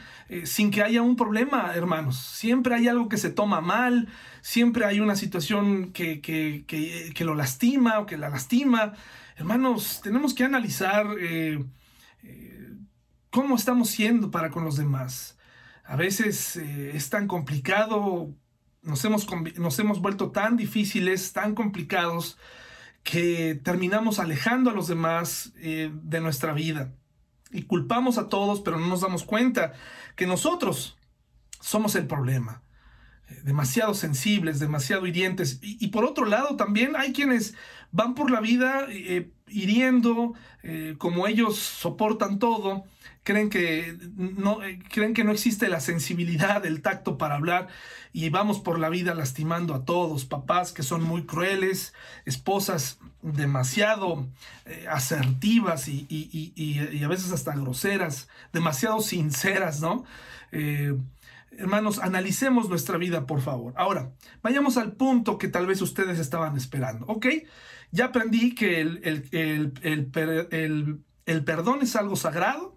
sin 0.45 0.71
que 0.71 0.83
haya 0.83 1.01
un 1.01 1.17
problema, 1.17 1.73
hermanos. 1.75 2.17
Siempre 2.17 2.75
hay 2.75 2.87
algo 2.87 3.09
que 3.09 3.17
se 3.17 3.29
toma 3.29 3.59
mal, 3.59 4.07
siempre 4.41 4.85
hay 4.85 5.01
una 5.01 5.15
situación 5.15 5.91
que, 5.91 6.21
que, 6.21 6.63
que, 6.65 7.25
lo 7.25 7.35
lastima 7.35 7.99
o 7.99 8.05
que 8.05 8.17
la 8.17 8.29
lastima. 8.29 8.93
Hermanos, 9.35 9.99
tenemos 10.01 10.33
que 10.33 10.43
analizar 10.45 11.07
cómo 13.31 13.55
estamos 13.55 13.89
siendo 13.89 14.31
para 14.31 14.49
con 14.49 14.63
los 14.63 14.77
demás. 14.77 15.37
A 15.83 15.97
veces 15.97 16.55
es 16.55 17.09
tan 17.09 17.27
complicado 17.27 18.33
nos 18.83 19.03
hemos, 19.05 19.27
nos 19.57 19.79
hemos 19.79 20.01
vuelto 20.01 20.31
tan 20.31 20.57
difíciles, 20.57 21.33
tan 21.33 21.55
complicados, 21.55 22.37
que 23.03 23.59
terminamos 23.63 24.19
alejando 24.19 24.69
a 24.69 24.73
los 24.73 24.87
demás 24.87 25.53
eh, 25.57 25.91
de 25.93 26.21
nuestra 26.21 26.53
vida. 26.53 26.93
Y 27.51 27.63
culpamos 27.63 28.17
a 28.17 28.29
todos, 28.29 28.61
pero 28.61 28.79
no 28.79 28.87
nos 28.87 29.01
damos 29.01 29.23
cuenta 29.23 29.73
que 30.15 30.25
nosotros 30.25 30.97
somos 31.59 31.95
el 31.95 32.07
problema. 32.07 32.63
Eh, 33.29 33.41
demasiado 33.43 33.93
sensibles, 33.93 34.59
demasiado 34.59 35.05
hirientes. 35.05 35.59
Y, 35.61 35.87
por 35.89 36.05
otro 36.05 36.25
lado, 36.25 36.55
también 36.55 36.95
hay 36.95 37.13
quienes 37.13 37.55
van 37.91 38.15
por 38.15 38.31
la 38.31 38.39
vida 38.39 38.87
eh, 38.89 39.31
hiriendo, 39.53 40.33
como 40.97 41.27
ellos 41.27 41.57
soportan 41.57 42.39
todo, 42.39 42.85
creen 43.23 43.49
que 43.49 43.97
no, 44.15 44.59
creen 44.89 45.13
que 45.13 45.23
no 45.23 45.31
existe 45.31 45.69
la 45.69 45.79
sensibilidad, 45.79 46.65
el 46.65 46.81
tacto 46.81 47.17
para 47.17 47.35
hablar 47.35 47.67
y 48.11 48.29
vamos 48.29 48.59
por 48.59 48.79
la 48.79 48.89
vida 48.89 49.15
lastimando 49.15 49.73
a 49.73 49.85
todos, 49.85 50.25
papás 50.25 50.71
que 50.71 50.83
son 50.83 51.03
muy 51.03 51.25
crueles, 51.25 51.93
esposas 52.25 52.99
demasiado 53.21 54.27
eh, 54.65 54.85
asertivas 54.89 55.87
y, 55.87 57.01
a 57.03 57.07
veces 57.07 57.31
hasta 57.31 57.55
groseras, 57.55 58.27
demasiado 58.51 59.01
sinceras, 59.01 59.79
¿no? 59.79 60.03
Eh, 60.51 60.95
hermanos, 61.57 61.99
analicemos 61.99 62.69
nuestra 62.69 62.97
vida, 62.97 63.25
por 63.25 63.41
favor. 63.41 63.73
Ahora, 63.77 64.11
vayamos 64.41 64.77
al 64.77 64.91
punto 64.91 65.37
que 65.37 65.47
tal 65.47 65.65
vez 65.65 65.81
ustedes 65.81 66.19
estaban 66.19 66.57
esperando, 66.57 67.05
¿ok? 67.07 67.25
Ya 67.93 68.05
aprendí 68.05 68.55
que 68.55 68.81
el, 68.81 69.71
el 71.25 71.43
perdón 71.45 71.79
es 71.83 71.95
algo 71.95 72.15
sagrado, 72.15 72.75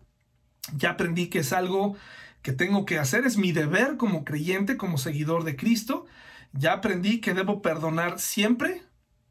ya 0.74 0.90
aprendí 0.90 1.28
que 1.28 1.40
es 1.40 1.52
algo 1.52 1.96
que 2.42 2.52
tengo 2.52 2.84
que 2.84 2.98
hacer, 2.98 3.26
es 3.26 3.36
mi 3.36 3.52
deber 3.52 3.96
como 3.96 4.24
creyente, 4.24 4.76
como 4.76 4.98
seguidor 4.98 5.44
de 5.44 5.56
Cristo. 5.56 6.06
Ya 6.52 6.74
aprendí 6.74 7.20
que 7.20 7.34
debo 7.34 7.62
perdonar 7.62 8.20
siempre, 8.20 8.82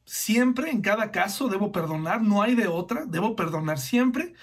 siempre, 0.05 0.71
en 0.71 0.81
cada 0.81 1.11
caso, 1.11 1.47
debo 1.47 1.71
perdonar, 1.71 2.21
no 2.21 2.41
hay 2.41 2.55
de 2.55 2.67
otra, 2.67 3.05
debo 3.05 3.35
perdonar 3.35 3.79
siempre. 3.79 4.33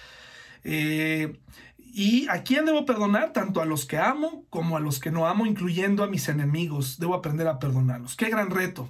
Eh, 0.64 1.38
¿Y 1.76 2.28
a 2.28 2.42
quién 2.44 2.64
debo 2.64 2.86
perdonar? 2.86 3.32
Tanto 3.32 3.60
a 3.60 3.66
los 3.66 3.84
que 3.84 3.98
amo 3.98 4.46
como 4.48 4.76
a 4.76 4.80
los 4.80 5.00
que 5.00 5.10
no 5.10 5.26
amo, 5.26 5.44
incluyendo 5.46 6.02
a 6.04 6.08
mis 6.08 6.28
enemigos. 6.28 6.98
Debo 6.98 7.14
aprender 7.14 7.48
a 7.48 7.58
perdonarlos. 7.58 8.16
Qué 8.16 8.30
gran 8.30 8.50
reto. 8.50 8.88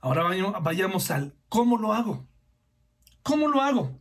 Ahora 0.00 0.24
vayamos 0.60 1.10
al 1.10 1.34
cómo 1.48 1.76
lo 1.76 1.92
hago. 1.92 2.26
¿Cómo 3.22 3.48
lo 3.48 3.60
hago? 3.60 3.98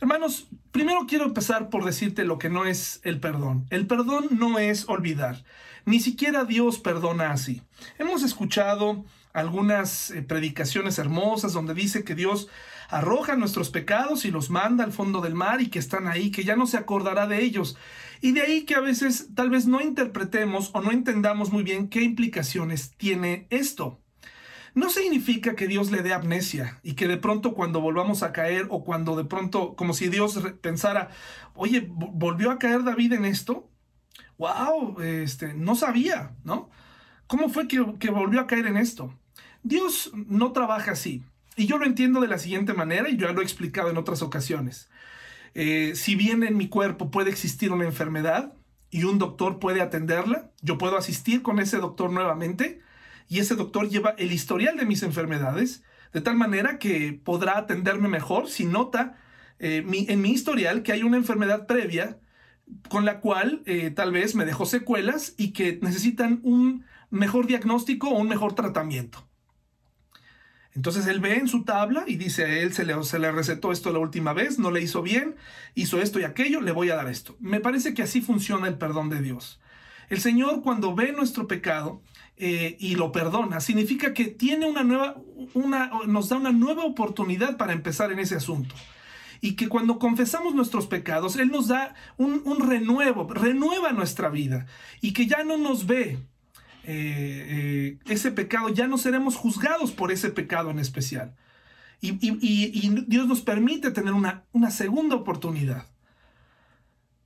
Hermanos, 0.00 0.48
primero 0.70 1.06
quiero 1.06 1.26
empezar 1.26 1.68
por 1.68 1.84
decirte 1.84 2.24
lo 2.24 2.38
que 2.38 2.48
no 2.48 2.64
es 2.64 3.00
el 3.04 3.20
perdón. 3.20 3.66
El 3.70 3.86
perdón 3.86 4.26
no 4.32 4.58
es 4.58 4.88
olvidar. 4.88 5.44
Ni 5.84 6.00
siquiera 6.00 6.44
Dios 6.44 6.78
perdona 6.78 7.30
así. 7.30 7.62
Hemos 7.98 8.22
escuchado 8.22 9.04
algunas 9.34 10.10
eh, 10.10 10.22
predicaciones 10.22 10.98
hermosas 10.98 11.52
donde 11.52 11.74
dice 11.74 12.04
que 12.04 12.14
Dios 12.14 12.48
arroja 12.88 13.36
nuestros 13.36 13.70
pecados 13.70 14.24
y 14.24 14.30
los 14.30 14.50
manda 14.50 14.82
al 14.82 14.92
fondo 14.92 15.20
del 15.20 15.34
mar 15.34 15.60
y 15.60 15.68
que 15.68 15.78
están 15.78 16.08
ahí, 16.08 16.30
que 16.30 16.44
ya 16.44 16.56
no 16.56 16.66
se 16.66 16.78
acordará 16.78 17.26
de 17.26 17.42
ellos. 17.42 17.76
Y 18.20 18.32
de 18.32 18.42
ahí 18.42 18.64
que 18.64 18.74
a 18.74 18.80
veces 18.80 19.28
tal 19.34 19.50
vez 19.50 19.66
no 19.66 19.80
interpretemos 19.80 20.70
o 20.72 20.80
no 20.80 20.90
entendamos 20.90 21.52
muy 21.52 21.64
bien 21.64 21.88
qué 21.88 22.02
implicaciones 22.02 22.96
tiene 22.96 23.46
esto 23.50 24.02
no 24.74 24.88
significa 24.88 25.54
que 25.54 25.66
Dios 25.66 25.90
le 25.90 26.02
dé 26.02 26.14
amnesia 26.14 26.80
y 26.82 26.94
que 26.94 27.08
de 27.08 27.18
pronto 27.18 27.54
cuando 27.54 27.80
volvamos 27.80 28.22
a 28.22 28.32
caer 28.32 28.66
o 28.70 28.84
cuando 28.84 29.16
de 29.16 29.24
pronto, 29.24 29.76
como 29.76 29.92
si 29.92 30.08
Dios 30.08 30.40
pensara, 30.60 31.10
oye, 31.54 31.86
volvió 31.90 32.50
a 32.50 32.58
caer 32.58 32.82
David 32.82 33.12
en 33.12 33.24
esto. 33.24 33.68
¡Wow! 34.38 35.00
Este, 35.00 35.54
no 35.54 35.74
sabía, 35.74 36.34
¿no? 36.44 36.70
¿Cómo 37.26 37.48
fue 37.48 37.68
que, 37.68 38.10
volvió 38.10 38.40
a 38.40 38.46
caer 38.46 38.66
en 38.66 38.76
esto? 38.76 39.14
Dios 39.62 40.10
no 40.14 40.52
trabaja 40.52 40.92
así. 40.92 41.22
Y 41.56 41.66
yo 41.66 41.78
lo 41.78 41.84
entiendo 41.84 42.20
de 42.20 42.28
la 42.28 42.38
siguiente 42.38 42.72
manera 42.72 43.08
y 43.08 43.16
yo 43.16 43.26
ya 43.26 43.32
lo 43.32 43.40
he 43.40 43.44
explicado 43.44 43.90
en 43.90 43.98
otras 43.98 44.22
ocasiones. 44.22 44.90
Eh, 45.54 45.92
si 45.94 46.14
bien 46.14 46.42
en 46.42 46.56
mi 46.56 46.68
cuerpo 46.68 47.10
puede 47.10 47.30
existir 47.30 47.72
una 47.72 47.84
enfermedad 47.84 48.54
y 48.90 49.04
un 49.04 49.18
doctor 49.18 49.58
puede 49.58 49.82
atenderla, 49.82 50.50
yo 50.62 50.78
puedo 50.78 50.96
asistir 50.96 51.42
con 51.42 51.58
ese 51.58 51.76
doctor 51.76 52.10
nuevamente, 52.10 52.80
y 53.32 53.38
ese 53.38 53.54
doctor 53.54 53.88
lleva 53.88 54.10
el 54.18 54.30
historial 54.30 54.76
de 54.76 54.84
mis 54.84 55.02
enfermedades, 55.02 55.82
de 56.12 56.20
tal 56.20 56.36
manera 56.36 56.78
que 56.78 57.18
podrá 57.24 57.56
atenderme 57.56 58.06
mejor 58.06 58.50
si 58.50 58.66
nota 58.66 59.16
eh, 59.58 59.82
en 59.86 60.20
mi 60.20 60.32
historial 60.32 60.82
que 60.82 60.92
hay 60.92 61.02
una 61.02 61.16
enfermedad 61.16 61.66
previa 61.66 62.18
con 62.90 63.06
la 63.06 63.20
cual 63.20 63.62
eh, 63.64 63.90
tal 63.90 64.12
vez 64.12 64.34
me 64.34 64.44
dejó 64.44 64.66
secuelas 64.66 65.32
y 65.38 65.54
que 65.54 65.78
necesitan 65.80 66.40
un 66.42 66.84
mejor 67.08 67.46
diagnóstico 67.46 68.10
o 68.10 68.18
un 68.18 68.28
mejor 68.28 68.54
tratamiento. 68.54 69.26
Entonces 70.74 71.06
él 71.06 71.20
ve 71.20 71.36
en 71.36 71.48
su 71.48 71.64
tabla 71.64 72.04
y 72.06 72.16
dice 72.16 72.44
a 72.44 72.58
él 72.58 72.74
se 72.74 72.84
le, 72.84 73.02
se 73.02 73.18
le 73.18 73.32
recetó 73.32 73.72
esto 73.72 73.94
la 73.94 73.98
última 73.98 74.34
vez, 74.34 74.58
no 74.58 74.70
le 74.70 74.82
hizo 74.82 75.00
bien, 75.00 75.36
hizo 75.74 76.02
esto 76.02 76.20
y 76.20 76.24
aquello, 76.24 76.60
le 76.60 76.72
voy 76.72 76.90
a 76.90 76.96
dar 76.96 77.08
esto. 77.08 77.34
Me 77.40 77.60
parece 77.60 77.94
que 77.94 78.02
así 78.02 78.20
funciona 78.20 78.68
el 78.68 78.76
perdón 78.76 79.08
de 79.08 79.22
Dios. 79.22 79.58
El 80.12 80.20
Señor 80.20 80.60
cuando 80.60 80.94
ve 80.94 81.10
nuestro 81.12 81.48
pecado, 81.48 82.02
eh, 82.36 82.76
y 82.78 82.96
lo 82.96 83.12
perdona, 83.12 83.60
significa 83.60 84.12
que 84.12 84.26
tiene 84.26 84.66
una 84.66 84.84
nueva, 84.84 85.16
nos 86.06 86.28
da 86.28 86.36
una 86.36 86.52
nueva 86.52 86.84
oportunidad 86.84 87.56
para 87.56 87.72
empezar 87.72 88.12
en 88.12 88.18
ese 88.18 88.34
asunto. 88.34 88.74
Y 89.40 89.54
que 89.54 89.70
cuando 89.70 89.98
confesamos 89.98 90.54
nuestros 90.54 90.86
pecados, 90.86 91.36
Él 91.36 91.48
nos 91.48 91.68
da 91.68 91.94
un, 92.18 92.42
renuevo, 92.60 93.26
renueva 93.32 93.92
nuestra 93.92 94.28
vida. 94.28 94.66
Y 95.00 95.14
que 95.14 95.26
ya 95.26 95.44
no 95.44 95.56
nos 95.56 95.86
ve 95.86 96.18
eh, 96.84 96.84
eh, 96.84 97.98
ese 98.04 98.32
pecado, 98.32 98.68
ya 98.68 98.86
no 98.88 98.98
seremos 98.98 99.36
juzgados 99.36 99.92
por 99.92 100.12
ese 100.12 100.28
pecado 100.28 100.70
en 100.70 100.78
especial. 100.78 101.34
Y, 102.02 102.12
Dios 103.06 103.26
nos 103.26 103.40
permite 103.40 103.90
tener 103.92 104.12
una, 104.12 104.44
una 104.52 104.70
segunda 104.70 105.16
oportunidad 105.16 105.86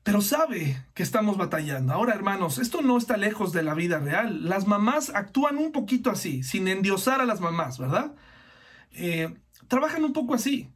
pero 0.06 0.20
sabe 0.20 0.80
que 0.94 1.02
estamos 1.02 1.36
batallando. 1.36 1.92
Ahora, 1.92 2.14
hermanos, 2.14 2.58
esto 2.58 2.80
no 2.80 2.96
está 2.96 3.16
lejos 3.16 3.52
de 3.52 3.64
la 3.64 3.74
vida 3.74 3.98
real. 3.98 4.48
Las 4.48 4.64
mamás 4.64 5.10
actúan 5.12 5.58
un 5.58 5.72
poquito 5.72 6.12
así, 6.12 6.44
sin 6.44 6.68
endiosar 6.68 7.20
a 7.20 7.24
las 7.24 7.40
mamás, 7.40 7.76
¿verdad? 7.80 8.14
Eh, 8.92 9.34
trabajan 9.66 10.04
un 10.04 10.12
poco 10.12 10.34
así. 10.34 10.70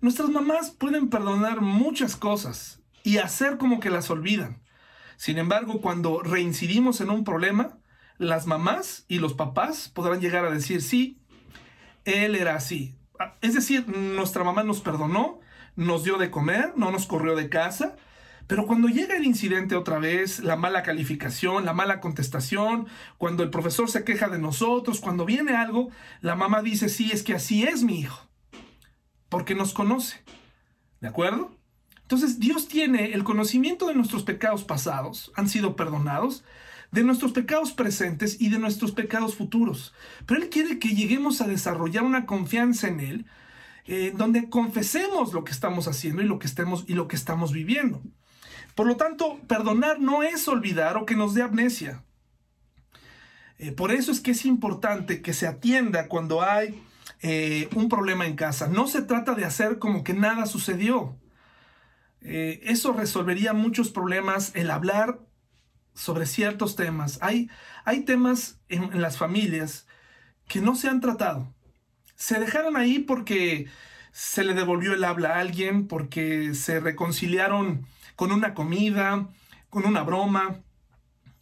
Nuestras 0.00 0.30
mamás 0.30 0.72
pueden 0.72 1.10
perdonar 1.10 1.60
muchas 1.60 2.16
cosas 2.16 2.82
y 3.04 3.18
hacer 3.18 3.56
como 3.56 3.78
que 3.78 3.88
las 3.88 4.10
olvidan. 4.10 4.60
Sin 5.16 5.38
embargo, 5.38 5.80
cuando 5.80 6.20
reincidimos 6.20 7.00
en 7.00 7.10
un 7.10 7.22
problema, 7.22 7.78
las 8.18 8.48
mamás 8.48 9.04
y 9.06 9.20
los 9.20 9.34
papás 9.34 9.90
podrán 9.90 10.20
llegar 10.20 10.44
a 10.44 10.50
decir, 10.50 10.82
sí, 10.82 11.20
él 12.04 12.34
era 12.34 12.56
así. 12.56 12.96
Ah, 13.20 13.36
es 13.42 13.54
decir, 13.54 13.86
nuestra 13.86 14.42
mamá 14.42 14.64
nos 14.64 14.80
perdonó, 14.80 15.38
nos 15.76 16.02
dio 16.02 16.18
de 16.18 16.32
comer, 16.32 16.72
no 16.74 16.90
nos 16.90 17.06
corrió 17.06 17.36
de 17.36 17.48
casa, 17.48 17.94
pero 18.52 18.66
cuando 18.66 18.88
llega 18.88 19.16
el 19.16 19.24
incidente 19.24 19.76
otra 19.76 19.98
vez, 19.98 20.40
la 20.40 20.56
mala 20.56 20.82
calificación, 20.82 21.64
la 21.64 21.72
mala 21.72 22.00
contestación, 22.00 22.86
cuando 23.16 23.42
el 23.42 23.48
profesor 23.48 23.88
se 23.88 24.04
queja 24.04 24.28
de 24.28 24.38
nosotros, 24.38 25.00
cuando 25.00 25.24
viene 25.24 25.56
algo, 25.56 25.88
la 26.20 26.36
mamá 26.36 26.60
dice, 26.60 26.90
sí, 26.90 27.10
es 27.14 27.22
que 27.22 27.32
así 27.32 27.62
es 27.62 27.82
mi 27.82 27.98
hijo, 27.98 28.28
porque 29.30 29.54
nos 29.54 29.72
conoce. 29.72 30.22
¿De 31.00 31.08
acuerdo? 31.08 31.56
Entonces 32.02 32.40
Dios 32.40 32.68
tiene 32.68 33.14
el 33.14 33.24
conocimiento 33.24 33.86
de 33.86 33.94
nuestros 33.94 34.22
pecados 34.22 34.64
pasados, 34.64 35.32
han 35.34 35.48
sido 35.48 35.74
perdonados, 35.74 36.44
de 36.90 37.04
nuestros 37.04 37.32
pecados 37.32 37.72
presentes 37.72 38.38
y 38.38 38.50
de 38.50 38.58
nuestros 38.58 38.92
pecados 38.92 39.34
futuros. 39.34 39.94
Pero 40.26 40.42
Él 40.42 40.50
quiere 40.50 40.78
que 40.78 40.94
lleguemos 40.94 41.40
a 41.40 41.48
desarrollar 41.48 42.02
una 42.02 42.26
confianza 42.26 42.88
en 42.88 43.00
Él, 43.00 43.26
eh, 43.86 44.12
donde 44.14 44.50
confesemos 44.50 45.32
lo 45.32 45.42
que 45.42 45.52
estamos 45.52 45.88
haciendo 45.88 46.20
y 46.20 46.26
lo 46.26 46.38
que, 46.38 46.48
estemos, 46.48 46.84
y 46.86 46.92
lo 46.92 47.08
que 47.08 47.16
estamos 47.16 47.50
viviendo. 47.50 48.02
Por 48.74 48.86
lo 48.86 48.96
tanto, 48.96 49.38
perdonar 49.46 50.00
no 50.00 50.22
es 50.22 50.48
olvidar 50.48 50.96
o 50.96 51.06
que 51.06 51.16
nos 51.16 51.34
dé 51.34 51.42
amnesia. 51.42 52.02
Eh, 53.58 53.72
por 53.72 53.92
eso 53.92 54.10
es 54.10 54.20
que 54.20 54.32
es 54.32 54.44
importante 54.44 55.22
que 55.22 55.32
se 55.32 55.46
atienda 55.46 56.08
cuando 56.08 56.42
hay 56.42 56.82
eh, 57.20 57.68
un 57.74 57.88
problema 57.88 58.26
en 58.26 58.34
casa. 58.34 58.66
No 58.66 58.88
se 58.88 59.02
trata 59.02 59.34
de 59.34 59.44
hacer 59.44 59.78
como 59.78 60.02
que 60.02 60.14
nada 60.14 60.46
sucedió. 60.46 61.16
Eh, 62.22 62.60
eso 62.64 62.92
resolvería 62.92 63.52
muchos 63.52 63.90
problemas, 63.90 64.52
el 64.54 64.70
hablar 64.70 65.20
sobre 65.94 66.26
ciertos 66.26 66.76
temas. 66.76 67.18
Hay, 67.20 67.50
hay 67.84 68.04
temas 68.04 68.58
en, 68.68 68.84
en 68.84 69.02
las 69.02 69.18
familias 69.18 69.86
que 70.48 70.60
no 70.60 70.74
se 70.74 70.88
han 70.88 71.00
tratado. 71.00 71.52
Se 72.16 72.40
dejaron 72.40 72.76
ahí 72.76 72.98
porque 73.00 73.68
se 74.12 74.44
le 74.44 74.54
devolvió 74.54 74.92
el 74.94 75.04
habla 75.04 75.36
a 75.36 75.40
alguien, 75.40 75.88
porque 75.88 76.54
se 76.54 76.80
reconciliaron 76.80 77.86
con 78.22 78.30
una 78.30 78.54
comida, 78.54 79.26
con 79.68 79.84
una 79.84 80.04
broma, 80.04 80.60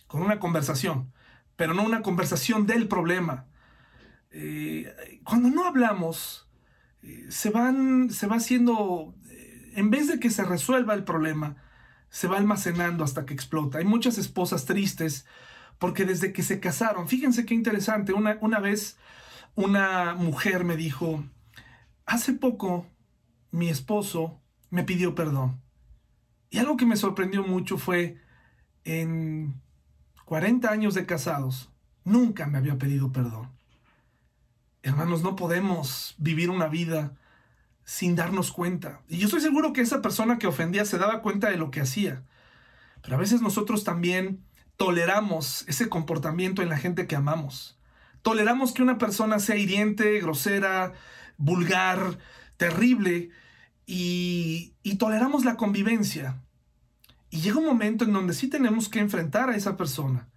con 0.06 0.22
una 0.22 0.40
conversación, 0.40 1.12
pero 1.54 1.74
no 1.74 1.82
una 1.82 2.00
conversación 2.00 2.66
del 2.66 2.88
problema. 2.88 3.44
Eh, 4.30 5.20
cuando 5.22 5.50
no 5.50 5.66
hablamos, 5.66 6.48
eh, 7.02 7.26
se, 7.28 7.50
van, 7.50 8.08
se 8.08 8.26
va 8.26 8.36
haciendo, 8.36 9.14
eh, 9.28 9.72
en 9.74 9.90
vez 9.90 10.08
de 10.08 10.18
que 10.18 10.30
se 10.30 10.42
resuelva 10.42 10.94
el 10.94 11.04
problema, 11.04 11.56
se 12.08 12.28
va 12.28 12.38
almacenando 12.38 13.04
hasta 13.04 13.26
que 13.26 13.34
explota. 13.34 13.76
Hay 13.76 13.84
muchas 13.84 14.16
esposas 14.16 14.64
tristes 14.64 15.26
porque 15.78 16.06
desde 16.06 16.32
que 16.32 16.42
se 16.42 16.60
casaron, 16.60 17.08
fíjense 17.08 17.44
qué 17.44 17.52
interesante, 17.52 18.14
una, 18.14 18.38
una 18.40 18.58
vez 18.58 18.96
una 19.54 20.14
mujer 20.14 20.64
me 20.64 20.78
dijo, 20.78 21.24
hace 22.06 22.32
poco 22.32 22.86
mi 23.50 23.68
esposo 23.68 24.40
me 24.70 24.82
pidió 24.82 25.14
perdón. 25.14 25.60
Y 26.50 26.58
algo 26.58 26.76
que 26.76 26.86
me 26.86 26.96
sorprendió 26.96 27.44
mucho 27.44 27.78
fue 27.78 28.18
en 28.84 29.60
40 30.24 30.70
años 30.70 30.94
de 30.94 31.06
casados, 31.06 31.70
nunca 32.04 32.46
me 32.46 32.58
había 32.58 32.78
pedido 32.78 33.12
perdón. 33.12 33.48
Hermanos, 34.82 35.22
no 35.22 35.36
podemos 35.36 36.14
vivir 36.18 36.50
una 36.50 36.66
vida 36.66 37.14
sin 37.84 38.16
darnos 38.16 38.52
cuenta. 38.52 39.00
Y 39.08 39.18
yo 39.18 39.26
estoy 39.26 39.40
seguro 39.40 39.72
que 39.72 39.80
esa 39.80 40.00
persona 40.00 40.38
que 40.38 40.46
ofendía 40.46 40.84
se 40.84 40.98
daba 40.98 41.22
cuenta 41.22 41.50
de 41.50 41.56
lo 41.56 41.70
que 41.70 41.80
hacía. 41.80 42.22
Pero 43.02 43.16
a 43.16 43.18
veces 43.18 43.42
nosotros 43.42 43.84
también 43.84 44.44
toleramos 44.76 45.64
ese 45.68 45.88
comportamiento 45.88 46.62
en 46.62 46.68
la 46.68 46.78
gente 46.78 47.06
que 47.06 47.16
amamos. 47.16 47.78
Toleramos 48.22 48.72
que 48.72 48.82
una 48.82 48.98
persona 48.98 49.38
sea 49.38 49.56
hiriente, 49.56 50.20
grosera, 50.20 50.92
vulgar, 51.36 52.18
terrible, 52.56 53.30
y, 53.86 54.74
toleramos 54.98 55.44
la 55.44 55.56
convivencia. 55.56 56.42
Y 57.30 57.40
llega 57.40 57.58
un 57.58 57.66
momento 57.66 58.04
en 58.04 58.12
donde 58.12 58.34
sí 58.34 58.48
tenemos 58.48 58.88
que 58.88 58.98
enfrentar 58.98 59.50
a 59.50 59.56
esa 59.56 59.76
persona 59.76 60.28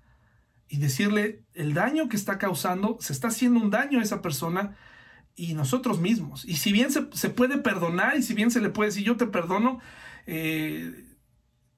y 0.70 0.78
decirle 0.78 1.44
el 1.54 1.74
daño 1.74 2.08
que 2.08 2.16
está 2.16 2.38
causando, 2.38 2.98
se 3.02 3.14
está 3.14 3.28
haciendo 3.28 3.60
un 3.60 3.70
daño 3.70 4.00
a 4.00 4.04
esa 4.04 4.22
persona 4.22 4.78
y 5.36 5.54
nosotros 5.54 6.00
mismos. 6.00 6.46
Y 6.46 6.58
si 6.58 6.72
bien 6.72 6.90
se, 6.92 7.30
puede 7.30 7.58
perdonar 7.58 8.18
y 8.18 8.24
si 8.24 8.34
bien 8.34 8.52
se 8.52 8.62
le 8.62 8.70
puede 8.70 8.90
decir 8.90 9.04
yo 9.04 9.18
te 9.18 9.28
perdono, 9.28 9.80
eh, 10.28 11.06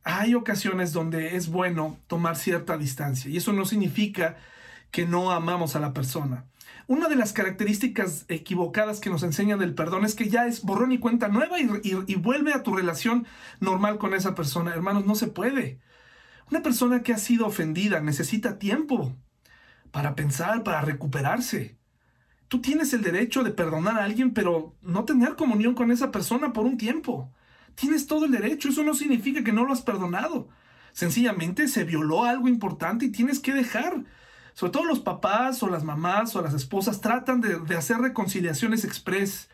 hay 0.04 0.36
ocasiones 0.36 0.94
donde 0.94 1.36
es 1.36 1.50
bueno 1.50 1.98
tomar 2.08 2.36
cierta 2.36 2.78
distancia 2.78 3.30
y 3.32 3.38
eso 3.38 3.54
no 3.54 3.66
significa 3.66 4.38
que 4.92 5.06
no 5.06 5.32
amamos 5.32 5.76
a 5.76 5.80
la 5.80 5.94
persona. 5.94 6.46
Una 6.88 7.10
de 7.10 7.16
las 7.16 7.34
características 7.34 8.26
equivocadas 8.28 9.00
que 9.00 9.10
nos 9.10 9.24
enseñan 9.24 9.58
del 9.58 9.74
perdón 9.74 10.06
es 10.06 10.14
que 10.14 10.30
ya 10.30 10.46
es 10.46 10.62
borrón 10.62 10.92
y 10.92 11.00
cuenta 11.00 11.30
nueva 11.30 11.60
y, 11.60 11.68
y, 11.84 12.16
vuelve 12.16 12.54
a 12.54 12.62
tu 12.62 12.76
relación 12.76 13.26
normal 13.60 13.98
con 13.98 14.14
esa 14.14 14.36
persona. 14.36 14.72
Hermanos, 14.72 15.06
no 15.06 15.16
se 15.16 15.28
puede. 15.28 15.80
Una 16.52 16.62
persona 16.62 17.02
que 17.02 17.14
ha 17.14 17.18
sido 17.18 17.48
ofendida 17.48 18.02
necesita 18.02 18.60
tiempo 18.60 19.16
para 19.90 20.14
pensar, 20.14 20.64
para 20.64 20.82
recuperarse. 20.82 21.78
Tú 22.48 22.62
tienes 22.62 22.94
el 22.94 23.02
derecho 23.02 23.44
de 23.44 23.50
perdonar 23.50 24.00
a 24.00 24.04
alguien, 24.04 24.34
pero 24.34 24.76
no 24.82 25.06
tener 25.06 25.36
comunión 25.36 25.74
con 25.74 25.90
esa 25.92 26.12
persona 26.12 26.54
por 26.54 26.66
un 26.66 26.78
tiempo. 26.78 27.34
Tienes 27.74 28.06
todo 28.06 28.26
el 28.26 28.32
derecho, 28.32 28.70
eso 28.70 28.84
no 28.84 28.94
significa 28.94 29.44
que 29.44 29.52
no 29.52 29.66
lo 29.66 29.74
has 29.74 29.82
perdonado. 29.82 30.50
Sencillamente 30.94 31.68
se 31.68 31.84
violó 31.84 32.26
algo 32.26 32.48
importante 32.48 33.06
y 33.06 33.12
tienes 33.12 33.40
que 33.40 33.54
dejar 33.54 34.04
sobre 34.56 34.72
todo 34.72 34.86
los 34.86 35.02
papás 35.02 35.62
o 35.64 35.70
las 35.70 35.84
mamás 35.84 36.34
o 36.36 36.42
las 36.42 36.54
esposas, 36.54 37.02
tratan 37.02 37.42
de, 37.42 37.76
hacer 37.76 37.98
reconciliaciones 37.98 38.86
express. 38.86 39.50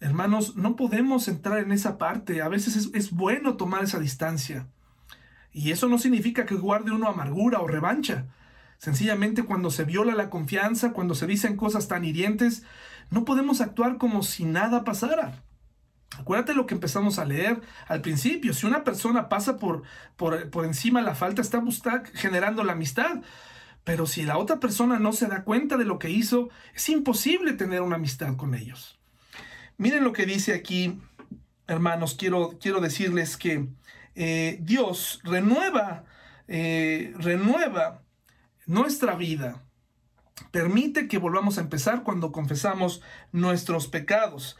Hermanos, 0.00 0.56
no 0.56 0.74
podemos 0.74 1.28
entrar 1.28 1.60
en 1.60 1.70
esa 1.70 1.98
parte. 1.98 2.42
A 2.42 2.48
veces 2.48 2.74
es, 2.74 2.90
es 2.94 3.12
bueno 3.12 3.56
tomar 3.56 3.84
esa 3.84 4.00
distancia. 4.00 4.66
Y 5.52 5.70
eso 5.70 5.88
no 5.88 5.98
significa 5.98 6.46
que 6.46 6.56
guarde 6.56 6.90
uno 6.90 7.08
amargura 7.08 7.60
o 7.60 7.68
revancha. 7.68 8.26
Sencillamente 8.78 9.44
cuando 9.44 9.70
se 9.70 9.84
viola 9.84 10.16
la 10.16 10.30
confianza, 10.30 10.92
cuando 10.92 11.14
se 11.14 11.28
dicen 11.28 11.56
cosas 11.56 11.86
tan 11.86 12.04
hirientes, 12.04 12.64
no 13.10 13.24
podemos 13.24 13.60
actuar 13.60 13.98
como 13.98 14.24
si 14.24 14.44
nada 14.44 14.82
pasara. 14.82 15.44
Acuérdate 16.18 16.54
lo 16.54 16.66
que 16.66 16.74
empezamos 16.74 17.20
a 17.20 17.24
leer 17.24 17.60
al 17.86 18.00
principio. 18.00 18.52
Si 18.52 18.66
una 18.66 18.82
persona 18.82 19.28
pasa 19.28 19.58
por, 19.58 19.84
por, 20.16 20.50
por 20.50 20.64
encima 20.64 21.02
la 21.02 21.14
falta, 21.14 21.40
está 21.40 21.62
generando 22.14 22.64
la 22.64 22.72
amistad. 22.72 23.22
Pero 23.84 24.06
si 24.06 24.22
la 24.22 24.38
otra 24.38 24.60
persona 24.60 24.98
no 24.98 25.12
se 25.12 25.26
da 25.26 25.44
cuenta 25.44 25.76
de 25.76 25.84
lo 25.84 25.98
que 25.98 26.10
hizo, 26.10 26.50
es 26.74 26.88
imposible 26.88 27.54
tener 27.54 27.82
una 27.82 27.96
amistad 27.96 28.36
con 28.36 28.54
ellos. 28.54 28.98
Miren 29.78 30.04
lo 30.04 30.12
que 30.12 30.26
dice 30.26 30.54
aquí, 30.54 31.00
hermanos, 31.68 32.16
quiero, 32.18 32.58
quiero 32.60 32.80
decirles 32.80 33.36
que 33.36 33.68
eh, 34.16 34.58
Dios 34.60 35.20
renueva, 35.22 36.04
eh, 36.48 37.14
renueva 37.18 38.02
nuestra 38.66 39.14
vida. 39.14 39.62
Permite 40.50 41.06
que 41.06 41.18
volvamos 41.18 41.58
a 41.58 41.60
empezar 41.60 42.02
cuando 42.02 42.32
confesamos 42.32 43.02
nuestros 43.30 43.86
pecados. 43.86 44.56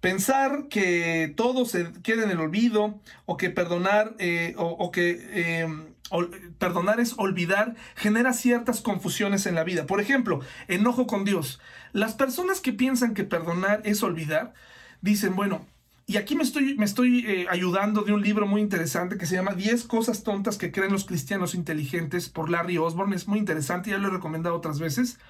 Pensar 0.00 0.68
que 0.68 1.32
todo 1.36 1.64
se 1.64 1.92
quede 2.02 2.24
en 2.24 2.30
el 2.30 2.40
olvido 2.40 3.00
o 3.26 3.36
que 3.36 3.50
perdonar 3.50 4.14
eh, 4.18 4.54
o, 4.56 4.90
que 4.92 5.66
perdonar 6.58 7.00
es 7.00 7.14
olvidar, 7.16 7.76
genera 7.96 8.32
ciertas 8.32 8.80
confusiones 8.80 9.46
en 9.46 9.54
la 9.54 9.64
vida. 9.64 9.86
Por 9.86 10.00
ejemplo, 10.00 10.40
enojo 10.68 11.06
con 11.06 11.24
Dios. 11.24 11.60
Las 11.92 12.14
personas 12.14 12.60
que 12.60 12.72
piensan 12.72 13.14
que 13.14 13.24
perdonar 13.24 13.80
es 13.84 14.02
olvidar, 14.02 14.54
dicen, 15.00 15.36
bueno, 15.36 15.66
y 16.06 16.16
aquí 16.16 16.34
me 16.34 16.42
estoy, 16.42 16.76
me 16.76 16.84
estoy 16.84 17.24
eh, 17.24 17.46
ayudando 17.48 18.02
de 18.02 18.12
un 18.12 18.20
libro 18.20 18.44
muy 18.44 18.60
interesante 18.60 19.16
que 19.16 19.26
se 19.26 19.36
llama 19.36 19.54
10 19.54 19.84
cosas 19.84 20.24
tontas 20.24 20.58
que 20.58 20.72
creen 20.72 20.90
los 20.90 21.04
cristianos 21.04 21.54
inteligentes 21.54 22.28
por 22.28 22.50
Larry 22.50 22.78
Osborne. 22.78 23.14
Es 23.14 23.28
muy 23.28 23.38
interesante, 23.38 23.90
ya 23.90 23.98
lo 23.98 24.08
he 24.08 24.10
recomendado 24.10 24.56
otras 24.56 24.80
veces. 24.80 25.20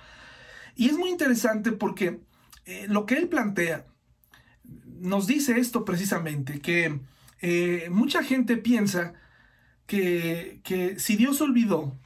Y 0.77 0.89
es 0.89 0.97
muy 0.97 1.11
interesante 1.11 1.73
porque 1.73 2.21
eh, 2.65 2.87
lo 2.89 3.05
que 3.05 3.17
él 3.17 3.29
plantea 3.29 3.85
nos 5.01 5.27
dice 5.27 5.59
esto 5.59 5.85
precisamente, 5.85 6.61
que 6.61 7.01
eh, 7.43 7.89
mucha 7.91 8.23
gente 8.23 8.57
piensa 8.57 9.13
que, 9.91 10.95
si 10.99 11.17
Dios 11.17 11.41
olvidó 11.41 11.97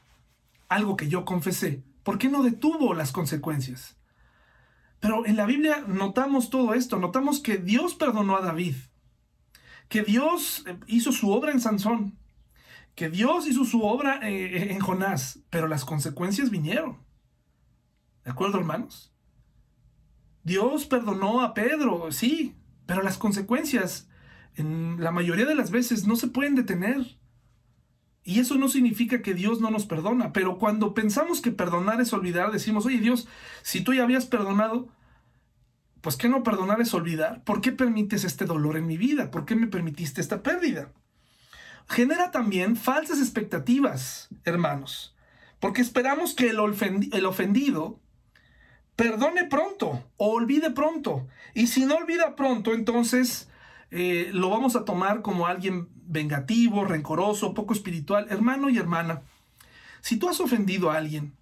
algo 0.68 0.96
que 0.96 1.08
yo 1.08 1.26
confesé, 1.26 1.82
¿por 2.02 2.16
qué 2.16 2.28
no 2.28 2.42
detuvo 2.42 2.94
las 2.94 3.12
consecuencias? 3.12 3.96
Pero 5.00 5.26
en 5.26 5.36
la 5.36 5.44
Biblia 5.44 5.84
notamos 5.86 6.48
todo 6.48 6.72
esto, 6.72 6.98
notamos 6.98 7.40
que 7.40 7.58
Dios 7.58 7.94
perdonó 7.94 8.36
a 8.36 8.40
David, 8.40 8.76
que 9.88 10.02
Dios 10.02 10.64
eh, 10.66 10.78
hizo 10.86 11.12
su 11.12 11.30
obra 11.30 11.52
en 11.52 11.60
Sansón, 11.60 12.18
que 12.94 13.10
Dios 13.10 13.46
hizo 13.46 13.66
su 13.66 13.82
obra 13.82 14.18
eh, 14.22 14.72
en 14.72 14.80
Jonás, 14.80 15.40
pero 15.50 15.68
las 15.68 15.84
consecuencias 15.84 16.48
vinieron. 16.48 16.96
¿De 18.24 18.30
acuerdo, 18.30 18.58
hermanos? 18.58 19.12
Dios 20.42 20.86
perdonó 20.86 21.42
a 21.42 21.52
Pedro, 21.52 22.10
sí, 22.12 22.54
pero 22.86 23.02
las 23.02 23.18
consecuencias 23.18 24.08
en 24.56 25.02
la 25.02 25.10
mayoría 25.10 25.44
de 25.44 25.54
las 25.54 25.70
veces 25.70 26.06
no 26.06 26.16
se 26.16 26.28
pueden 26.28 26.54
detener. 26.54 27.18
Y 28.24 28.40
eso 28.40 28.54
no 28.54 28.68
significa 28.68 29.20
que 29.20 29.34
Dios 29.34 29.60
no 29.60 29.70
nos 29.70 29.84
perdona, 29.84 30.32
pero 30.32 30.58
cuando 30.58 30.94
pensamos 30.94 31.42
que 31.42 31.52
perdonar 31.52 32.00
es 32.00 32.14
olvidar, 32.14 32.50
decimos, 32.50 32.86
oye 32.86 32.98
Dios, 32.98 33.28
si 33.62 33.82
tú 33.82 33.92
ya 33.92 34.02
habías 34.02 34.24
perdonado, 34.24 34.88
pues 36.00 36.16
¿qué 36.16 36.30
no 36.30 36.42
perdonar 36.42 36.80
es 36.80 36.94
olvidar? 36.94 37.44
¿Por 37.44 37.60
qué 37.60 37.70
permites 37.70 38.24
este 38.24 38.46
dolor 38.46 38.78
en 38.78 38.86
mi 38.86 38.96
vida? 38.96 39.30
¿Por 39.30 39.44
qué 39.44 39.56
me 39.56 39.66
permitiste 39.66 40.22
esta 40.22 40.42
pérdida? 40.42 40.90
Genera 41.88 42.30
también 42.30 42.76
falsas 42.76 43.18
expectativas, 43.18 44.28
hermanos, 44.44 45.14
porque 45.60 45.82
esperamos 45.82 46.34
que 46.34 46.50
el, 46.50 46.58
ofendido 46.58 48.00
perdone 48.96 49.44
pronto 49.44 50.02
o 50.16 50.32
olvide 50.32 50.70
pronto. 50.70 51.26
Y 51.54 51.66
si 51.66 51.84
no 51.84 51.96
olvida 51.96 52.36
pronto, 52.36 52.72
entonces 52.72 53.50
eh, 53.90 54.30
lo 54.32 54.48
vamos 54.48 54.76
a 54.76 54.84
tomar 54.84 55.20
como 55.20 55.46
alguien 55.46 55.88
vengativo, 56.06 56.84
rencoroso, 56.84 57.54
poco 57.54 57.72
espiritual. 57.72 58.26
Hermano 58.30 58.70
y 58.70 58.78
hermana, 58.78 59.22
si 60.00 60.16
tú 60.16 60.28
has 60.28 60.40
ofendido 60.40 60.90
a 60.90 60.96
alguien, 60.96 61.32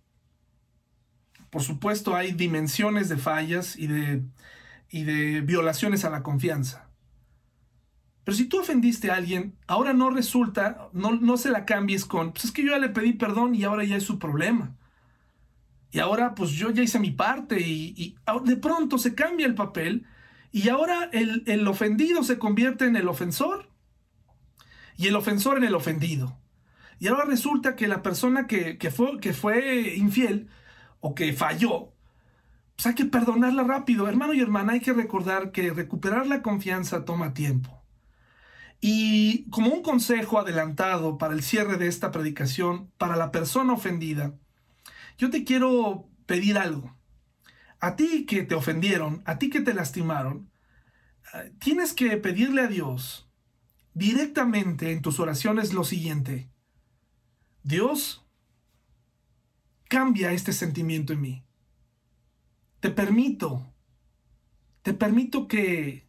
por 1.51 1.63
supuesto 1.63 2.15
hay 2.15 2.33
dimensiones 2.33 3.09
de 3.09 3.17
fallas 3.17 3.77
y 3.77 3.87
de, 3.87 4.23
y 4.91 5.05
de 5.05 5.41
violaciones 5.41 6.05
a 6.05 6.11
la 6.11 6.23
confianza. 6.23 6.87
Pero 8.25 8.37
si 8.37 8.45
tú 8.45 8.61
ofendiste 8.61 9.11
a 9.11 9.17
alguien, 9.17 9.57
ahora 9.67 9.93
no 9.93 10.11
resulta, 10.11 10.89
no, 10.93 11.13
no 11.13 11.37
se 11.37 11.51
la 11.51 11.65
cambies 11.65 12.05
con, 12.05 12.33
pues 12.33 12.45
es 12.45 12.53
que 12.53 12.63
yo 12.65 12.71
ya 12.71 12.79
le 12.79 12.89
pedí 12.89 13.15
perdón 13.15 13.55
y 13.55 13.65
ahora 13.65 13.85
ya 13.85 13.97
es 13.97 14.05
su 14.05 14.19
problema. 14.19 14.77
Y 15.91 15.99
ahora 15.99 16.35
pues 16.35 16.53
yo 16.53 16.71
ya 16.71 16.83
hice 16.83 16.99
mi 16.99 17.11
parte 17.11 17.61
y, 17.61 17.95
y 17.97 18.17
de 18.45 18.57
pronto 18.57 18.97
se 18.97 19.15
cambia 19.15 19.47
el 19.47 19.55
papel 19.55 20.07
y 20.53 20.69
ahora 20.69 21.09
el, 21.13 21.67
ofendido 21.67 22.23
se 22.23 22.39
convierte 22.39 22.85
en 22.85 22.97
el 22.97 23.09
ofensor 23.09 23.71
y 24.97 25.09
el 25.09 25.17
ofensor 25.17 25.59
en 25.59 25.65
el 25.65 25.75
ofendido. 25.75 26.39
Y 26.99 27.09
ahora 27.09 27.25
resulta 27.25 27.75
que 27.75 27.89
la 27.89 28.03
persona 28.03 28.47
que, 28.47 28.79
fue, 28.95 29.19
que 29.21 29.33
fue 29.33 29.95
infiel 29.97 30.49
o 31.01 31.15
que 31.15 31.33
falló, 31.33 31.93
pues 32.77 32.87
hay 32.87 32.95
que 32.95 33.07
perdonarla 33.07 33.65
rápido. 33.65 34.09
Hermano 34.09 34.35
y 34.35 34.41
hermana, 34.41 34.75
hay 34.75 34.81
que 34.81 34.93
recordar 34.93 35.51
que 35.51 35.73
recuperar 35.73 36.27
la 36.27 36.43
confianza 36.43 37.05
toma 37.05 37.35
tiempo. 37.35 37.83
Y 38.81 39.49
como 39.51 39.71
un 39.71 39.83
consejo 39.83 40.39
adelantado 40.39 41.19
para 41.19 41.35
el 41.35 41.43
cierre 41.43 41.77
de 41.77 41.89
esta 41.89 42.11
predicación, 42.11 42.91
para 42.99 43.17
la 43.17 43.31
persona 43.31 43.73
ofendida, 43.73 44.35
yo 45.19 45.31
te 45.31 45.45
quiero 45.45 46.09
pedir 46.27 46.59
algo 46.59 46.97
a 47.83 47.97
ti 47.97 48.25
que 48.27 48.45
te 48.45 48.55
ofendieron, 48.55 49.23
a 49.27 49.39
ti 49.39 49.51
que 49.51 49.61
te 49.61 49.75
lastimaron, 49.75 50.51
eh, 51.35 51.53
tienes 51.59 51.93
que 51.93 52.17
pedirle 52.17 52.63
a 52.63 52.69
Dios 52.69 53.29
directamente 53.95 54.93
en 54.93 55.03
tus 55.03 55.21
oraciones 55.21 55.73
lo 55.73 55.85
siguiente. 55.85 56.51
Dios, 57.63 58.25
cambia 59.89 60.33
este 60.33 60.53
sentimiento 60.53 61.13
en 61.13 61.21
mí. 61.21 61.45
Te 62.81 62.91
permito 62.91 63.73
te 64.83 64.95
permito 64.95 65.47
que 65.47 66.09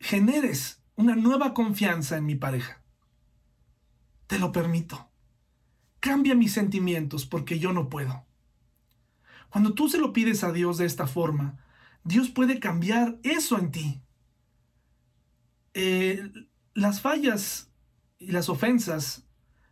generes 0.00 0.82
una 0.96 1.14
nueva 1.14 1.54
confianza 1.54 2.16
en 2.16 2.26
mi 2.26 2.34
pareja. 2.34 2.82
Te 4.26 4.38
lo 4.38 4.50
permito. 4.50 5.08
Cambia 6.00 6.34
mis 6.34 6.52
sentimientos 6.52 7.24
porque 7.24 7.58
yo 7.58 7.72
no 7.72 7.88
puedo. 7.88 8.26
Cuando 9.48 9.74
tú 9.74 9.88
se 9.88 9.98
lo 9.98 10.12
pides 10.12 10.42
a 10.42 10.52
Dios 10.52 10.78
de 10.78 10.86
esta 10.86 11.06
forma, 11.06 11.64
Dios 12.02 12.28
puede 12.30 12.58
cambiar 12.58 13.18
eso 13.22 13.58
en 13.58 13.70
ti. 13.70 14.02
Eh, 15.74 16.30
las 16.76 17.00
fallas 17.00 17.70
y 18.18 18.32
las 18.32 18.48
ofensas 18.48 19.26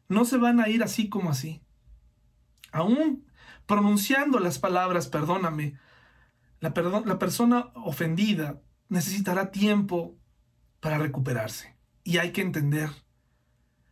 no 0.09 0.24
se 0.24 0.38
van 0.38 0.59
a 0.59 0.68
ir 0.68 0.82
así 0.82 1.09
como 1.09 1.30
así. 1.30 1.62
Aún 2.72 3.26
pronunciando 3.66 4.40
las 4.40 4.59
palabras, 4.59 5.07
perdóname, 5.09 5.78
la, 6.61 6.72
la 7.05 7.18
persona 7.18 7.70
ofendida 7.74 8.61
necesitará 8.88 9.50
tiempo 9.50 10.16
para 10.80 10.98
recuperarse. 10.98 11.76
Y 12.02 12.18
hay 12.18 12.32
que 12.32 12.42
entender. 12.42 12.90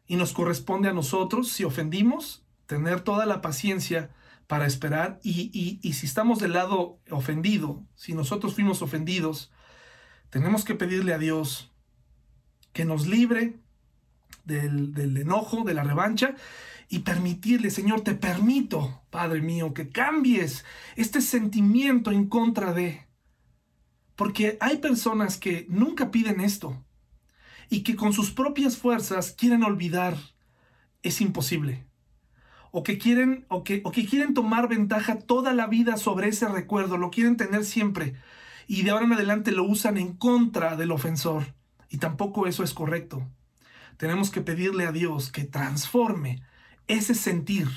Y 0.06 0.16
nos 0.16 0.32
corresponde 0.32 0.88
a 0.88 0.94
nosotros, 0.94 1.48
si 1.48 1.64
ofendimos, 1.64 2.44
tener 2.66 3.00
toda 3.02 3.26
la 3.26 3.40
paciencia 3.40 4.10
para 4.46 4.66
esperar. 4.66 5.20
Y, 5.22 5.80
si 5.92 6.06
estamos 6.06 6.38
del 6.38 6.52
lado 6.52 6.98
ofendido, 7.10 7.84
si 7.94 8.14
nosotros 8.14 8.54
fuimos 8.54 8.82
ofendidos, 8.82 9.50
tenemos 10.30 10.64
que 10.64 10.74
pedirle 10.74 11.14
a 11.14 11.18
Dios 11.18 11.71
que 12.72 12.84
nos 12.84 13.06
libre 13.06 13.54
del, 14.44 14.94
del 14.94 15.16
enojo, 15.16 15.64
de 15.64 15.74
la 15.74 15.84
revancha, 15.84 16.34
y 16.88 17.00
permitirle, 17.00 17.70
Señor, 17.70 18.02
te 18.02 18.14
permito, 18.14 19.02
Padre 19.08 19.40
mío, 19.40 19.72
que 19.72 19.88
cambies 19.88 20.64
este 20.94 21.22
sentimiento 21.22 22.12
en 22.12 22.26
contra 22.26 22.74
de... 22.74 23.06
Porque 24.14 24.58
hay 24.60 24.76
personas 24.76 25.38
que 25.38 25.64
nunca 25.70 26.10
piden 26.10 26.40
esto 26.40 26.84
y 27.70 27.82
que 27.82 27.96
con 27.96 28.12
sus 28.12 28.30
propias 28.30 28.76
fuerzas 28.76 29.32
quieren 29.32 29.62
olvidar. 29.62 30.18
Es 31.02 31.22
imposible. 31.22 31.86
O 32.70 32.82
que 32.82 32.98
quieren, 32.98 33.46
o 33.48 33.64
que, 33.64 33.80
o 33.84 33.90
que 33.90 34.04
quieren 34.04 34.34
tomar 34.34 34.68
ventaja 34.68 35.18
toda 35.18 35.54
la 35.54 35.68
vida 35.68 35.96
sobre 35.96 36.28
ese 36.28 36.46
recuerdo, 36.46 36.98
lo 36.98 37.10
quieren 37.10 37.38
tener 37.38 37.64
siempre. 37.64 38.16
Y 38.66 38.82
de 38.82 38.90
ahora 38.90 39.06
en 39.06 39.14
adelante 39.14 39.50
lo 39.50 39.64
usan 39.64 39.96
en 39.96 40.14
contra 40.14 40.76
del 40.76 40.90
ofensor. 40.90 41.54
Y 41.92 41.98
tampoco 41.98 42.46
eso 42.46 42.64
es 42.64 42.72
correcto. 42.72 43.28
Tenemos 43.98 44.30
que 44.30 44.40
pedirle 44.40 44.86
a 44.86 44.92
Dios 44.92 45.30
que 45.30 45.44
transforme 45.44 46.42
ese 46.88 47.14
sentir 47.14 47.68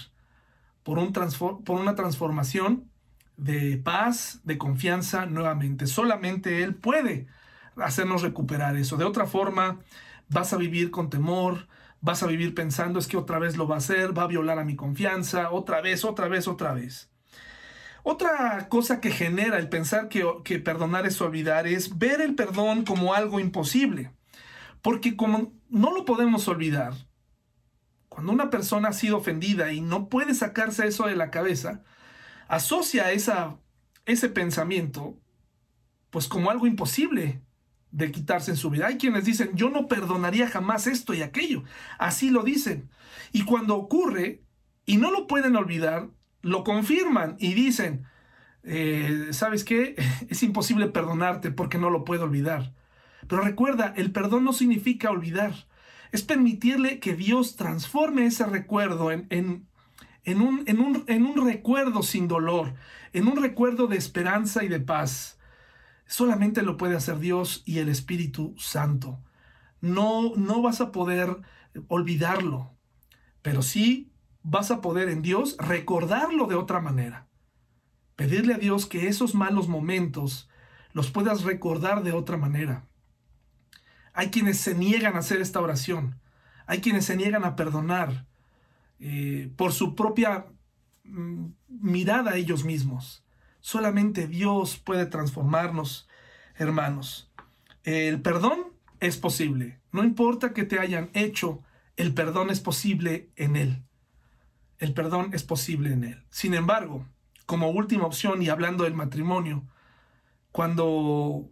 por, 0.84 0.98
un 0.98 1.12
por 1.12 1.80
una 1.80 1.96
transformación 1.96 2.90
de 3.36 3.78
paz, 3.78 4.40
de 4.46 4.58
confianza 4.58 5.26
nuevamente. 5.26 5.86
Solamente 5.86 6.64
Él 6.64 6.76
puede 6.76 7.28
hacernos 7.76 8.22
recuperar 8.22 8.78
eso. 8.78 8.96
De 8.96 9.04
otra 9.04 9.28
forma, 9.28 9.82
vas 10.30 10.54
a 10.54 10.58
vivir 10.58 10.92
con 10.92 11.10
temor, 11.10 11.68
vas 12.00 12.24
a 12.24 12.28
vivir 12.28 12.56
pensando 12.56 13.00
es 13.00 13.08
que 13.08 13.18
otra 13.18 13.38
vez 13.38 13.58
lo 13.58 13.68
va 13.68 13.76
a 13.76 13.80
hacer, 13.80 14.18
va 14.18 14.24
a 14.24 14.28
violar 14.28 14.60
a 14.60 14.64
mi 14.64 14.78
confianza, 14.78 15.52
otra 15.52 15.82
vez, 15.82 16.06
otra 16.06 16.30
vez, 16.30 16.48
otra 16.48 16.74
vez. 16.74 17.12
Otra 18.08 18.70
cosa 18.70 19.02
que 19.02 19.10
genera 19.10 19.58
el 19.58 19.68
pensar 19.68 20.10
que, 20.10 20.60
perdonar 20.60 21.08
es 21.08 21.20
olvidar 21.22 21.66
es 21.66 21.98
ver 21.98 22.22
el 22.22 22.36
perdón 22.36 22.86
como 22.86 23.16
algo 23.16 23.40
imposible. 23.40 24.12
Porque 24.84 25.16
como 25.16 25.54
no 25.70 25.92
lo 25.92 26.06
podemos 26.06 26.48
olvidar, 26.48 26.94
cuando 28.08 28.32
una 28.32 28.52
persona 28.52 28.90
ha 28.90 28.94
sido 28.94 29.18
ofendida 29.18 29.74
y 29.74 29.82
no 29.82 30.08
puede 30.08 30.36
sacarse 30.36 30.86
eso 30.86 31.08
de 31.08 31.16
la 31.16 31.32
cabeza, 31.32 31.82
asocia 32.48 33.12
esa, 33.12 33.58
ese 34.06 34.30
pensamiento 34.30 35.18
pues 36.12 36.28
como 36.28 36.52
algo 36.52 36.68
imposible 36.68 37.42
de 37.90 38.12
quitarse 38.12 38.52
en 38.52 38.58
su 38.58 38.70
vida. 38.70 38.86
Hay 38.86 39.00
quienes 39.00 39.26
dicen, 39.26 39.50
yo 39.56 39.72
no 39.72 39.88
perdonaría 39.88 40.48
jamás 40.48 40.86
esto 40.86 41.16
y 41.16 41.24
aquello. 41.24 41.64
Así 41.98 42.30
lo 42.30 42.44
dicen. 42.44 42.88
Y 43.32 43.46
cuando 43.46 43.76
ocurre 43.76 44.44
y 44.86 44.98
no 44.98 45.10
lo 45.10 45.26
pueden 45.26 45.56
olvidar, 45.56 46.12
lo 46.46 46.64
confirman 46.64 47.38
y 47.40 47.56
dicen, 47.56 48.06
eh, 48.62 49.30
¿sabes 49.32 49.64
qué? 49.64 49.96
Es 50.30 50.44
imposible 50.44 50.88
perdonarte 50.88 51.50
porque 51.50 51.80
no 51.80 51.90
lo 51.90 52.06
puedo 52.06 52.26
olvidar. 52.26 52.72
Pero 53.28 53.42
recuerda, 53.42 53.96
el 53.98 54.12
perdón 54.12 54.44
no 54.44 54.54
significa 54.54 55.10
olvidar. 55.10 55.68
Es 56.12 56.22
permitirle 56.22 57.00
que 57.00 57.16
Dios 57.16 57.56
transforme 57.56 58.28
ese 58.28 58.46
recuerdo 58.46 59.12
en, 59.12 59.26
en 59.32 59.68
en 60.24 60.42
un, 60.42 60.64
en 60.68 61.26
un, 61.26 61.46
recuerdo 61.46 62.02
sin 62.02 62.28
dolor, 62.28 62.74
en 63.14 63.28
un 63.28 63.40
recuerdo 63.40 63.86
de 63.86 63.98
esperanza 63.98 64.64
y 64.64 64.68
de 64.68 64.80
paz. 64.80 65.38
Solamente 66.08 66.64
lo 66.64 66.78
puede 66.78 66.96
hacer 66.96 67.20
Dios 67.20 67.62
y 67.66 67.78
el 67.78 67.90
Espíritu 67.90 68.56
Santo. 68.58 69.20
No, 69.82 70.36
no 70.36 70.64
vas 70.64 70.82
a 70.82 70.92
poder 70.92 71.38
olvidarlo, 71.90 72.74
pero 73.44 73.62
sí 73.62 74.15
vas 74.48 74.70
a 74.70 74.80
poder 74.80 75.10
en 75.10 75.24
Dios 75.24 75.58
recordarlo 75.60 76.46
de 76.46 76.56
otra 76.56 76.80
manera. 76.80 77.28
Pedirle 78.16 78.54
a 78.54 78.58
Dios 78.60 78.86
que 78.86 79.08
esos 79.08 79.34
malos 79.34 79.68
momentos 79.68 80.50
los 80.94 81.10
puedas 81.10 81.44
recordar 81.44 82.04
de 82.04 82.14
otra 82.14 82.38
manera. 82.38 82.86
Hay 84.14 84.30
quienes 84.30 84.60
se 84.60 84.76
niegan 84.76 85.16
a 85.16 85.20
hacer 85.20 85.42
esta 85.42 85.60
oración. 85.60 86.22
Hay 86.68 86.80
quienes 86.80 87.06
se 87.06 87.18
niegan 87.18 87.44
a 87.44 87.56
perdonar. 87.56 88.28
Eh, 89.00 89.52
por 89.58 89.74
su 89.74 89.96
propia 89.96 90.46
mm, 91.04 91.48
mirada 91.68 92.32
a 92.32 92.38
ellos 92.38 92.64
mismos. 92.64 93.26
Solamente 93.60 94.28
Dios 94.28 94.78
puede 94.78 95.08
transformarnos, 95.08 96.08
hermanos. 96.56 97.32
El 97.84 98.22
perdón 98.22 98.68
es 99.00 99.18
posible. 99.18 99.82
No 99.92 100.04
importa 100.04 100.54
que 100.54 100.64
te 100.64 100.80
hayan 100.80 101.10
hecho, 101.14 101.64
el 101.98 102.14
perdón 102.14 102.52
es 102.52 102.62
posible 102.62 103.32
en 103.36 103.56
Él. 103.56 103.85
El 104.78 104.94
perdón 104.94 105.30
es 105.34 105.44
posible 105.44 105.92
en 105.94 106.04
Él. 106.04 106.24
Sin 106.30 106.54
embargo, 106.54 107.08
como 107.46 107.70
última 107.70 108.06
opción 108.06 108.42
y 108.42 108.50
hablando 108.50 108.84
del 108.84 108.94
matrimonio, 108.94 109.64
cuando 110.52 111.50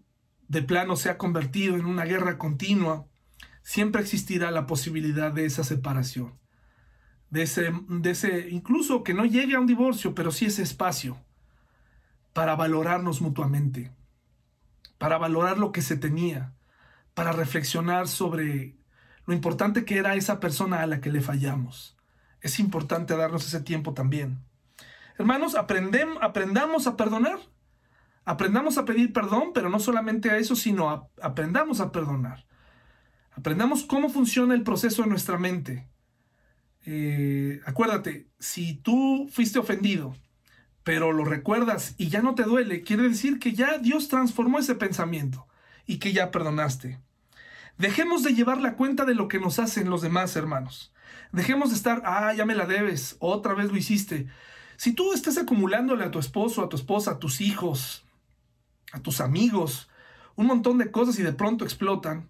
de 0.47 0.61
plano 0.61 0.95
se 0.95 1.09
ha 1.09 1.17
convertido 1.17 1.75
en 1.75 1.85
una 1.85 2.05
guerra 2.05 2.37
continua, 2.37 3.07
siempre 3.61 4.01
existirá 4.01 4.51
la 4.51 4.65
posibilidad 4.67 5.31
de 5.31 5.45
esa 5.45 5.63
separación 5.63 6.43
de 7.33 7.41
ese, 7.41 7.73
de 7.89 8.11
ese, 8.11 8.49
incluso 8.51 9.03
que 9.03 9.15
no 9.15 9.25
llegue 9.25 9.55
a 9.55 9.59
un 9.59 9.65
divorcio, 9.65 10.13
pero 10.13 10.31
sí 10.31 10.45
ese 10.45 10.61
espacio 10.61 11.17
para 12.31 12.55
valorarnos 12.55 13.21
mutuamente, 13.21 13.91
para 14.99 15.17
valorar 15.17 15.57
lo 15.57 15.71
que 15.71 15.81
se 15.81 15.97
tenía, 15.97 16.53
para 17.15 17.31
reflexionar 17.31 18.07
sobre 18.07 18.77
lo 19.25 19.33
importante 19.33 19.83
que 19.83 19.97
era 19.97 20.13
esa 20.13 20.39
persona 20.39 20.83
a 20.83 20.85
la 20.85 21.01
que 21.01 21.11
le 21.11 21.21
fallamos. 21.21 21.92
Es 22.43 22.59
importante 22.59 23.17
darnos 23.17 23.47
ese 23.47 23.61
tiempo 23.61 23.95
también. 23.95 24.37
Hermanos, 25.17 25.55
aprendamos 25.55 26.85
a 26.85 26.95
perdonar. 26.95 27.39
Aprendamos 28.23 28.77
a 28.77 28.85
pedir 28.85 29.11
perdón, 29.11 29.49
pero 29.51 29.71
no 29.71 29.79
solamente 29.79 30.29
a 30.29 30.37
eso, 30.37 30.55
sino 30.55 31.09
aprendamos 31.19 31.79
a 31.81 31.91
perdonar. 31.91 32.45
Aprendamos 33.31 33.83
cómo 33.83 34.09
funciona 34.09 34.53
el 34.53 34.61
proceso 34.61 35.01
en 35.01 35.09
nuestra 35.09 35.39
mente 35.39 35.89
eh, 36.85 37.61
acuérdate, 37.65 38.27
si 38.39 38.73
tú 38.73 39.29
fuiste 39.31 39.59
ofendido, 39.59 40.15
pero 40.83 41.13
lo 41.13 41.23
recuerdas 41.23 41.95
y 41.97 42.09
ya 42.09 42.21
no 42.21 42.35
te 42.35 42.43
duele, 42.43 42.83
quiere 42.83 43.03
decir 43.07 43.39
que 43.39 43.53
ya 43.53 43.77
Dios 43.77 44.09
transformó 44.09 44.59
ese 44.59 44.75
pensamiento 44.75 45.47
y 45.85 45.99
que 45.99 46.11
ya 46.11 46.31
perdonaste. 46.31 46.99
Dejemos 47.77 48.23
de 48.23 48.33
llevar 48.33 48.59
la 48.59 48.75
cuenta 48.75 49.05
de 49.05 49.15
lo 49.15 49.27
que 49.27 49.39
nos 49.39 49.59
hacen 49.59 49.89
los 49.89 50.01
demás 50.01 50.35
hermanos. 50.35 50.92
Dejemos 51.31 51.69
de 51.69 51.75
estar, 51.75 52.01
ah, 52.05 52.33
ya 52.33 52.45
me 52.45 52.55
la 52.55 52.65
debes, 52.65 53.15
otra 53.19 53.53
vez 53.53 53.71
lo 53.71 53.77
hiciste. 53.77 54.27
Si 54.77 54.93
tú 54.93 55.13
estás 55.13 55.37
acumulándole 55.37 56.03
a 56.03 56.11
tu 56.11 56.19
esposo, 56.19 56.63
a 56.63 56.69
tu 56.69 56.75
esposa, 56.75 57.11
a 57.11 57.19
tus 57.19 57.41
hijos, 57.41 58.05
a 58.91 58.99
tus 58.99 59.21
amigos, 59.21 59.89
un 60.35 60.47
montón 60.47 60.77
de 60.77 60.91
cosas 60.91 61.17
y 61.19 61.23
de 61.23 61.33
pronto 61.33 61.63
explotan, 61.63 62.29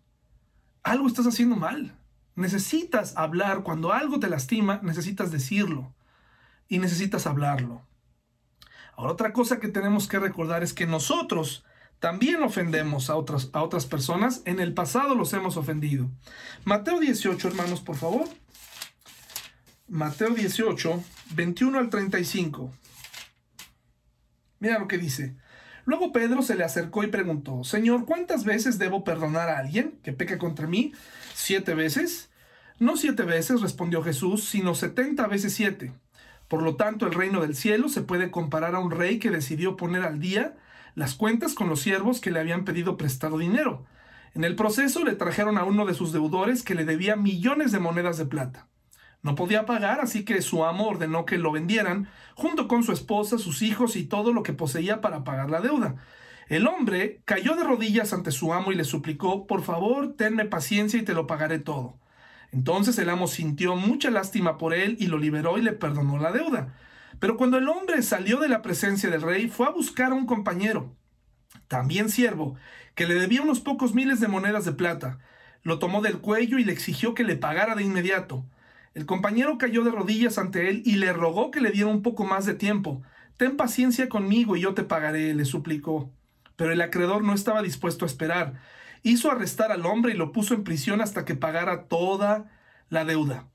algo 0.84 1.08
estás 1.08 1.28
haciendo 1.28 1.56
mal. 1.56 1.98
Necesitas 2.36 3.16
hablar, 3.16 3.64
cuando 3.64 3.94
algo 3.94 4.20
te 4.20 4.30
lastima, 4.30 4.80
necesitas 4.84 5.32
decirlo 5.32 5.94
y 6.68 6.80
necesitas 6.80 7.28
hablarlo. 7.28 7.82
Ahora 8.96 9.14
otra 9.14 9.34
cosa 9.34 9.60
que 9.60 9.68
tenemos 9.68 10.08
que 10.08 10.20
recordar 10.20 10.64
es 10.64 10.74
que 10.74 10.86
nosotros 10.86 11.64
también 12.00 12.44
ofendemos 12.44 13.10
a 13.10 13.16
otras, 13.16 13.50
a 13.54 13.64
otras 13.64 13.86
personas. 13.86 14.42
En 14.46 14.60
el 14.60 14.74
pasado 14.74 15.16
los 15.16 15.34
hemos 15.34 15.58
ofendido. 15.58 16.10
Mateo 16.66 17.00
18, 17.00 17.48
hermanos, 17.48 17.82
por 17.82 17.96
favor. 17.96 18.28
Mateo 19.90 20.30
18, 20.30 21.04
21 21.36 21.78
al 21.78 21.90
35. 21.90 22.72
Mira 24.60 24.80
lo 24.80 24.88
que 24.88 24.98
dice. 24.98 25.36
Luego 25.84 26.14
Pedro 26.14 26.42
se 26.42 26.56
le 26.56 26.64
acercó 26.64 27.04
y 27.04 27.08
preguntó, 27.08 27.66
Señor, 27.66 28.06
¿cuántas 28.06 28.46
veces 28.46 28.80
debo 28.80 29.04
perdonar 29.04 29.50
a 29.50 29.60
alguien 29.60 30.00
que 30.02 30.14
peca 30.14 30.38
contra 30.38 30.68
mí? 30.68 30.94
¿Siete 31.34 31.74
veces? 31.74 32.32
No 32.80 32.96
siete 32.96 33.24
veces, 33.24 33.60
respondió 33.60 34.02
Jesús, 34.02 34.46
sino 34.46 34.74
setenta 34.74 35.28
veces 35.28 35.54
siete. 35.54 35.92
Por 36.48 36.64
lo 36.64 36.78
tanto, 36.78 37.06
el 37.06 37.14
reino 37.14 37.42
del 37.42 37.54
cielo 37.54 37.90
se 37.90 38.04
puede 38.04 38.32
comparar 38.32 38.76
a 38.76 38.80
un 38.80 38.90
rey 38.90 39.20
que 39.20 39.32
decidió 39.32 39.76
poner 39.76 40.04
al 40.04 40.20
día 40.20 40.56
las 40.96 41.14
cuentas 41.14 41.54
con 41.56 41.68
los 41.68 41.82
siervos 41.82 42.22
que 42.22 42.32
le 42.32 42.40
habían 42.40 42.64
pedido 42.64 42.96
prestado 42.96 43.38
dinero. 43.38 43.86
En 44.34 44.46
el 44.46 44.56
proceso 44.56 45.04
le 45.04 45.16
trajeron 45.16 45.58
a 45.58 45.66
uno 45.66 45.86
de 45.86 45.94
sus 45.94 46.14
deudores 46.14 46.64
que 46.64 46.74
le 46.74 46.86
debía 46.86 47.18
millones 47.18 47.74
de 47.74 47.80
monedas 47.80 48.18
de 48.18 48.26
plata. 48.26 48.70
No 49.24 49.36
podía 49.36 49.66
pagar, 49.66 50.02
así 50.02 50.26
que 50.26 50.42
su 50.42 50.66
amo 50.66 50.88
ordenó 50.88 51.26
que 51.26 51.38
lo 51.38 51.52
vendieran, 51.52 52.10
junto 52.36 52.68
con 52.68 52.84
su 52.84 52.92
esposa, 52.92 53.38
sus 53.38 53.62
hijos 53.62 53.96
y 53.96 54.04
todo 54.04 54.34
lo 54.34 54.44
que 54.44 54.52
poseía 54.54 55.00
para 55.00 55.24
pagar 55.24 55.50
la 55.50 55.62
deuda. 55.62 55.96
El 56.50 56.68
hombre 56.68 57.22
cayó 57.24 57.56
de 57.56 57.64
rodillas 57.64 58.12
ante 58.12 58.32
su 58.32 58.54
amo 58.54 58.74
y 58.74 58.76
le 58.76 58.84
suplicó, 58.84 59.48
por 59.48 59.64
favor, 59.64 60.16
tenme 60.18 60.44
paciencia 60.44 61.00
y 61.00 61.04
te 61.04 61.14
lo 61.14 61.26
pagaré 61.26 61.60
todo. 61.60 61.98
Entonces 62.52 63.00
el 63.00 63.10
amo 63.10 63.28
sintió 63.28 63.78
mucha 63.78 64.12
lástima 64.12 64.58
por 64.58 64.74
él 64.74 64.98
y 65.00 65.08
lo 65.08 65.18
liberó 65.18 65.58
y 65.58 65.62
le 65.62 65.72
perdonó 65.72 66.20
la 66.20 66.34
deuda. 66.34 66.76
Pero 67.20 67.38
cuando 67.38 67.58
el 67.58 67.70
hombre 67.70 68.02
salió 68.04 68.40
de 68.40 68.50
la 68.50 68.62
presencia 68.62 69.10
del 69.10 69.22
rey, 69.22 69.48
fue 69.48 69.68
a 69.68 69.72
buscar 69.72 70.12
a 70.12 70.16
un 70.16 70.26
compañero, 70.26 70.94
también 71.70 72.10
siervo, 72.10 72.56
que 72.94 73.08
le 73.08 73.16
debía 73.16 73.42
unos 73.42 73.62
pocos 73.62 73.96
miles 73.96 74.20
de 74.20 74.28
monedas 74.28 74.66
de 74.66 74.74
plata. 74.74 75.20
Lo 75.64 75.80
tomó 75.80 76.02
del 76.02 76.20
cuello 76.20 76.60
y 76.60 76.66
le 76.66 76.74
exigió 76.74 77.14
que 77.14 77.24
le 77.24 77.38
pagara 77.38 77.76
de 77.76 77.84
inmediato. 77.84 78.46
El 78.94 79.08
compañero 79.08 79.58
cayó 79.58 79.84
de 79.84 79.92
rodillas 79.92 80.38
ante 80.38 80.70
él 80.70 80.84
y 80.86 80.96
le 80.96 81.14
rogó 81.14 81.50
que 81.50 81.62
le 81.62 81.72
diera 81.72 81.90
un 81.90 82.04
poco 82.04 82.26
más 82.26 82.46
de 82.46 82.54
tiempo. 82.54 83.02
Ten 83.38 83.58
paciencia 83.58 84.08
conmigo 84.08 84.56
y 84.56 84.62
yo 84.62 84.76
te 84.76 84.84
pagaré, 84.84 85.34
le 85.34 85.46
suplicó. 85.46 86.12
Pero 86.56 86.72
el 86.72 86.82
acreedor 86.82 87.24
no 87.24 87.34
estaba 87.34 87.64
dispuesto 87.64 88.06
a 88.06 88.08
esperar. 88.08 88.62
Hizo 89.02 89.32
arrestar 89.32 89.72
al 89.72 89.88
hombre 89.88 90.14
y 90.14 90.18
lo 90.18 90.32
puso 90.32 90.54
en 90.54 90.64
prisión 90.64 91.02
hasta 91.02 91.26
que 91.26 91.34
pagara 91.34 91.86
toda 91.88 92.52
la 92.90 93.04
deuda. 93.04 93.48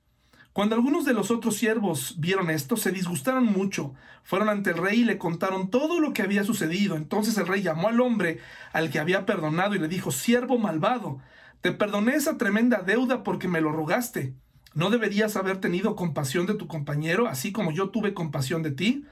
Cuando 0.53 0.75
algunos 0.75 1.05
de 1.05 1.15
los 1.15 1.31
otros 1.31 1.57
siervos 1.57 2.17
vieron 2.19 2.51
esto, 2.51 2.77
se 2.77 2.91
disgustaron 2.91 3.45
mucho. 3.47 3.95
Fueron 4.25 4.49
ante 4.49 4.71
el 4.71 4.79
rey 4.79 5.03
y 5.03 5.05
le 5.05 5.17
contaron 5.17 5.71
todo 5.71 6.01
lo 6.01 6.13
que 6.13 6.23
había 6.23 6.43
sucedido. 6.43 6.97
Entonces 6.97 7.39
el 7.39 7.47
rey 7.47 7.63
llamó 7.63 7.87
al 7.87 8.01
hombre 8.01 8.41
al 8.73 8.91
que 8.91 8.99
había 8.99 9.25
perdonado 9.25 9.77
y 9.77 9.79
le 9.79 9.87
dijo, 9.87 10.11
siervo 10.11 10.59
malvado, 10.59 11.21
te 11.61 11.71
perdoné 11.71 12.17
esa 12.17 12.37
tremenda 12.39 12.83
deuda 12.83 13.23
porque 13.23 13.47
me 13.47 13.61
lo 13.61 13.71
rogaste. 13.71 14.35
¿No 14.79 14.91
deberías 14.91 15.35
haber 15.35 15.61
tenido 15.61 15.97
compasión 15.97 16.47
de 16.47 16.55
tu 16.55 16.69
compañero, 16.69 17.27
así 17.27 17.51
como 17.51 17.73
yo 17.73 17.91
tuve 17.91 18.15
compasión 18.15 18.63
de 18.63 18.71
ti? 18.71 19.05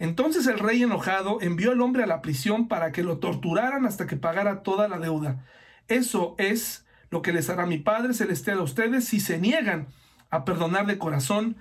Entonces 0.00 0.48
el 0.48 0.58
rey 0.58 0.82
enojado 0.82 1.40
envió 1.40 1.70
al 1.70 1.80
hombre 1.80 2.02
a 2.02 2.08
la 2.08 2.22
prisión 2.22 2.66
para 2.66 2.90
que 2.90 3.04
lo 3.04 3.18
torturaran 3.18 3.86
hasta 3.86 4.08
que 4.08 4.16
pagara 4.16 4.64
toda 4.64 4.88
la 4.88 4.98
deuda. 4.98 5.44
Eso 5.86 6.34
es 6.38 6.84
lo 7.10 7.22
que 7.22 7.32
les 7.32 7.48
hará 7.50 7.66
mi 7.66 7.78
Padre 7.78 8.14
Celestial 8.14 8.58
a 8.58 8.62
ustedes 8.62 9.04
si 9.04 9.20
se 9.20 9.38
niegan 9.38 9.86
a 10.30 10.44
perdonar 10.44 10.86
de 10.86 10.98
corazón 10.98 11.56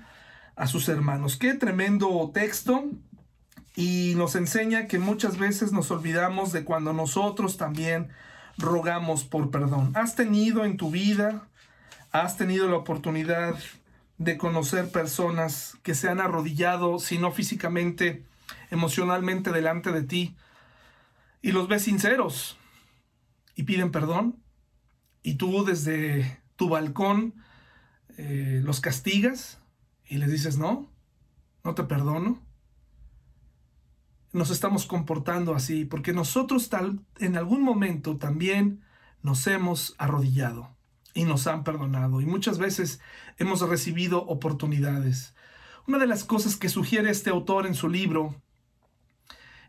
a 0.56 0.66
sus 0.66 0.90
hermanos. 0.90 1.38
Qué 1.38 1.54
tremendo 1.54 2.32
texto 2.34 2.90
y 3.76 4.14
nos 4.16 4.34
enseña 4.34 4.88
que 4.88 4.98
muchas 4.98 5.38
veces 5.38 5.72
nos 5.72 5.92
olvidamos 5.92 6.52
de 6.52 6.64
cuando 6.64 6.94
nosotros 6.94 7.58
también 7.58 8.10
rogamos 8.58 9.24
por 9.24 9.52
perdón. 9.52 9.92
¿Has 9.94 10.16
tenido 10.16 10.66
en 10.66 10.78
tu 10.78 10.90
vida 10.90 11.44
¿Has 12.12 12.36
tenido 12.36 12.68
la 12.68 12.76
oportunidad 12.76 13.56
de 14.18 14.38
conocer 14.38 14.92
personas 14.92 15.78
que 15.82 15.96
se 15.96 16.10
han 16.10 16.20
arrodillado, 16.20 17.00
si 17.00 17.18
no 17.18 17.32
físicamente, 17.32 18.26
emocionalmente 18.70 19.54
delante 19.54 19.94
de 19.94 20.04
ti, 20.04 20.36
y 21.42 21.54
los 21.54 21.70
ves 21.70 21.84
sinceros 21.84 22.58
y 23.56 23.64
piden 23.64 23.92
perdón? 23.92 24.44
Y 25.24 25.36
tú 25.36 25.64
desde 25.64 26.42
tu 26.58 26.68
balcón 26.68 27.34
eh, 28.18 28.60
los 28.62 28.82
castigas 28.82 29.62
y 30.06 30.18
les 30.18 30.30
dices, 30.30 30.58
no, 30.58 30.92
no 31.64 31.76
te 31.76 31.84
perdono. 31.84 32.42
Nos 34.34 34.50
estamos 34.50 34.86
comportando 34.86 35.56
así 35.56 35.86
porque 35.86 36.12
nosotros 36.12 36.68
tal, 36.68 37.00
en 37.20 37.38
algún 37.38 37.62
momento 37.62 38.18
también 38.18 38.84
nos 39.22 39.48
hemos 39.48 39.96
arrodillado 39.98 40.76
y 41.14 41.24
nos 41.26 41.48
han 41.48 41.64
perdonado 41.64 42.22
y 42.22 42.26
muchas 42.26 42.58
veces 42.58 43.00
hemos 43.38 43.62
recibido 43.62 44.26
oportunidades. 44.26 45.36
Una 45.88 45.98
de 45.98 46.08
las 46.08 46.24
cosas 46.24 46.58
que 46.58 46.70
sugiere 46.70 47.10
este 47.10 47.30
autor 47.30 47.66
en 47.66 47.76
su 47.76 47.90
libro 47.90 48.36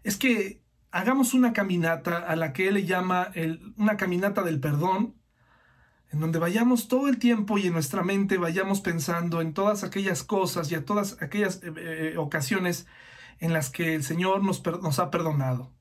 es 0.03 0.16
que 0.16 0.62
hagamos 0.90 1.34
una 1.34 1.53
caminata 1.53 2.18
a 2.18 2.36
la 2.36 2.53
que 2.53 2.68
él 2.68 2.74
le 2.74 2.84
llama 2.84 3.32
una 3.76 3.97
caminata 3.97 4.43
del 4.43 4.61
perdón, 4.61 5.16
en 6.11 6.20
donde 6.20 6.38
vayamos 6.38 6.88
todo 6.88 7.09
el 7.09 7.18
tiempo 7.18 7.57
y 7.57 7.66
en 7.66 7.72
nuestra 7.72 8.03
mente 8.03 8.36
vayamos 8.36 8.82
pensando 8.82 9.40
en 9.40 9.55
todas 9.55 9.82
aquellas 9.82 10.22
cosas 10.22 10.70
y 10.70 10.74
a 10.74 10.84
todas 10.84 11.20
aquellas 11.22 11.62
eh, 11.62 11.72
eh, 11.76 12.14
ocasiones 12.18 12.86
en 13.38 13.55
las 13.55 13.70
que 13.70 13.95
el 13.95 14.05
Señor 14.05 14.45
nos, 14.45 14.62
nos 14.82 14.99
ha 14.99 15.11
perdonado. 15.11 15.72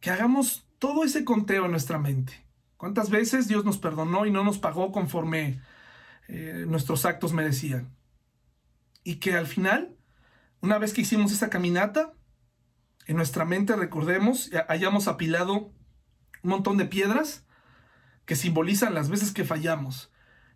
Que 0.00 0.10
hagamos 0.10 0.66
todo 0.78 1.04
ese 1.04 1.24
conteo 1.24 1.66
en 1.66 1.72
nuestra 1.72 1.98
mente 1.98 2.41
¿Cuántas 2.82 3.10
veces 3.10 3.46
Dios 3.46 3.64
nos 3.64 3.78
perdonó 3.78 4.26
y 4.26 4.32
no 4.32 4.42
nos 4.42 4.58
pagó 4.58 4.90
conforme 4.90 5.62
eh, 6.26 6.64
nuestros 6.66 7.04
actos 7.04 7.32
merecían? 7.32 7.96
Y 9.04 9.20
que 9.20 9.34
al 9.34 9.46
final, 9.46 9.96
una 10.60 10.78
vez 10.78 10.92
que 10.92 11.02
hicimos 11.02 11.30
esa 11.30 11.48
caminata, 11.48 12.12
en 13.06 13.14
nuestra 13.14 13.44
mente 13.44 13.76
recordemos, 13.76 14.50
hayamos 14.66 15.06
apilado 15.06 15.72
un 16.42 16.50
montón 16.50 16.76
de 16.76 16.86
piedras 16.86 17.46
que 18.24 18.34
simbolizan 18.34 18.94
las 18.94 19.10
veces 19.10 19.30
que 19.30 19.44
fallamos. 19.44 20.10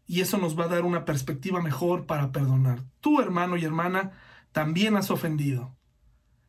Y 0.05 0.21
eso 0.21 0.37
nos 0.37 0.59
va 0.59 0.65
a 0.65 0.69
dar 0.69 0.83
una 0.83 1.05
perspectiva 1.05 1.63
mejor 1.63 2.07
para 2.07 2.33
perdonar. 2.33 2.83
Tu 2.99 3.21
hermano 3.21 3.57
y 3.57 3.65
hermana 3.65 4.11
también 4.51 4.97
has 4.97 5.13
ofendido. 5.13 5.77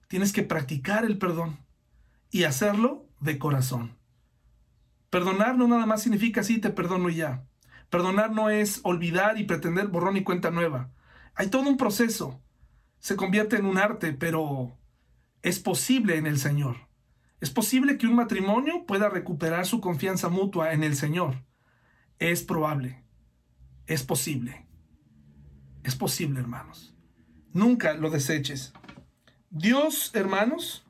Tienes 0.07 0.33
que 0.33 0.41
practicar 0.41 1.05
el 1.05 1.19
perdón 1.19 1.59
y 2.31 2.45
hacerlo 2.45 3.05
de 3.19 3.37
corazón. 3.37 3.96
Perdonar 5.09 5.57
no 5.57 5.67
nada 5.67 5.85
más 5.85 6.01
significa 6.03 6.43
sí, 6.43 6.59
te 6.59 6.69
perdono 6.69 7.09
y 7.09 7.15
ya. 7.15 7.45
Perdonar 7.89 8.31
no 8.31 8.49
es 8.49 8.81
olvidar 8.83 9.39
y 9.39 9.45
pretender 9.45 9.87
borrón 9.87 10.17
y 10.17 10.23
cuenta 10.23 10.51
nueva. 10.51 10.91
Hay 11.35 11.47
todo 11.47 11.69
un 11.69 11.77
proceso. 11.77 12.41
Se 12.99 13.15
convierte 13.15 13.55
en 13.55 13.65
un 13.65 13.77
arte, 13.77 14.11
pero 14.13 14.77
es 15.41 15.59
posible 15.59 16.17
en 16.17 16.25
el 16.25 16.39
Señor. 16.39 16.87
Es 17.39 17.51
posible 17.51 17.97
que 17.97 18.07
un 18.07 18.15
matrimonio 18.15 18.85
pueda 18.85 19.09
recuperar 19.09 19.65
su 19.65 19.79
confianza 19.79 20.29
mutua 20.29 20.73
en 20.73 20.83
el 20.83 20.95
Señor. 20.95 21.43
Es 22.19 22.43
probable. 22.43 23.03
Es 23.85 24.03
posible. 24.03 24.65
Es 25.83 25.95
posible, 25.95 26.39
hermanos. 26.39 26.95
Nunca 27.53 27.93
lo 27.93 28.09
deseches. 28.09 28.73
Dios, 29.49 30.11
hermanos, 30.13 30.85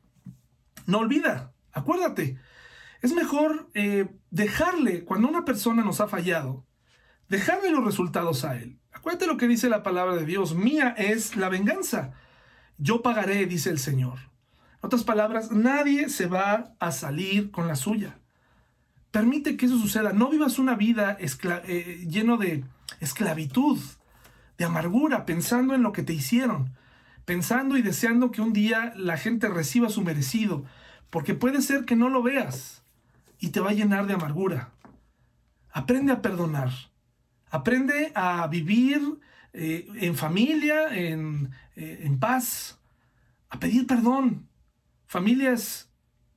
no 0.86 1.00
olvida. 1.00 1.54
Acuérdate, 1.72 2.38
es 3.02 3.14
mejor 3.14 3.70
eh, 3.74 4.08
dejarle, 4.32 5.04
cuando 5.04 5.28
una 5.28 5.46
persona 5.46 5.84
nos 5.84 6.02
ha 6.02 6.08
fallado, 6.08 6.66
dejarle 7.30 7.72
los 7.72 7.84
resultados 7.84 8.44
a 8.44 8.58
él. 8.58 8.80
Acuérdate 8.92 9.28
lo 9.28 9.38
que 9.38 9.48
dice 9.48 9.70
la 9.70 9.84
palabra 9.84 10.16
de 10.16 10.26
Dios, 10.26 10.56
mía 10.56 10.96
es 10.98 11.36
la 11.36 11.50
venganza. 11.50 12.14
Yo 12.78 13.02
pagaré, 13.02 13.46
dice 13.46 13.70
el 13.70 13.80
Señor. 13.80 14.18
En 14.74 14.88
otras 14.88 15.04
palabras, 15.04 15.52
nadie 15.52 16.10
se 16.10 16.28
va 16.28 16.74
a 16.80 16.92
salir 16.92 17.52
con 17.52 17.68
la 17.68 17.76
suya. 17.76 18.20
Permite 19.12 19.58
que 19.58 19.68
eso 19.68 19.78
suceda. 19.78 20.14
No 20.14 20.30
vivas 20.30 20.60
una 20.60 20.76
vida 20.76 21.18
eh, 21.20 22.06
lleno 22.10 22.38
de 22.38 22.64
esclavitud, 23.00 23.80
de 24.58 24.66
amargura, 24.66 25.26
pensando 25.26 25.76
en 25.76 25.84
lo 25.84 25.92
que 25.92 26.04
te 26.04 26.14
hicieron, 26.14 26.74
pensando 27.26 27.78
y 27.78 27.82
deseando 27.82 28.32
que 28.32 28.42
un 28.42 28.54
día 28.54 28.94
la 28.96 29.18
gente 29.18 29.50
reciba 29.50 29.90
su 29.90 30.02
merecido, 30.02 30.66
porque 31.10 31.36
puede 31.36 31.62
ser 31.62 31.86
que 31.86 31.96
no 31.96 32.10
lo 32.10 32.24
veas 32.24 32.84
y 33.40 33.50
te 33.50 33.60
va 33.60 33.70
a 33.70 33.74
llenar 33.74 34.08
de 34.08 34.14
amargura. 34.14 34.72
Aprende 35.72 36.12
a 36.12 36.22
perdonar. 36.22 36.72
Aprende 37.50 38.12
a 38.16 38.48
vivir 38.48 39.20
eh, 39.54 39.88
en 39.96 40.16
familia, 40.16 40.96
en, 40.96 41.52
eh, 41.76 42.02
en 42.04 42.20
paz, 42.20 42.80
a 43.50 43.60
pedir 43.60 43.88
perdón. 43.88 44.50
Familias, 45.06 45.90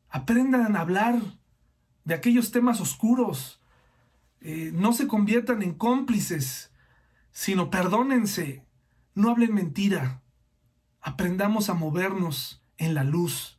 aprendan 0.09 0.77
a 0.77 0.81
hablar 0.81 1.21
de 2.05 2.15
aquellos 2.15 2.53
temas 2.53 2.81
oscuros. 2.81 3.61
Eh, 4.41 4.71
no 4.75 4.93
se 4.93 5.07
conviertan 5.07 5.63
en 5.63 5.75
cómplices, 5.75 6.73
sino 7.33 7.71
perdónense. 7.71 8.65
No 9.15 9.31
hablen 9.31 9.55
mentira. 9.55 10.23
Aprendamos 11.01 11.69
a 11.69 11.75
movernos 11.75 12.63
en 12.77 12.95
la 12.95 13.05
luz. 13.05 13.59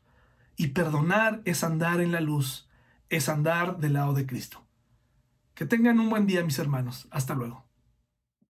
Y 0.56 0.68
perdonar 0.68 1.42
es 1.46 1.64
andar 1.64 2.02
en 2.02 2.12
la 2.12 2.22
luz 2.22 2.70
es 3.12 3.28
andar 3.28 3.78
del 3.78 3.94
lado 3.94 4.14
de 4.14 4.26
Cristo. 4.26 4.66
Que 5.54 5.66
tengan 5.66 6.00
un 6.00 6.10
buen 6.10 6.26
día, 6.26 6.44
mis 6.44 6.58
hermanos. 6.60 7.08
Hasta 7.12 7.36
luego. 7.36 7.66